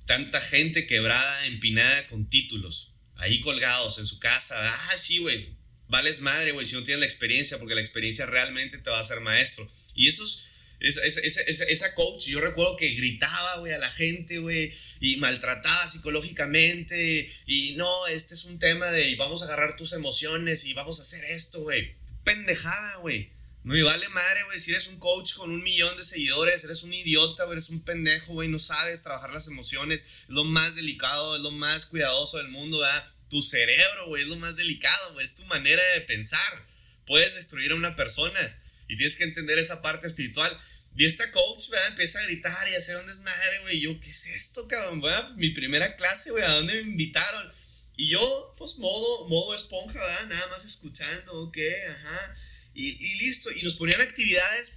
Tanta 0.06 0.42
gente 0.42 0.86
quebrada, 0.88 1.46
empinada 1.46 2.08
con 2.08 2.30
títulos, 2.30 2.94
ahí 3.16 3.40
colgados 3.40 3.98
en 4.00 4.06
su 4.06 4.20
casa. 4.20 4.56
Ah, 4.60 4.98
sí, 4.98 5.20
güey. 5.20 5.56
Vales 5.88 6.20
madre, 6.20 6.52
güey, 6.52 6.66
si 6.66 6.76
no 6.76 6.84
tienes 6.84 7.00
la 7.00 7.06
experiencia, 7.06 7.58
porque 7.60 7.76
la 7.76 7.82
experiencia 7.82 8.26
realmente 8.26 8.78
te 8.78 8.90
va 8.90 8.98
a 8.98 9.02
hacer 9.02 9.22
maestro. 9.22 9.70
Y 9.96 10.08
esos 10.08 10.46
esa, 10.80 11.01
esa, 11.41 11.95
coach, 11.95 12.28
yo 12.28 12.39
recuerdo 12.39 12.78
que 12.78 12.89
gritaba, 12.89 13.57
güey, 13.57 13.73
a 13.73 13.80
la 13.80 13.89
gente, 13.89 14.38
güey, 14.38 14.73
y 14.99 15.17
maltrataba 15.17 15.88
psicológicamente, 15.88 17.32
y 17.45 17.73
no, 17.75 18.07
este 18.07 18.36
es 18.36 18.45
un 18.45 18.59
tema 18.59 18.91
de, 18.91 19.15
vamos 19.15 19.41
a 19.41 19.45
agarrar 19.45 19.75
tus 19.75 19.93
emociones 19.93 20.65
y 20.65 20.73
vamos 20.73 20.99
a 20.99 21.01
hacer 21.01 21.25
esto, 21.25 21.61
güey. 21.61 21.95
Pendejada, 22.23 22.97
güey. 22.97 23.32
No 23.63 23.73
me 23.73 23.84
vale 23.84 24.07
madre, 24.09 24.43
güey, 24.45 24.59
si 24.59 24.71
eres 24.71 24.88
un 24.88 24.97
coach 24.97 25.34
con 25.34 25.51
un 25.51 25.63
millón 25.63 25.97
de 25.97 26.05
seguidores, 26.05 26.63
eres 26.63 26.84
un 26.84 26.93
idiota, 26.93 27.43
güey, 27.45 27.57
eres 27.57 27.69
un 27.69 27.82
pendejo, 27.82 28.34
güey, 28.34 28.47
no 28.47 28.59
sabes 28.59 29.01
trabajar 29.01 29.34
las 29.34 29.47
emociones, 29.47 30.01
es 30.01 30.30
lo 30.30 30.43
más 30.45 30.75
delicado, 30.75 31.36
es 31.36 31.41
lo 31.41 31.51
más 31.51 31.86
cuidadoso 31.86 32.38
del 32.38 32.47
mundo, 32.49 32.80
¿verdad? 32.80 33.11
Tu 33.30 33.41
cerebro, 33.41 34.07
güey, 34.07 34.23
es 34.23 34.30
lo 34.30 34.38
más 34.38 34.55
delicado, 34.55 35.13
güey, 35.13 35.25
es 35.25 35.36
tu 35.36 35.43
manera 35.45 35.84
de 35.95 36.01
pensar. 36.01 36.65
Puedes 37.05 37.34
destruir 37.36 37.71
a 37.71 37.75
una 37.75 37.95
persona 37.95 38.57
y 38.88 38.96
tienes 38.96 39.16
que 39.16 39.24
entender 39.24 39.60
esa 39.60 39.82
parte 39.82 40.08
espiritual. 40.08 40.58
Y 40.96 41.06
esta 41.06 41.30
coach, 41.32 41.70
¿verdad? 41.70 41.90
Empieza 41.90 42.20
a 42.20 42.24
gritar 42.24 42.68
y 42.68 42.74
a 42.74 42.80
hacer 42.80 42.98
un 42.98 43.06
desmadre, 43.06 43.60
güey. 43.62 43.80
Yo, 43.80 44.00
¿qué 44.00 44.10
es 44.10 44.26
esto, 44.26 44.68
cabrón? 44.68 45.00
¿verdad? 45.00 45.30
Mi 45.36 45.52
primera 45.52 45.96
clase, 45.96 46.32
güey, 46.32 46.44
¿a 46.44 46.54
dónde 46.54 46.74
me 46.74 46.90
invitaron? 46.90 47.52
Y 47.96 48.10
yo, 48.10 48.56
pues, 48.58 48.78
modo, 48.78 49.28
modo 49.28 49.54
esponja, 49.54 50.00
¿verdad? 50.00 50.28
Nada 50.28 50.48
más 50.48 50.66
escuchando, 50.66 51.34
ok, 51.34 51.58
ajá. 51.90 52.36
Y, 52.74 52.90
y 52.90 53.18
listo. 53.20 53.52
Y 53.52 53.62
nos 53.62 53.76
ponían 53.76 54.02
actividades. 54.02 54.74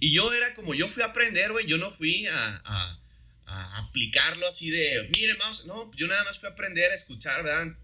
Y 0.00 0.14
yo 0.14 0.32
era 0.32 0.54
como, 0.54 0.74
yo 0.74 0.88
fui 0.88 1.02
a 1.02 1.06
aprender, 1.06 1.52
güey. 1.52 1.66
Yo 1.66 1.76
no 1.76 1.90
fui 1.90 2.26
a, 2.26 2.62
a, 2.64 3.00
a 3.44 3.78
aplicarlo 3.78 4.46
así 4.46 4.70
de, 4.70 5.06
miren, 5.14 5.36
vamos. 5.38 5.66
No, 5.66 5.90
yo 5.96 6.06
nada 6.06 6.24
más 6.24 6.38
fui 6.38 6.48
a 6.48 6.52
aprender 6.52 6.92
a 6.92 6.94
escuchar, 6.94 7.42
¿verdad? 7.42 7.76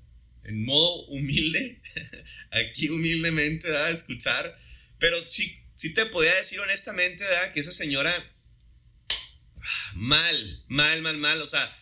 En 0.45 0.65
modo 0.65 1.07
humilde. 1.07 1.83
Aquí 2.51 2.89
humildemente, 2.89 3.69
¿verdad? 3.69 3.91
Escuchar. 3.91 4.59
Pero 4.99 5.29
sí 5.29 5.64
sí 5.75 5.95
te 5.95 6.07
podía 6.07 6.35
decir 6.35 6.61
honestamente. 6.61 7.25
Que 7.53 7.61
esa 7.61 7.73
señora, 7.73 8.13
mal, 9.95 10.65
mal, 10.69 11.03
mal, 11.03 11.17
mal, 11.17 11.43
o 11.43 11.47
sea, 11.47 11.77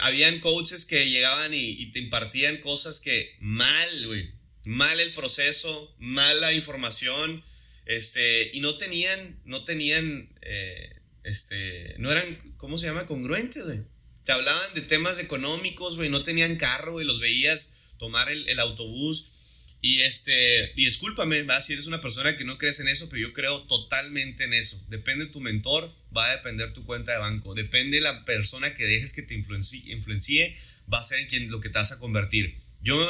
habían 0.00 0.40
coaches 0.40 0.84
que 0.84 1.08
llegaban 1.08 1.54
y, 1.54 1.90
te 1.92 1.98
impartían 1.98 2.58
cosas 2.58 3.00
que 3.00 3.36
mal, 3.40 4.06
güey, 4.06 4.32
mal 4.64 5.00
el 5.00 5.14
proceso, 5.14 5.94
mal 5.98 6.54
información, 6.54 7.44
este, 7.86 8.50
y 8.54 8.60
no 8.60 8.76
tenían, 8.76 9.40
no 9.44 9.64
tenían, 9.64 10.36
eh, 10.42 11.00
este, 11.24 11.94
no 11.98 12.12
eran, 12.12 12.54
¿cómo 12.56 12.76
se 12.78 12.86
llama? 12.86 13.06
Congruentes, 13.06 13.64
güey. 13.64 13.80
Te 14.24 14.32
hablaban 14.32 14.74
de 14.74 14.82
temas 14.82 15.18
económicos, 15.18 15.96
güey, 15.96 16.10
no 16.10 16.22
tenían 16.22 16.56
carro, 16.56 16.92
güey, 16.92 17.06
los 17.06 17.18
veías 17.18 17.74
tomar 17.96 18.30
el, 18.30 18.46
el 18.48 18.60
autobús 18.60 19.37
y 19.80 20.00
este, 20.00 20.72
y 20.74 20.86
discúlpame, 20.86 21.44
va, 21.44 21.60
si 21.60 21.72
eres 21.72 21.86
una 21.86 22.00
persona 22.00 22.36
que 22.36 22.44
no 22.44 22.58
crees 22.58 22.80
en 22.80 22.88
eso, 22.88 23.08
pero 23.08 23.22
yo 23.22 23.32
creo 23.32 23.62
totalmente 23.62 24.44
en 24.44 24.52
eso. 24.52 24.84
Depende 24.88 25.26
de 25.26 25.30
tu 25.30 25.40
mentor, 25.40 25.94
va 26.16 26.26
a 26.26 26.36
depender 26.36 26.72
tu 26.72 26.84
cuenta 26.84 27.12
de 27.12 27.18
banco. 27.18 27.54
Depende 27.54 27.98
de 27.98 28.02
la 28.02 28.24
persona 28.24 28.74
que 28.74 28.84
dejes 28.84 29.12
que 29.12 29.22
te 29.22 29.34
influencie, 29.34 30.56
va 30.92 30.98
a 30.98 31.04
ser 31.04 31.20
en 31.20 31.28
quien 31.28 31.50
lo 31.50 31.60
que 31.60 31.68
te 31.68 31.78
vas 31.78 31.92
a 31.92 31.98
convertir. 31.98 32.58
Yo, 32.82 33.08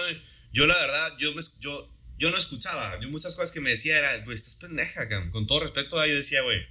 yo 0.52 0.66
la 0.66 0.78
verdad, 0.78 1.16
yo, 1.18 1.34
yo, 1.58 1.90
yo 2.18 2.30
no 2.30 2.36
escuchaba. 2.36 3.00
Yo 3.00 3.08
muchas 3.08 3.34
cosas 3.34 3.50
que 3.50 3.60
me 3.60 3.70
decía 3.70 3.96
era, 3.96 4.18
güey, 4.18 4.34
estás 4.34 4.56
pendeja, 4.56 5.08
Con 5.30 5.46
todo 5.46 5.60
respeto, 5.60 6.04
yo 6.04 6.14
decía, 6.14 6.42
güey, 6.42 6.66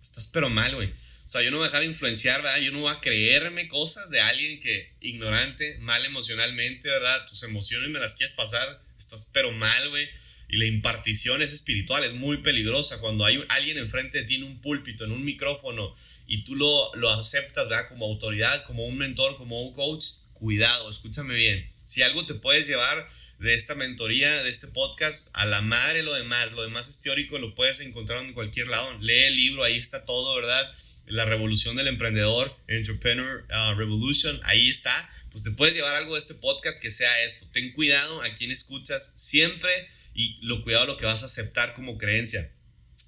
estás 0.00 0.26
pero 0.26 0.48
mal, 0.48 0.74
güey. 0.74 0.88
O 0.88 1.28
sea, 1.28 1.42
yo 1.42 1.50
no 1.50 1.58
voy 1.58 1.66
a 1.66 1.68
dejar 1.68 1.84
influenciar, 1.84 2.42
¿verdad? 2.42 2.60
Yo 2.60 2.72
no 2.72 2.80
voy 2.80 2.94
a 2.94 3.00
creerme 3.00 3.68
cosas 3.68 4.08
de 4.08 4.20
alguien 4.20 4.60
que 4.60 4.94
ignorante, 5.00 5.78
mal 5.80 6.04
emocionalmente, 6.04 6.88
¿verdad? 6.88 7.26
Tus 7.26 7.42
emociones 7.42 7.90
me 7.90 7.98
las 7.98 8.14
quieres 8.14 8.34
pasar 8.34 8.82
estás 9.04 9.30
pero 9.32 9.52
mal, 9.52 9.90
güey. 9.90 10.08
Y 10.48 10.56
la 10.56 10.66
impartición 10.66 11.42
es 11.42 11.52
espiritual, 11.52 12.04
es 12.04 12.12
muy 12.12 12.38
peligrosa. 12.38 13.00
Cuando 13.00 13.24
hay 13.24 13.42
alguien 13.48 13.78
enfrente 13.78 14.18
de 14.18 14.24
ti 14.24 14.34
en 14.34 14.44
un 14.44 14.60
púlpito, 14.60 15.04
en 15.04 15.12
un 15.12 15.24
micrófono, 15.24 15.94
y 16.26 16.44
tú 16.44 16.54
lo, 16.56 16.94
lo 16.94 17.10
aceptas, 17.10 17.68
¿verdad? 17.68 17.88
Como 17.88 18.06
autoridad, 18.06 18.64
como 18.64 18.86
un 18.86 18.96
mentor, 18.96 19.36
como 19.36 19.62
un 19.62 19.74
coach, 19.74 20.04
cuidado, 20.32 20.88
escúchame 20.90 21.34
bien. 21.34 21.68
Si 21.84 22.02
algo 22.02 22.26
te 22.26 22.34
puedes 22.34 22.66
llevar 22.66 23.08
de 23.38 23.54
esta 23.54 23.74
mentoría, 23.74 24.42
de 24.42 24.50
este 24.50 24.68
podcast, 24.68 25.28
a 25.32 25.44
la 25.44 25.60
madre 25.60 26.02
lo 26.02 26.14
demás, 26.14 26.52
lo 26.52 26.62
demás 26.62 26.88
es 26.88 27.00
teórico, 27.00 27.38
lo 27.38 27.54
puedes 27.54 27.80
encontrar 27.80 28.24
en 28.24 28.32
cualquier 28.32 28.68
lado. 28.68 28.96
Lee 29.00 29.24
el 29.24 29.36
libro, 29.36 29.64
ahí 29.64 29.76
está 29.76 30.04
todo, 30.04 30.34
¿verdad? 30.36 30.72
La 31.06 31.26
revolución 31.26 31.76
del 31.76 31.88
emprendedor, 31.88 32.56
Entrepreneur 32.68 33.44
uh, 33.50 33.74
Revolution, 33.76 34.40
ahí 34.44 34.70
está 34.70 35.10
pues 35.34 35.42
te 35.42 35.50
puedes 35.50 35.74
llevar 35.74 35.96
algo 35.96 36.14
de 36.14 36.20
este 36.20 36.34
podcast 36.34 36.78
que 36.78 36.92
sea 36.92 37.24
esto. 37.24 37.48
Ten 37.52 37.72
cuidado 37.72 38.22
a 38.22 38.36
quien 38.36 38.52
escuchas 38.52 39.10
siempre 39.16 39.88
y 40.14 40.38
lo 40.42 40.62
cuidado 40.62 40.86
lo 40.86 40.96
que 40.96 41.06
vas 41.06 41.24
a 41.24 41.26
aceptar 41.26 41.74
como 41.74 41.98
creencia. 41.98 42.52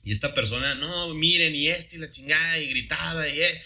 Y 0.02 0.10
esta 0.10 0.34
persona, 0.34 0.74
no, 0.74 1.14
miren, 1.14 1.54
y 1.54 1.68
esto 1.68 1.94
y 1.94 2.00
la 2.00 2.10
chingada, 2.10 2.58
y 2.58 2.68
gritaba, 2.68 3.28
y 3.28 3.40
eh. 3.40 3.62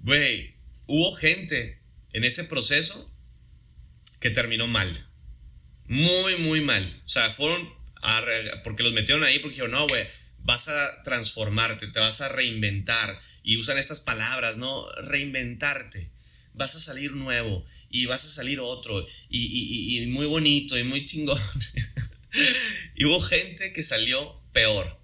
Güey, 0.00 0.56
hubo 0.86 1.14
gente 1.14 1.80
en 2.12 2.24
ese 2.24 2.42
proceso 2.42 3.08
que 4.18 4.30
terminó 4.30 4.66
mal. 4.66 5.08
Muy, 5.84 6.34
muy 6.38 6.60
mal. 6.60 7.02
O 7.04 7.08
sea, 7.08 7.30
fueron 7.30 7.72
porque 8.64 8.82
los 8.82 8.92
metieron 8.92 9.22
ahí 9.22 9.38
porque 9.38 9.54
dijeron, 9.54 9.70
no, 9.70 9.86
güey, 9.86 10.08
vas 10.38 10.66
a 10.66 11.04
transformarte, 11.04 11.86
te 11.86 12.00
vas 12.00 12.20
a 12.20 12.30
reinventar. 12.30 13.20
Y 13.44 13.58
usan 13.58 13.78
estas 13.78 14.00
palabras, 14.00 14.56
¿no? 14.56 14.88
Reinventarte. 15.02 16.10
Vas 16.52 16.74
a 16.74 16.80
salir 16.80 17.12
nuevo 17.12 17.64
y 17.92 18.06
vas 18.06 18.24
a 18.24 18.30
salir 18.30 18.58
otro 18.58 19.06
y, 19.28 20.06
muy 20.08 20.26
bonito 20.26 20.76
y 20.78 20.82
muy 20.82 21.04
chingón. 21.04 21.40
y 22.96 23.04
hubo 23.04 23.20
gente 23.20 23.72
que 23.72 23.82
salió 23.82 24.40
peor, 24.52 24.98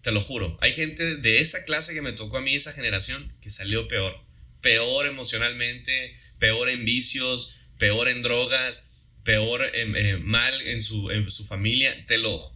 te 0.00 0.10
lo 0.10 0.22
juro. 0.22 0.58
Hay 0.62 0.72
gente 0.72 1.16
de 1.16 1.40
esa 1.40 1.64
clase 1.64 1.94
que 1.94 2.02
me 2.02 2.12
tocó 2.12 2.38
a 2.38 2.40
mí, 2.40 2.54
esa 2.54 2.72
generación, 2.72 3.32
que 3.40 3.50
salió 3.50 3.86
peor. 3.86 4.18
Peor 4.62 5.06
emocionalmente, 5.06 6.16
peor 6.38 6.70
en 6.70 6.84
vicios, 6.86 7.54
peor 7.78 8.08
en 8.08 8.22
drogas, 8.22 8.88
peor 9.22 9.70
eh, 9.74 10.16
mal 10.16 10.62
en 10.62 10.82
su, 10.82 11.10
en 11.10 11.30
su 11.30 11.44
familia. 11.44 12.06
Te 12.06 12.16
lo, 12.16 12.50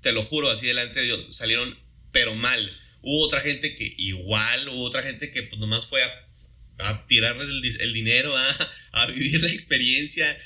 te 0.00 0.12
lo 0.12 0.22
juro, 0.22 0.50
así 0.50 0.66
delante 0.66 1.00
de 1.00 1.06
Dios, 1.06 1.26
salieron 1.30 1.76
pero 2.12 2.34
mal. 2.36 2.72
Hubo 3.02 3.26
otra 3.26 3.40
gente 3.40 3.74
que 3.74 3.94
igual, 3.98 4.68
hubo 4.68 4.84
otra 4.84 5.02
gente 5.02 5.30
que 5.30 5.42
pues 5.42 5.60
nomás 5.60 5.86
fue 5.86 6.02
a 6.02 6.25
a 6.78 7.06
tirarles 7.06 7.76
el, 7.80 7.92
dinero, 7.92 8.34
a, 8.92 9.06
vivir 9.06 9.42
la 9.42 9.50
experiencia. 9.50 10.38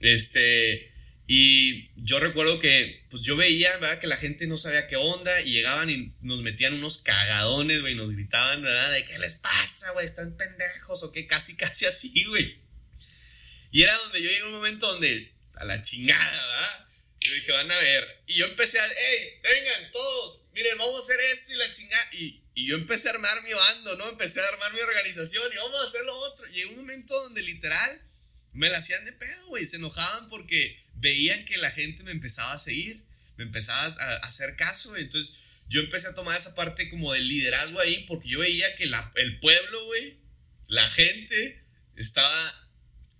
Este, 0.00 0.92
y 1.26 1.90
yo 1.96 2.20
recuerdo 2.20 2.60
que, 2.60 3.04
pues 3.10 3.22
yo 3.22 3.36
veía, 3.36 3.76
¿verdad? 3.78 3.98
Que 3.98 4.06
la 4.06 4.16
gente 4.16 4.46
no 4.46 4.56
sabía 4.56 4.86
qué 4.86 4.96
onda 4.96 5.40
y 5.40 5.52
llegaban 5.52 5.88
y 5.90 6.12
nos 6.20 6.42
metían 6.42 6.74
unos 6.74 6.98
cagadones, 6.98 7.80
güey, 7.80 7.94
y 7.94 7.96
nos 7.96 8.10
gritaban. 8.10 8.62
De 8.62 9.04
qué 9.04 9.18
les 9.18 9.36
pasa, 9.36 9.92
güey, 9.92 10.04
están 10.04 10.36
pendejos 10.36 11.02
o 11.02 11.12
qué, 11.12 11.26
casi, 11.26 11.56
casi 11.56 11.86
así, 11.86 12.24
güey. 12.24 12.58
Y 13.70 13.82
era 13.82 13.96
donde 13.96 14.22
yo 14.22 14.28
llegué 14.28 14.42
a 14.42 14.46
un 14.46 14.52
momento 14.52 14.86
donde, 14.86 15.32
a 15.56 15.64
la 15.64 15.82
chingada, 15.82 16.46
¿verdad? 16.46 16.86
Yo 17.20 17.34
dije, 17.34 17.52
van 17.52 17.72
a 17.72 17.78
ver. 17.78 18.22
Y 18.26 18.34
yo 18.34 18.46
empecé 18.46 18.78
a, 18.78 18.84
hey, 18.86 19.40
vengan 19.42 19.90
todos, 19.90 20.42
miren, 20.54 20.78
vamos 20.78 20.96
a 20.96 21.02
hacer 21.02 21.20
esto 21.32 21.52
y 21.52 21.56
la 21.56 21.72
chingada. 21.72 22.04
Y, 22.12 22.42
y 22.54 22.66
yo 22.66 22.76
empecé 22.76 23.08
a 23.08 23.12
armar 23.12 23.42
mi 23.42 23.52
bando, 23.52 23.96
¿no? 23.96 24.08
Empecé 24.08 24.40
a 24.40 24.48
armar 24.48 24.72
mi 24.72 24.80
organización 24.80 25.52
y 25.52 25.56
vamos 25.56 25.80
a 25.80 25.84
hacer 25.84 26.04
lo 26.04 26.16
otro. 26.16 26.46
En 26.46 26.68
un 26.68 26.76
momento 26.76 27.14
donde 27.24 27.42
literal 27.42 28.00
me 28.52 28.70
la 28.70 28.78
hacían 28.78 29.04
de 29.04 29.12
pedo, 29.12 29.48
güey. 29.48 29.66
Se 29.66 29.76
enojaban 29.76 30.28
porque 30.28 30.80
veían 30.94 31.44
que 31.44 31.56
la 31.58 31.70
gente 31.70 32.02
me 32.04 32.12
empezaba 32.12 32.52
a 32.52 32.58
seguir, 32.58 33.04
me 33.36 33.44
empezaba 33.44 33.82
a, 33.82 34.16
hacer 34.26 34.56
caso. 34.56 34.96
Entonces 34.96 35.36
yo 35.68 35.80
empecé 35.80 36.08
a 36.08 36.14
tomar 36.14 36.38
esa 36.38 36.54
parte 36.54 36.88
como 36.88 37.12
del 37.12 37.28
liderazgo 37.28 37.80
ahí 37.80 38.04
porque 38.06 38.28
yo 38.28 38.38
veía 38.38 38.76
que 38.76 38.86
la, 38.86 39.12
el 39.16 39.40
pueblo, 39.40 39.84
güey, 39.86 40.18
la 40.68 40.88
gente 40.88 41.64
estaba 41.96 42.64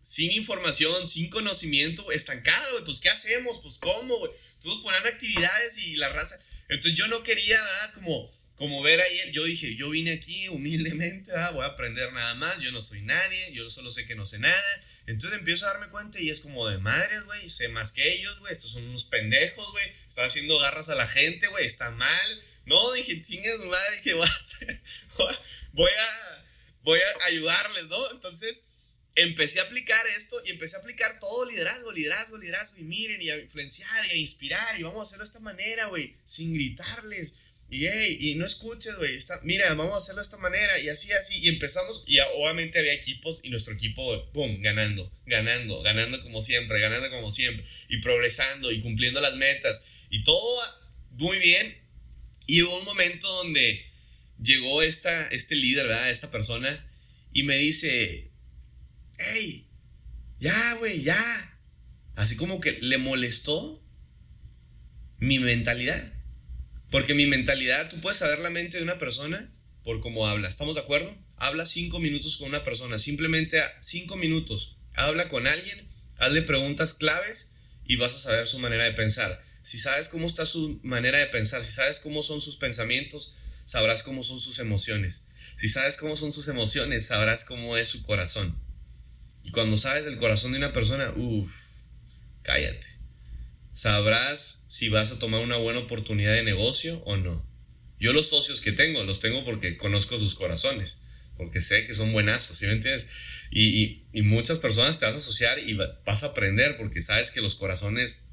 sin 0.03 0.30
información, 0.32 1.09
sin 1.09 1.30
conocimiento, 1.30 2.12
estancada, 2.12 2.70
güey. 2.72 2.85
Pues, 2.85 3.01
¿qué 3.01 3.09
hacemos? 3.09 3.59
Pues, 3.62 3.78
¿cómo, 3.78 4.18
güey? 4.18 4.32
Todos 4.61 4.82
ponían 4.82 5.07
actividades 5.07 5.78
y 5.78 5.97
la 5.97 6.11
raza. 6.11 6.39
Entonces 6.69 6.99
yo 6.99 7.07
no 7.09 7.23
quería, 7.23 7.61
¿verdad? 7.62 7.95
Como 7.95 8.31
como 8.57 8.83
ver 8.83 9.01
ahí, 9.01 9.33
yo 9.33 9.45
dije, 9.45 9.75
yo 9.75 9.91
vine 9.91 10.12
aquí 10.12 10.49
humildemente, 10.49 11.33
ah, 11.35 11.51
voy 11.51 11.65
a 11.65 11.69
aprender 11.69 12.12
nada 12.12 12.35
más, 12.35 12.61
yo 12.61 12.71
no 12.71 12.81
soy 12.81 13.03
nadie, 13.03 13.53
yo 13.53 13.69
solo 13.69 13.91
sé 13.91 14.07
que 14.07 14.15
no 14.15 14.27
sé 14.27 14.39
nada. 14.39 14.85
Entonces 15.07 15.39
empiezo 15.39 15.67
a 15.67 15.73
darme 15.73 15.89
cuenta 15.89 16.21
y 16.21 16.31
es 16.31 16.41
como 16.41 16.69
de 16.69 16.79
madres, 16.79 17.25
güey, 17.25 17.51
sé 17.51 17.69
más 17.69 17.91
que 17.91 18.12
ellos, 18.12 18.39
güey, 18.39 18.53
estos 18.53 18.71
son 18.71 18.85
unos 18.85 19.05
pendejos, 19.05 19.71
güey, 19.73 19.85
están 20.09 20.27
haciendo 20.27 20.59
garras 20.61 20.89
a 20.89 20.95
la 20.95 21.09
gente, 21.09 21.49
güey, 21.49 21.67
está 21.67 21.91
mal. 21.91 22.43
No, 22.65 22.93
dije, 22.93 23.21
chingas 23.21 23.59
madre, 23.59 24.01
¿qué 24.03 24.15
voy 24.15 24.27
a 24.27 24.31
hacer? 24.31 24.81
voy 25.73 25.93
a, 25.93 26.45
voy 26.83 27.01
a 27.01 27.25
ayudarles, 27.27 27.89
¿no? 27.89 28.11
Entonces, 28.12 28.62
empecé 29.17 29.61
a 29.61 29.65
aplicar 29.65 30.07
esto 30.17 30.43
y 30.45 30.51
empecé 30.51 30.77
a 30.77 30.81
aplicar 30.81 31.19
todo 31.21 31.49
liderazgo, 31.49 31.93
liderazgo, 31.93 32.37
liderazgo. 32.37 32.77
Y 32.79 32.83
miren, 32.83 33.23
y 33.23 33.31
a 33.31 33.39
influenciar 33.39 34.07
y 34.07 34.11
a 34.11 34.17
inspirar. 34.17 34.79
Y 34.79 34.83
vamos 34.83 35.01
a 35.01 35.05
hacerlo 35.05 35.25
de 35.25 35.29
esta 35.29 35.41
manera, 35.41 35.87
güey, 35.87 36.17
sin 36.25 36.55
gritarles. 36.55 37.35
Y, 37.71 37.87
hey, 37.87 38.19
y 38.21 38.35
no 38.35 38.47
escuches, 38.47 38.95
güey. 38.97 39.19
Mira, 39.43 39.73
vamos 39.75 39.95
a 39.95 39.99
hacerlo 39.99 40.21
de 40.21 40.27
esta 40.27 40.37
manera. 40.37 40.79
Y 40.79 40.89
así, 40.89 41.12
así. 41.12 41.39
Y 41.39 41.49
empezamos. 41.49 42.05
Y 42.07 42.19
obviamente 42.21 42.79
había 42.79 42.93
equipos. 42.93 43.41
Y 43.43 43.51
nuestro 43.51 43.75
equipo, 43.75 44.27
boom, 44.33 44.61
ganando, 44.61 45.11
ganando, 45.27 45.83
ganando 45.83 46.21
como 46.23 46.43
siempre, 46.43 46.81
ganando 46.81 47.11
como 47.11 47.31
siempre. 47.31 47.65
Y 47.89 47.99
progresando 47.99 48.71
y 48.71 48.81
cumpliendo 48.81 49.21
las 49.21 49.37
metas. 49.37 49.85
Y 50.11 50.25
todo 50.25 50.61
muy 51.12 51.39
bien. 51.39 51.79
Y 52.47 52.62
hubo 52.62 52.79
un 52.79 52.85
momento 52.85 53.27
donde 53.29 53.87
llegó 54.43 54.83
esta, 54.83 55.29
este 55.29 55.57
líder, 55.57 55.87
¿verdad? 55.87 56.11
Esta 56.11 56.31
persona. 56.31 56.87
Y 57.33 57.43
me 57.43 57.57
dice, 57.57 58.31
hey, 59.19 59.69
ya, 60.39 60.75
güey, 60.75 61.03
ya. 61.03 61.61
Así 62.15 62.37
como 62.37 62.61
que 62.61 62.73
le 62.81 62.99
molestó 62.99 63.83
mi 65.19 65.39
mentalidad. 65.39 66.12
Porque 66.91 67.15
mi 67.15 67.27
mentalidad, 67.27 67.89
tú 67.91 68.01
puedes 68.01 68.19
saber 68.19 68.39
la 68.39 68.51
mente 68.51 68.77
de 68.77 68.83
una 68.83 68.99
persona 68.99 69.53
por 69.83 70.01
cómo 70.01 70.27
habla. 70.27 70.49
¿Estamos 70.49 70.75
de 70.75 70.83
acuerdo? 70.83 71.17
Habla 71.37 71.67
cinco 71.67 71.99
minutos 71.99 72.37
con 72.37 72.49
una 72.49 72.62
persona, 72.62 72.99
simplemente 72.99 73.61
cinco 73.81 74.17
minutos. 74.17 74.77
Habla 74.95 75.29
con 75.29 75.47
alguien, 75.47 75.89
hazle 76.19 76.43
preguntas 76.43 76.95
claves 76.95 77.53
y 77.85 77.97
vas 77.97 78.15
a 78.15 78.19
saber 78.19 78.47
su 78.47 78.59
manera 78.59 78.85
de 78.85 78.93
pensar. 78.93 79.43
Si 79.62 79.79
sabes 79.79 80.09
cómo 80.09 80.27
está 80.27 80.47
su 80.47 80.79
manera 80.83 81.19
de 81.19 81.27
pensar, 81.27 81.65
si 81.65 81.73
sabes 81.73 81.99
cómo 81.99 82.23
son 82.23 82.41
sus 82.41 82.57
pensamientos, 82.57 83.35
sabrás 83.65 84.03
cómo 84.03 84.23
son 84.23 84.39
sus 84.41 84.59
emociones. 84.59 85.25
Si 85.57 85.69
sabes 85.69 85.97
cómo 85.97 86.17
son 86.17 86.33
sus 86.33 86.49
emociones, 86.49 87.07
sabrás 87.07 87.45
cómo 87.45 87.77
es 87.77 87.89
su 87.89 88.03
corazón. 88.03 88.64
Y 89.45 89.51
cuando 89.51 89.76
sabes 89.76 90.05
del 90.05 90.16
corazón 90.16 90.53
de 90.53 90.59
una 90.59 90.72
persona, 90.72 91.12
uff, 91.14 91.55
cállate. 92.42 92.88
Sabrás 93.74 94.64
si 94.68 94.88
vas 94.88 95.12
a 95.12 95.18
tomar 95.18 95.42
una 95.42 95.59
buena 95.59 95.80
oportunidad 95.80 96.32
de 96.32 96.42
negocio 96.42 97.03
o 97.05 97.16
no. 97.16 97.47
Yo 98.01 98.12
los 98.12 98.30
socios 98.30 98.61
que 98.61 98.72
tengo, 98.72 99.05
los 99.05 99.20
tengo 99.20 99.45
porque 99.45 99.76
conozco 99.76 100.18
sus 100.18 100.34
corazones, 100.34 101.03
porque 101.36 101.61
sé 101.61 101.86
que 101.86 101.95
son 101.95 102.12
buenazos, 102.12 102.59
¿sí 102.59 102.66
me 102.66 102.72
entiendes? 102.72 103.09
Y, 103.51 104.05
muchas 104.22 104.59
personas 104.59 104.99
te 104.99 105.07
vas 105.07 105.14
a 105.14 105.18
asociar 105.18 105.59
y 105.59 105.74
vas 105.74 106.22
a 106.22 106.28
aprender 106.28 106.76
porque 106.76 107.03
sabes 107.03 107.30
que 107.30 107.40
los 107.40 107.55
corazones 107.55 108.26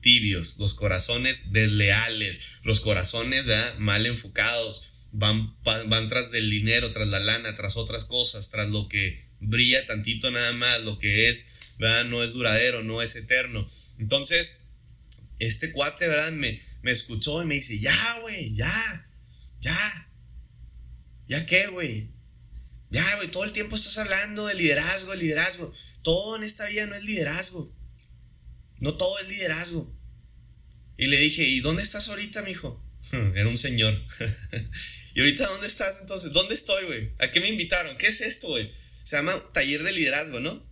tibios, 0.00 0.58
los 0.58 0.74
corazones 0.74 1.52
desleales, 1.52 2.40
los 2.62 2.80
corazones 2.80 3.46
mal 3.78 4.06
enfocados, 4.06 4.88
van, 5.12 5.56
van 5.62 6.08
tras 6.08 6.30
del 6.30 6.50
dinero, 6.50 6.90
tras 6.90 7.08
la 7.08 7.20
lana, 7.20 7.54
tras 7.54 7.76
otras 7.76 8.04
cosas, 8.04 8.48
tras 8.50 8.68
lo 8.68 8.88
que 8.88 9.25
brilla 9.40 9.86
tantito 9.86 10.30
nada 10.30 10.52
más, 10.52 10.82
lo 10.82 10.98
que 10.98 11.28
es, 11.28 11.48
¿verdad? 11.78 12.04
No 12.04 12.22
es 12.24 12.32
duradero, 12.32 12.82
no 12.82 13.02
es 13.02 13.16
eterno. 13.16 13.66
Entonces, 13.98 14.58
este 15.38 15.72
cuate, 15.72 16.08
¿verdad? 16.08 16.32
Me, 16.32 16.62
me 16.82 16.90
escuchó 16.90 17.42
y 17.42 17.46
me 17.46 17.56
dice, 17.56 17.78
ya, 17.78 18.18
güey, 18.20 18.54
ya, 18.54 19.08
ya, 19.60 20.08
ya 21.28 21.46
qué, 21.46 21.66
güey. 21.68 22.10
Ya, 22.90 23.16
güey, 23.16 23.30
todo 23.30 23.44
el 23.44 23.52
tiempo 23.52 23.76
estás 23.76 23.98
hablando 23.98 24.46
de 24.46 24.54
liderazgo, 24.54 25.10
de 25.10 25.16
liderazgo. 25.18 25.72
Todo 26.02 26.36
en 26.36 26.44
esta 26.44 26.68
vida 26.68 26.86
no 26.86 26.94
es 26.94 27.02
liderazgo. 27.02 27.74
No 28.78 28.94
todo 28.94 29.18
es 29.20 29.28
liderazgo. 29.28 29.92
Y 30.96 31.06
le 31.06 31.18
dije, 31.18 31.44
¿y 31.44 31.60
dónde 31.60 31.82
estás 31.82 32.08
ahorita, 32.08 32.42
mijo? 32.42 32.82
Era 33.12 33.48
un 33.48 33.58
señor. 33.58 34.00
¿Y 35.14 35.20
ahorita 35.20 35.46
dónde 35.46 35.66
estás 35.66 35.98
entonces? 36.00 36.32
¿Dónde 36.32 36.54
estoy, 36.54 36.84
güey? 36.84 37.12
¿A 37.18 37.30
qué 37.30 37.40
me 37.40 37.48
invitaron? 37.48 37.96
¿Qué 37.98 38.06
es 38.06 38.20
esto, 38.20 38.48
güey? 38.48 38.70
Se 39.06 39.14
llama 39.14 39.40
taller 39.52 39.84
de 39.84 39.92
liderazgo, 39.92 40.40
¿no? 40.40 40.66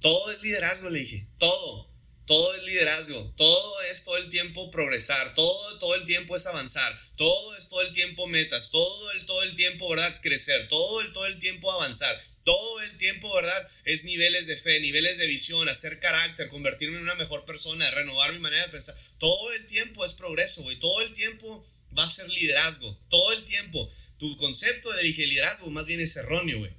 Todo 0.00 0.32
es 0.32 0.42
liderazgo, 0.42 0.90
le 0.90 0.98
dije. 0.98 1.28
Todo. 1.38 1.88
Todo 2.26 2.56
es 2.56 2.64
liderazgo. 2.64 3.32
Todo 3.36 3.82
es 3.82 4.02
todo 4.02 4.16
el 4.16 4.30
tiempo 4.30 4.72
progresar. 4.72 5.32
Todo, 5.34 5.78
todo 5.78 5.94
el 5.94 6.04
tiempo 6.04 6.34
es 6.34 6.44
avanzar. 6.46 7.00
Todo 7.14 7.56
es 7.56 7.68
todo 7.68 7.82
el 7.82 7.94
tiempo 7.94 8.26
metas. 8.26 8.72
Todo 8.72 9.12
el, 9.12 9.26
todo 9.26 9.44
el 9.44 9.54
tiempo, 9.54 9.88
¿verdad? 9.88 10.20
Crecer. 10.20 10.66
Todo 10.66 11.02
el, 11.02 11.12
todo 11.12 11.26
el 11.26 11.38
tiempo 11.38 11.70
avanzar. 11.70 12.20
Todo 12.42 12.80
el 12.80 12.96
tiempo, 12.96 13.32
¿verdad? 13.32 13.68
Es 13.84 14.02
niveles 14.02 14.48
de 14.48 14.56
fe, 14.56 14.80
niveles 14.80 15.16
de 15.16 15.26
visión, 15.28 15.68
hacer 15.68 16.00
carácter, 16.00 16.48
convertirme 16.48 16.96
en 16.96 17.04
una 17.04 17.14
mejor 17.14 17.44
persona, 17.44 17.88
renovar 17.92 18.32
mi 18.32 18.40
manera 18.40 18.64
de 18.66 18.72
pensar. 18.72 18.96
Todo 19.18 19.52
el 19.52 19.66
tiempo 19.66 20.04
es 20.04 20.14
progreso, 20.14 20.64
güey. 20.64 20.80
Todo 20.80 21.00
el 21.02 21.12
tiempo 21.12 21.64
va 21.96 22.02
a 22.02 22.08
ser 22.08 22.28
liderazgo. 22.28 22.98
Todo 23.08 23.32
el 23.34 23.44
tiempo. 23.44 23.88
Tu 24.18 24.36
concepto 24.36 24.92
de 24.92 25.04
liderazgo 25.04 25.70
más 25.70 25.86
bien 25.86 26.00
es 26.00 26.16
erróneo, 26.16 26.58
güey. 26.58 26.72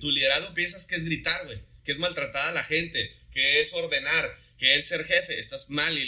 Tu, 0.00 0.10
liderazgo 0.10 0.54
piensas 0.54 0.86
que 0.86 0.96
es 0.96 1.04
gritar, 1.04 1.44
güey, 1.46 1.58
que 1.84 1.92
es 1.92 1.98
maltratar 1.98 2.50
a 2.50 2.52
la 2.52 2.64
gente, 2.64 3.14
que 3.32 3.60
es 3.60 3.72
ordenar, 3.74 4.36
que 4.58 4.76
es 4.76 4.88
ser 4.88 5.04
jefe. 5.04 5.38
Estás 5.38 5.70
mal. 5.70 5.98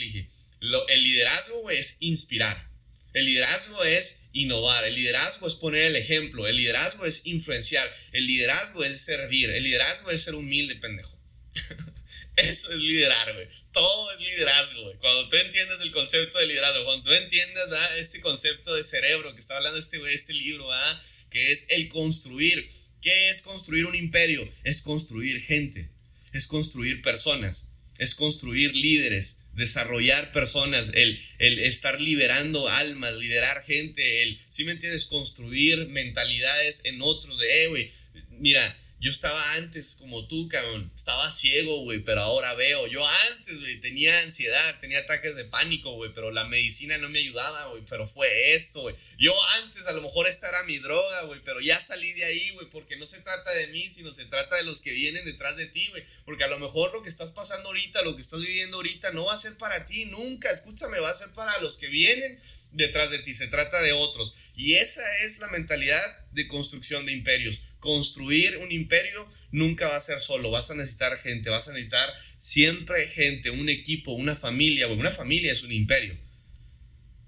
Lo, 0.61 0.89
el 0.89 1.03
liderazgo, 1.03 1.61
güey, 1.61 1.79
es 1.79 1.97
inspirar. 2.01 2.69
El 3.15 3.25
liderazgo 3.25 3.85
es 3.85 4.23
innovar. 4.33 4.85
El 4.85 4.95
liderazgo 4.95 5.49
es 5.49 5.55
poner 5.55 5.85
el 5.85 5.97
ejemplo. 5.97 6.47
El 6.47 6.57
liderazgo 6.57 7.05
es 7.05 7.27
influenciar. 7.27 7.93
El 8.13 8.27
liderazgo 8.27 8.85
es 8.85 9.01
servir. 9.01 9.51
El 9.51 9.65
liderazgo 9.65 10.11
es 10.11 10.23
ser 10.23 10.35
humilde, 10.35 10.77
pendejo. 10.77 11.19
Eso 12.37 12.71
es 12.71 12.79
liderar, 12.79 13.35
güey. 13.35 13.49
Todo 13.73 14.13
es 14.13 14.21
liderazgo, 14.21 14.83
güey. 14.83 14.97
Cuando 14.99 15.29
tú 15.29 15.37
entiendes 15.37 15.81
el 15.81 15.91
concepto 15.91 16.39
de 16.39 16.47
liderazgo, 16.47 16.85
cuando 16.85 17.05
tú 17.05 17.13
entiendes 17.13 17.65
este 17.97 18.21
concepto 18.21 18.75
de 18.75 18.85
cerebro 18.85 19.35
que 19.35 19.41
está 19.41 19.57
hablando 19.57 19.79
este 19.79 19.99
este 20.13 20.33
libro, 20.33 20.69
¿verdad? 20.69 21.03
que 21.31 21.53
es 21.53 21.67
el 21.71 21.89
construir. 21.89 22.71
¿Qué 23.01 23.31
es 23.31 23.43
construir 23.43 23.87
un 23.87 23.95
imperio? 23.95 24.49
Es 24.65 24.83
construir 24.83 25.41
gente, 25.41 25.89
es 26.33 26.47
construir 26.47 27.03
personas, 27.03 27.71
es 27.99 28.15
construir 28.15 28.75
líderes, 28.75 29.41
desarrollar 29.55 30.33
personas, 30.33 30.91
el, 30.95 31.21
el 31.39 31.59
estar 31.59 32.01
liberando 32.01 32.69
almas, 32.69 33.15
liderar 33.15 33.65
gente, 33.65 34.23
el, 34.23 34.41
si 34.49 34.65
me 34.65 34.73
entiendes, 34.73 35.07
construir 35.07 35.87
mentalidades 35.89 36.83
en 36.85 37.03
otros 37.03 37.39
de, 37.39 37.65
eh, 37.65 37.69
güey, 37.69 37.93
mira, 38.31 38.77
yo 39.01 39.13
estaba 39.13 39.53
antes 39.53 39.95
como 39.97 40.27
tú, 40.27 40.49
cabrón. 40.49 40.91
Estaba 40.97 41.31
ciego, 41.31 41.83
güey, 41.85 42.01
pero 42.01 42.23
ahora 42.23 42.55
veo. 42.55 42.87
Yo 42.89 43.07
antes, 43.31 43.61
güey, 43.61 43.79
tenía 43.79 44.21
ansiedad, 44.23 44.81
tenía 44.81 45.01
ataques 45.01 45.37
de 45.37 45.45
pánico, 45.45 45.93
güey, 45.93 46.13
pero 46.13 46.33
la 46.33 46.45
medicina 46.45 46.99
no 46.99 47.09
me 47.09 47.21
ayudaba, 47.21 47.67
güey, 47.67 47.85
pero 47.89 48.09
fue 48.09 48.55
esto, 48.55 48.83
güey. 48.83 48.97
Yo 49.17 49.33
antes, 49.63 49.87
a 49.87 49.93
lo 49.93 50.03
mejor 50.03 50.27
esta 50.27 50.49
era 50.49 50.65
mi 50.65 50.79
droga, 50.79 51.23
güey, 51.23 51.41
pero 51.45 51.61
ya 51.61 51.79
salí 51.79 52.13
de 52.13 52.25
ahí, 52.25 52.51
güey, 52.51 52.69
porque 52.71 52.97
no 52.97 53.07
se 53.07 53.21
trata 53.21 53.53
de 53.53 53.69
mí, 53.69 53.89
sino 53.89 54.13
se 54.13 54.25
trata 54.25 54.57
de 54.57 54.65
los 54.65 54.81
que 54.81 54.93
vienen 54.93 55.25
detrás 55.25 55.57
de 55.57 55.67
ti, 55.67 55.87
güey. 55.91 56.03
Porque 56.25 56.45
a 56.45 56.49
lo 56.49 56.59
mejor 56.59 56.93
lo 56.93 57.03
que 57.03 57.09
estás 57.09 57.31
pasando 57.31 57.69
ahorita, 57.69 58.03
lo 58.03 58.17
que 58.17 58.23
estás 58.23 58.41
viviendo 58.41 58.79
ahorita, 58.79 59.13
no 59.13 59.27
va 59.27 59.35
a 59.35 59.39
ser 59.39 59.57
para 59.57 59.85
ti, 59.85 60.07
nunca. 60.07 60.51
Escúchame, 60.51 60.99
va 60.99 61.11
a 61.11 61.15
ser 61.15 61.31
para 61.31 61.61
los 61.61 61.77
que 61.77 61.87
vienen 61.87 62.41
detrás 62.73 63.11
de 63.11 63.19
ti, 63.19 63.35
se 63.35 63.49
trata 63.49 63.83
de 63.83 63.93
otros. 63.93 64.35
Y 64.55 64.75
esa 64.75 65.03
es 65.25 65.39
la 65.39 65.49
mentalidad 65.49 66.03
de 66.33 66.47
construcción 66.47 67.07
de 67.07 67.13
imperios. 67.13 67.63
Construir 67.81 68.59
un 68.59 68.73
imperio 68.73 69.29
nunca 69.51 69.89
va 69.89 69.97
a 69.97 70.01
ser 70.01 70.21
solo, 70.21 70.51
vas 70.51 70.71
a 70.71 70.75
necesitar 70.75 71.17
gente, 71.19 71.51
vas 71.51 71.69
a 71.69 71.73
necesitar 71.73 72.11
siempre 72.37 73.07
gente, 73.09 73.51
un 73.51 73.69
equipo, 73.69 74.13
una 74.13 74.37
familia, 74.37 74.87
güey. 74.87 74.99
Una 74.99 75.13
familia 75.13 75.53
es 75.53 75.63
un 75.63 75.73
imperio. 75.73 76.17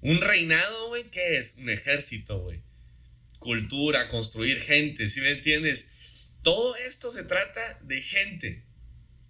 Un 0.01 0.21
reinado, 0.21 0.89
güey, 0.89 1.11
¿qué 1.11 1.37
es? 1.37 1.57
Un 1.59 1.71
ejército, 1.71 2.39
güey. 2.41 2.61
Cultura, 3.39 4.09
construir 4.09 4.61
gente, 4.61 5.09
¿sí 5.09 5.21
me 5.21 5.31
entiendes? 5.31 5.95
Todo 6.43 6.77
esto 6.77 7.13
se 7.13 7.25
trata 7.25 7.79
de 7.83 8.03
gente. 8.03 8.65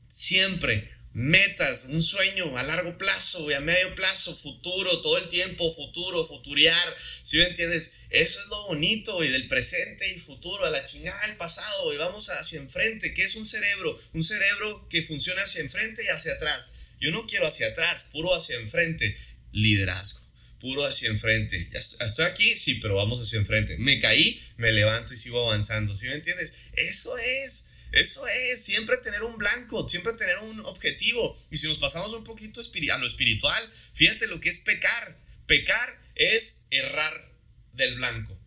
Siempre 0.08 0.90
metas, 1.12 1.86
un 1.86 2.02
sueño 2.02 2.56
a 2.56 2.62
largo 2.62 2.96
plazo, 2.96 3.48
a 3.54 3.60
medio 3.60 3.94
plazo, 3.94 4.36
futuro, 4.36 5.02
todo 5.02 5.18
el 5.18 5.28
tiempo, 5.28 5.74
futuro, 5.74 6.26
futuriar, 6.26 6.96
si 7.22 7.38
me 7.38 7.44
entiendes? 7.44 7.94
Eso 8.10 8.40
es 8.40 8.46
lo 8.46 8.66
bonito, 8.66 9.22
y 9.24 9.28
del 9.28 9.48
presente 9.48 10.12
y 10.12 10.18
futuro, 10.18 10.64
a 10.64 10.70
la 10.70 10.84
chingada 10.84 11.26
del 11.26 11.36
pasado, 11.36 11.92
y 11.92 11.96
vamos 11.96 12.28
hacia 12.30 12.60
enfrente, 12.60 13.14
¿qué 13.14 13.24
es 13.24 13.34
un 13.36 13.46
cerebro? 13.46 14.00
Un 14.12 14.22
cerebro 14.22 14.88
que 14.88 15.02
funciona 15.02 15.42
hacia 15.42 15.60
enfrente 15.60 16.04
y 16.04 16.08
hacia 16.08 16.34
atrás. 16.34 16.68
Yo 17.00 17.10
no 17.10 17.26
quiero 17.26 17.46
hacia 17.46 17.68
atrás, 17.68 18.04
puro 18.12 18.34
hacia 18.34 18.56
enfrente, 18.56 19.16
liderazgo. 19.52 20.20
Puro 20.60 20.84
hacia 20.84 21.08
enfrente. 21.08 21.70
Ya 21.72 21.78
estoy, 21.78 22.26
aquí, 22.26 22.56
sí, 22.58 22.74
pero 22.74 22.96
vamos 22.96 23.18
hacia 23.18 23.38
enfrente. 23.38 23.78
Me 23.78 23.98
caí, 23.98 24.42
me 24.58 24.72
levanto 24.72 25.14
y 25.14 25.16
sigo 25.16 25.46
avanzando. 25.46 25.96
¿Sí 25.96 26.06
me 26.06 26.14
entiendes? 26.14 26.52
Eso 26.74 27.16
es. 27.16 27.70
Eso 27.92 28.26
es, 28.28 28.64
siempre 28.64 28.96
tener 28.98 29.22
un 29.22 29.36
blanco, 29.36 29.88
siempre 29.88 30.12
tener 30.12 30.38
un 30.38 30.60
objetivo. 30.60 31.36
Y 31.50 31.56
si 31.56 31.66
nos 31.66 31.78
pasamos 31.78 32.12
un 32.12 32.24
poquito 32.24 32.60
a 32.60 32.98
lo 32.98 33.06
espiritual, 33.06 33.70
fíjate 33.94 34.26
lo 34.26 34.40
que 34.40 34.48
es 34.48 34.60
pecar. 34.60 35.18
Pecar 35.46 36.00
es 36.14 36.62
errar 36.70 37.32
del 37.72 37.96
blanco. 37.96 38.38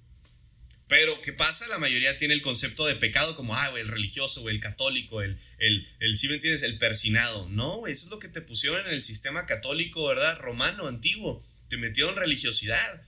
Pero, 0.87 1.21
¿qué 1.21 1.33
pasa? 1.33 1.67
La 1.67 1.79
mayoría 1.79 2.17
tiene 2.17 2.33
el 2.33 2.41
concepto 2.41 2.85
de 2.85 2.95
pecado 2.95 3.35
como, 3.35 3.55
ah, 3.55 3.71
el 3.77 3.87
religioso, 3.87 4.43
o 4.43 4.49
el 4.49 4.59
católico, 4.59 5.21
el, 5.21 5.39
el, 5.57 5.87
el, 5.99 6.17
si 6.17 6.27
me 6.27 6.35
entiendes, 6.35 6.61
el 6.61 6.77
persinado. 6.77 7.49
No, 7.49 7.87
eso 7.87 8.05
es 8.05 8.11
lo 8.11 8.19
que 8.19 8.27
te 8.27 8.41
pusieron 8.41 8.85
en 8.85 8.93
el 8.93 9.01
sistema 9.01 9.45
católico, 9.45 10.05
¿verdad? 10.05 10.37
Romano, 10.39 10.87
antiguo. 10.87 11.43
Te 11.69 11.77
metieron 11.77 12.15
religiosidad. 12.15 13.01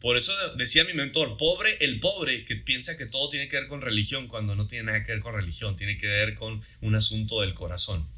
Por 0.00 0.16
eso 0.16 0.32
decía 0.54 0.84
mi 0.84 0.94
mentor, 0.94 1.36
pobre 1.36 1.76
el 1.80 1.98
pobre 1.98 2.44
que 2.44 2.56
piensa 2.56 2.96
que 2.96 3.06
todo 3.06 3.28
tiene 3.30 3.48
que 3.48 3.56
ver 3.56 3.68
con 3.68 3.80
religión 3.80 4.28
cuando 4.28 4.54
no 4.54 4.68
tiene 4.68 4.84
nada 4.84 5.04
que 5.04 5.12
ver 5.12 5.20
con 5.20 5.34
religión, 5.34 5.74
tiene 5.74 5.98
que 5.98 6.06
ver 6.06 6.34
con 6.34 6.62
un 6.80 6.94
asunto 6.94 7.40
del 7.40 7.54
corazón, 7.54 8.08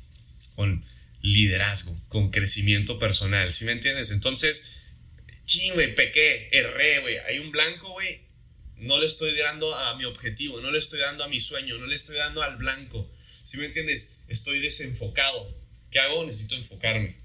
con 0.54 0.84
liderazgo, 1.22 1.98
con 2.08 2.30
crecimiento 2.30 2.98
personal, 2.98 3.52
¿sí 3.52 3.64
me 3.64 3.72
entiendes? 3.72 4.10
Entonces, 4.10 4.62
ching, 5.46 5.72
güey, 5.72 5.94
pequé, 5.94 6.48
erré, 6.52 7.00
güey, 7.00 7.16
hay 7.18 7.38
un 7.38 7.50
blanco, 7.50 7.92
güey, 7.92 8.20
no 8.76 8.98
le 8.98 9.06
estoy 9.06 9.34
dando 9.36 9.74
a 9.74 9.96
mi 9.96 10.04
objetivo, 10.04 10.60
no 10.60 10.70
le 10.70 10.78
estoy 10.78 11.00
dando 11.00 11.24
a 11.24 11.28
mi 11.28 11.40
sueño, 11.40 11.78
no 11.78 11.86
le 11.86 11.96
estoy 11.96 12.16
dando 12.16 12.42
al 12.42 12.56
blanco, 12.56 13.10
¿sí 13.42 13.56
me 13.56 13.66
entiendes? 13.66 14.16
Estoy 14.28 14.60
desenfocado. 14.60 15.58
¿Qué 15.90 15.98
hago? 15.98 16.24
Necesito 16.24 16.54
enfocarme. 16.54 17.16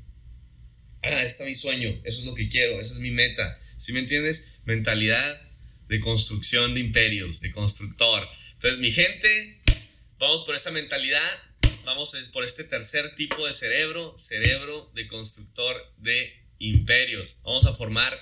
Ah, 1.01 1.23
está 1.23 1.43
mi 1.43 1.53
sueño, 1.53 2.01
eso 2.03 2.21
es 2.21 2.25
lo 2.25 2.33
que 2.33 2.49
quiero, 2.49 2.81
esa 2.81 2.93
es 2.93 2.99
mi 2.99 3.11
meta, 3.11 3.59
¿sí 3.77 3.93
me 3.93 3.99
entiendes? 3.99 4.59
Mentalidad 4.65 5.41
de 5.87 5.99
construcción 5.99 6.73
de 6.73 6.79
imperios, 6.79 7.41
de 7.41 7.51
constructor. 7.51 8.27
Entonces, 8.53 8.79
mi 8.79 8.91
gente, 8.91 9.61
vamos 10.17 10.41
por 10.41 10.55
esa 10.55 10.71
mentalidad, 10.71 11.21
vamos 11.83 12.15
por 12.33 12.43
este 12.43 12.63
tercer 12.63 13.15
tipo 13.15 13.45
de 13.45 13.53
cerebro, 13.53 14.17
cerebro 14.17 14.91
de 14.95 15.07
constructor 15.07 15.75
de 15.97 16.33
imperios. 16.59 17.39
Vamos 17.43 17.65
a 17.65 17.75
formar 17.75 18.19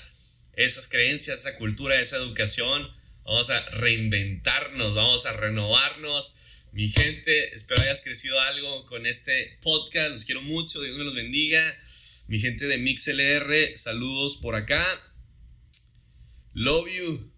esas 0.54 0.88
creencias, 0.88 1.40
esa 1.40 1.58
cultura, 1.58 2.00
esa 2.02 2.18
educación. 2.18 2.92
Vamos 3.24 3.50
a 3.50 3.70
reinventarnos, 3.70 4.96
vamos 4.96 5.26
a 5.26 5.34
renovarnos. 5.34 6.36
Mi 6.72 6.90
gente, 6.90 7.54
espero 7.54 7.82
hayas 7.84 8.02
crecido 8.02 8.40
algo 8.42 8.86
con 8.88 9.06
este 9.06 9.60
podcast. 9.62 10.12
Los 10.12 10.26
quiero 10.26 10.42
mucho, 10.42 10.82
Dios 10.82 10.98
me 10.98 11.04
los 11.04 11.16
bendiga. 11.16 11.80
Mi 12.28 12.40
gente 12.40 12.66
de 12.66 12.78
MixLR, 12.78 13.78
saludos 13.78 14.38
por 14.38 14.56
acá. 14.56 14.86
Love 16.56 16.88
you. 16.88 17.33